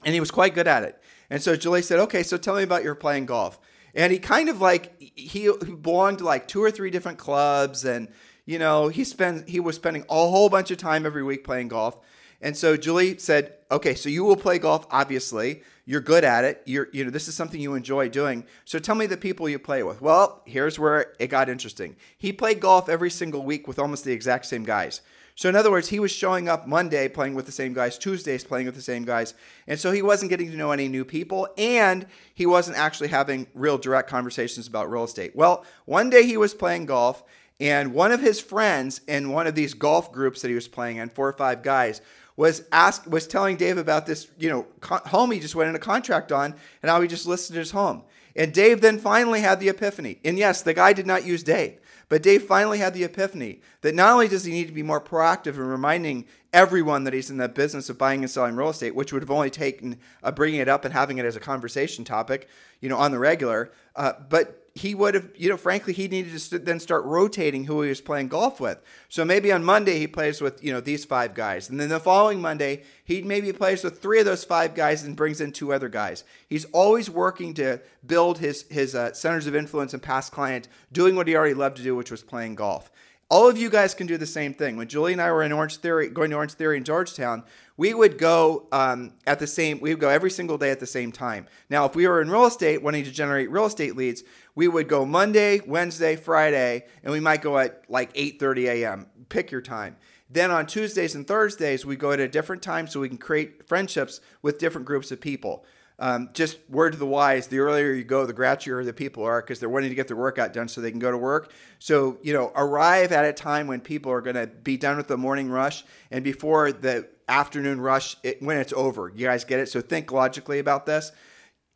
and 0.03 0.13
he 0.13 0.19
was 0.19 0.31
quite 0.31 0.55
good 0.55 0.67
at 0.67 0.83
it. 0.83 1.01
And 1.29 1.41
so 1.41 1.55
Julie 1.55 1.81
said, 1.81 1.99
"Okay, 1.99 2.21
so 2.21 2.37
tell 2.37 2.55
me 2.55 2.63
about 2.63 2.83
your 2.83 2.95
playing 2.95 3.27
golf." 3.27 3.59
and 3.95 4.11
he 4.11 4.19
kind 4.19 4.49
of 4.49 4.61
like 4.61 4.95
he 4.99 5.51
belonged 5.81 6.17
to 6.19 6.23
like 6.23 6.47
two 6.47 6.63
or 6.63 6.71
three 6.71 6.89
different 6.89 7.17
clubs 7.17 7.85
and 7.85 8.07
you 8.45 8.59
know 8.59 8.87
he 8.89 9.03
spent 9.03 9.47
he 9.49 9.59
was 9.59 9.75
spending 9.75 10.03
a 10.09 10.13
whole 10.13 10.49
bunch 10.49 10.71
of 10.71 10.77
time 10.77 11.05
every 11.05 11.23
week 11.23 11.43
playing 11.43 11.67
golf 11.69 11.99
And 12.41 12.57
so 12.57 12.75
Julie 12.75 13.17
said, 13.19 13.53
"Okay, 13.71 13.95
so 13.95 14.09
you 14.09 14.25
will 14.25 14.35
play 14.35 14.59
golf. 14.59 14.85
Obviously, 14.91 15.63
you're 15.85 16.01
good 16.01 16.25
at 16.25 16.43
it. 16.43 16.61
You're, 16.65 16.89
you 16.91 17.05
know, 17.05 17.09
this 17.09 17.29
is 17.29 17.35
something 17.35 17.61
you 17.61 17.73
enjoy 17.73 18.09
doing. 18.09 18.45
So 18.65 18.79
tell 18.79 18.95
me 18.95 19.05
the 19.07 19.15
people 19.15 19.47
you 19.47 19.59
play 19.59 19.81
with." 19.81 20.01
Well, 20.01 20.41
here's 20.45 20.77
where 20.77 21.13
it 21.19 21.27
got 21.27 21.47
interesting. 21.47 21.95
He 22.17 22.33
played 22.33 22.59
golf 22.59 22.89
every 22.89 23.09
single 23.09 23.43
week 23.45 23.65
with 23.65 23.79
almost 23.79 24.03
the 24.03 24.11
exact 24.11 24.45
same 24.45 24.65
guys. 24.65 24.99
So 25.35 25.49
in 25.49 25.55
other 25.55 25.71
words, 25.71 25.87
he 25.89 25.99
was 25.99 26.11
showing 26.11 26.49
up 26.49 26.67
Monday 26.67 27.07
playing 27.07 27.33
with 27.33 27.45
the 27.45 27.51
same 27.51 27.73
guys, 27.73 27.97
Tuesdays 27.97 28.43
playing 28.43 28.67
with 28.67 28.75
the 28.75 28.81
same 28.81 29.05
guys, 29.05 29.33
and 29.65 29.79
so 29.79 29.91
he 29.91 30.01
wasn't 30.03 30.29
getting 30.29 30.51
to 30.51 30.57
know 30.57 30.71
any 30.71 30.87
new 30.87 31.05
people, 31.05 31.47
and 31.57 32.05
he 32.35 32.45
wasn't 32.45 32.77
actually 32.77 33.07
having 33.07 33.47
real 33.55 33.77
direct 33.79 34.09
conversations 34.09 34.67
about 34.67 34.91
real 34.91 35.05
estate. 35.05 35.31
Well, 35.33 35.65
one 35.85 36.09
day 36.11 36.23
he 36.25 36.37
was 36.37 36.53
playing 36.53 36.85
golf. 36.87 37.23
And 37.59 37.93
one 37.93 38.11
of 38.11 38.21
his 38.21 38.41
friends 38.41 39.01
in 39.07 39.29
one 39.29 39.47
of 39.47 39.55
these 39.55 39.73
golf 39.73 40.11
groups 40.11 40.41
that 40.41 40.49
he 40.49 40.55
was 40.55 40.67
playing 40.67 40.97
in, 40.97 41.09
four 41.09 41.27
or 41.27 41.33
five 41.33 41.63
guys, 41.63 42.01
was 42.35 42.63
asked 42.71 43.07
was 43.07 43.27
telling 43.27 43.57
Dave 43.57 43.77
about 43.77 44.05
this, 44.05 44.27
you 44.39 44.49
know, 44.49 44.67
home 44.81 45.31
he 45.31 45.39
just 45.39 45.55
went 45.55 45.69
in 45.69 45.75
a 45.75 45.79
contract 45.79 46.31
on, 46.31 46.55
and 46.81 46.89
how 46.89 46.99
he 46.99 47.07
just 47.07 47.27
listed 47.27 47.55
his 47.55 47.71
home. 47.71 48.03
And 48.35 48.51
Dave 48.51 48.81
then 48.81 48.97
finally 48.97 49.41
had 49.41 49.59
the 49.59 49.69
epiphany. 49.69 50.19
And 50.25 50.39
yes, 50.39 50.63
the 50.63 50.73
guy 50.73 50.93
did 50.93 51.05
not 51.05 51.25
use 51.25 51.43
Dave, 51.43 51.79
but 52.09 52.23
Dave 52.23 52.43
finally 52.43 52.79
had 52.79 52.95
the 52.95 53.03
epiphany 53.03 53.61
that 53.81 53.93
not 53.93 54.13
only 54.13 54.27
does 54.27 54.45
he 54.45 54.51
need 54.51 54.67
to 54.67 54.73
be 54.73 54.81
more 54.81 55.01
proactive 55.01 55.55
in 55.55 55.67
reminding 55.67 56.25
everyone 56.51 57.03
that 57.03 57.13
he's 57.13 57.29
in 57.29 57.37
the 57.37 57.47
business 57.47 57.89
of 57.89 57.99
buying 57.99 58.21
and 58.21 58.31
selling 58.31 58.55
real 58.55 58.69
estate, 58.69 58.95
which 58.95 59.13
would 59.13 59.21
have 59.21 59.31
only 59.31 59.51
taken 59.51 59.97
uh, 60.23 60.31
bringing 60.31 60.59
it 60.59 60.67
up 60.67 60.85
and 60.85 60.93
having 60.93 61.19
it 61.19 61.25
as 61.25 61.35
a 61.35 61.39
conversation 61.39 62.03
topic, 62.03 62.47
you 62.81 62.89
know, 62.89 62.97
on 62.97 63.11
the 63.11 63.19
regular, 63.19 63.71
uh, 63.95 64.13
but 64.29 64.62
he 64.75 64.95
would 64.95 65.13
have, 65.13 65.29
you 65.35 65.49
know, 65.49 65.57
frankly, 65.57 65.93
he 65.93 66.07
needed 66.07 66.35
to 66.35 66.57
then 66.57 66.79
start 66.79 67.05
rotating 67.05 67.65
who 67.65 67.83
he 67.83 67.89
was 67.89 68.01
playing 68.01 68.27
golf 68.27 68.59
with. 68.59 68.81
So 69.07 69.23
maybe 69.23 69.51
on 69.51 69.63
Monday 69.63 69.99
he 69.99 70.07
plays 70.07 70.41
with, 70.41 70.63
you 70.63 70.73
know, 70.73 70.79
these 70.79 71.05
five 71.05 71.35
guys. 71.35 71.69
And 71.69 71.79
then 71.79 71.89
the 71.89 71.99
following 71.99 72.41
Monday, 72.41 72.81
he 73.05 73.21
maybe 73.21 73.53
plays 73.53 73.83
with 73.83 74.01
three 74.01 74.19
of 74.19 74.25
those 74.25 74.43
five 74.43 74.73
guys 74.73 75.03
and 75.03 75.15
brings 75.15 75.41
in 75.41 75.51
two 75.51 75.71
other 75.71 75.89
guys. 75.89 76.23
He's 76.49 76.65
always 76.65 77.07
working 77.07 77.53
to 77.55 77.81
build 78.03 78.39
his, 78.39 78.65
his 78.71 78.95
uh, 78.95 79.13
centers 79.13 79.45
of 79.45 79.55
influence 79.55 79.93
and 79.93 80.01
past 80.01 80.31
client, 80.31 80.67
doing 80.91 81.15
what 81.15 81.27
he 81.27 81.35
already 81.35 81.53
loved 81.53 81.77
to 81.77 81.83
do, 81.83 81.95
which 81.95 82.09
was 82.09 82.23
playing 82.23 82.55
golf. 82.55 82.89
All 83.33 83.49
of 83.49 83.57
you 83.57 83.71
guys 83.71 83.95
can 83.95 84.05
do 84.05 84.15
the 84.15 84.27
same 84.27 84.53
thing. 84.53 84.77
When 84.77 84.87
Julie 84.87 85.13
and 85.13 85.19
I 85.19 85.31
were 85.31 85.41
in 85.41 85.51
Orange 85.51 85.77
Theory, 85.77 86.07
going 86.07 86.29
to 86.29 86.35
Orange 86.35 86.53
Theory 86.53 86.77
in 86.77 86.83
Georgetown, 86.83 87.43
we 87.77 87.95
would 87.95 88.19
go 88.19 88.67
um, 88.71 89.15
at 89.25 89.39
the 89.39 89.47
same. 89.47 89.79
We 89.79 89.89
would 89.89 89.99
go 89.99 90.09
every 90.09 90.29
single 90.29 90.59
day 90.59 90.69
at 90.69 90.79
the 90.79 90.85
same 90.85 91.11
time. 91.11 91.47
Now, 91.67 91.85
if 91.85 91.95
we 91.95 92.07
were 92.07 92.21
in 92.21 92.29
real 92.29 92.45
estate, 92.45 92.83
wanting 92.83 93.05
to 93.05 93.11
generate 93.11 93.49
real 93.49 93.65
estate 93.65 93.95
leads, 93.95 94.21
we 94.53 94.67
would 94.67 94.87
go 94.87 95.03
Monday, 95.03 95.61
Wednesday, 95.65 96.15
Friday, 96.15 96.85
and 97.01 97.11
we 97.11 97.19
might 97.19 97.41
go 97.41 97.57
at 97.57 97.81
like 97.89 98.13
8:30 98.13 98.67
a.m. 98.67 99.07
Pick 99.29 99.49
your 99.49 99.61
time. 99.61 99.95
Then 100.29 100.51
on 100.51 100.67
Tuesdays 100.67 101.15
and 101.15 101.27
Thursdays, 101.27 101.87
we 101.87 101.95
go 101.95 102.11
at 102.11 102.19
a 102.19 102.27
different 102.27 102.61
time 102.61 102.85
so 102.85 102.99
we 102.99 103.09
can 103.09 103.17
create 103.17 103.67
friendships 103.67 104.21
with 104.43 104.59
different 104.59 104.85
groups 104.85 105.11
of 105.11 105.19
people. 105.19 105.65
Um, 106.03 106.31
just 106.33 106.57
word 106.69 106.91
to 106.91 106.99
the 106.99 107.05
wise: 107.05 107.47
the 107.47 107.59
earlier 107.59 107.93
you 107.93 108.03
go, 108.03 108.25
the 108.25 108.33
grouchier 108.33 108.83
the 108.83 108.91
people 108.91 109.23
are 109.23 109.41
because 109.41 109.61
they're 109.61 109.69
wanting 109.69 109.87
to 109.87 109.95
get 109.95 110.09
their 110.09 110.17
workout 110.17 110.51
done 110.51 110.67
so 110.67 110.81
they 110.81 110.91
can 110.91 110.99
go 110.99 111.09
to 111.09 111.17
work. 111.17 111.53
So 111.79 112.17
you 112.21 112.33
know, 112.33 112.51
arrive 112.57 113.13
at 113.13 113.23
a 113.23 113.31
time 113.31 113.67
when 113.67 113.79
people 113.79 114.11
are 114.11 114.19
going 114.19 114.35
to 114.35 114.47
be 114.47 114.75
done 114.75 114.97
with 114.97 115.07
the 115.07 115.15
morning 115.15 115.49
rush 115.49 115.85
and 116.11 116.21
before 116.21 116.73
the 116.73 117.07
afternoon 117.29 117.79
rush 117.79 118.17
it, 118.21 118.41
when 118.41 118.57
it's 118.57 118.73
over. 118.73 119.13
You 119.15 119.25
guys 119.25 119.45
get 119.45 119.61
it? 119.61 119.69
So 119.69 119.79
think 119.79 120.11
logically 120.11 120.59
about 120.59 120.85
this. 120.85 121.13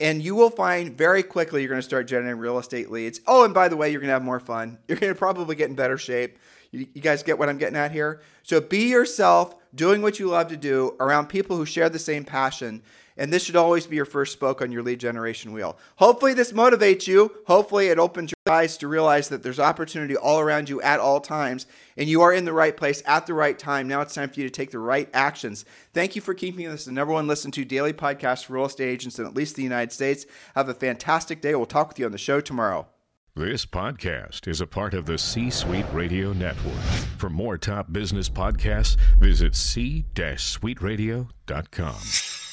And 0.01 0.21
you 0.21 0.35
will 0.35 0.49
find 0.49 0.97
very 0.97 1.23
quickly 1.23 1.61
you're 1.61 1.69
going 1.69 1.79
to 1.79 1.87
start 1.87 2.05
generating 2.05 2.37
real 2.37 2.59
estate 2.59 2.91
leads. 2.91 3.21
Oh, 3.27 3.45
and 3.45 3.53
by 3.53 3.69
the 3.69 3.77
way, 3.77 3.91
you're 3.91 4.01
going 4.01 4.09
to 4.09 4.13
have 4.13 4.23
more 4.23 4.41
fun. 4.41 4.77
You're 4.89 4.97
going 4.97 5.13
to 5.13 5.17
probably 5.17 5.55
get 5.55 5.69
in 5.69 5.75
better 5.75 5.97
shape. 5.97 6.37
You, 6.71 6.85
you 6.93 7.01
guys 7.01 7.23
get 7.23 7.39
what 7.39 7.47
I'm 7.47 7.57
getting 7.57 7.77
at 7.77 7.93
here? 7.93 8.21
So 8.43 8.59
be 8.59 8.89
yourself, 8.89 9.55
doing 9.73 10.01
what 10.01 10.19
you 10.19 10.27
love 10.27 10.49
to 10.49 10.57
do 10.57 10.95
around 10.99 11.27
people 11.27 11.55
who 11.55 11.65
share 11.65 11.89
the 11.89 11.97
same 11.97 12.25
passion 12.25 12.83
and 13.17 13.31
this 13.31 13.43
should 13.43 13.55
always 13.55 13.87
be 13.87 13.95
your 13.95 14.05
first 14.05 14.33
spoke 14.33 14.61
on 14.61 14.71
your 14.71 14.83
lead 14.83 14.99
generation 14.99 15.51
wheel. 15.51 15.77
Hopefully, 15.95 16.33
this 16.33 16.51
motivates 16.51 17.07
you. 17.07 17.31
Hopefully, 17.47 17.87
it 17.87 17.99
opens 17.99 18.33
your 18.45 18.53
eyes 18.53 18.77
to 18.77 18.87
realize 18.87 19.29
that 19.29 19.43
there's 19.43 19.59
opportunity 19.59 20.15
all 20.15 20.39
around 20.39 20.69
you 20.69 20.81
at 20.81 20.99
all 20.99 21.19
times, 21.19 21.65
and 21.97 22.07
you 22.07 22.21
are 22.21 22.33
in 22.33 22.45
the 22.45 22.53
right 22.53 22.77
place 22.77 23.01
at 23.05 23.25
the 23.25 23.33
right 23.33 23.57
time. 23.57 23.87
Now 23.87 24.01
it's 24.01 24.13
time 24.13 24.29
for 24.29 24.39
you 24.39 24.47
to 24.47 24.51
take 24.51 24.71
the 24.71 24.79
right 24.79 25.09
actions. 25.13 25.65
Thank 25.93 26.15
you 26.15 26.21
for 26.21 26.33
keeping 26.33 26.69
this 26.69 26.85
the 26.85 26.91
number 26.91 27.13
one 27.13 27.27
listen 27.27 27.51
to 27.51 27.65
daily 27.65 27.93
podcast 27.93 28.45
for 28.45 28.53
real 28.53 28.65
estate 28.65 28.89
agents 28.89 29.19
in 29.19 29.25
at 29.25 29.35
least 29.35 29.55
the 29.55 29.63
United 29.63 29.91
States. 29.91 30.25
Have 30.55 30.69
a 30.69 30.73
fantastic 30.73 31.41
day. 31.41 31.55
We'll 31.55 31.65
talk 31.65 31.89
with 31.89 31.99
you 31.99 32.05
on 32.05 32.11
the 32.11 32.17
show 32.17 32.41
tomorrow. 32.41 32.87
This 33.35 33.65
podcast 33.67 34.47
is 34.47 34.61
a 34.61 34.67
part 34.67 34.95
of 34.95 35.05
the 35.05 35.19
C 35.19 35.51
Suite 35.51 35.85
Radio 35.93 36.33
Network. 36.33 36.73
For 37.19 37.29
more 37.29 37.59
top 37.59 37.93
business 37.93 38.29
podcasts, 38.29 38.97
visit 39.19 39.55
c-suiteradio.com. 39.55 42.46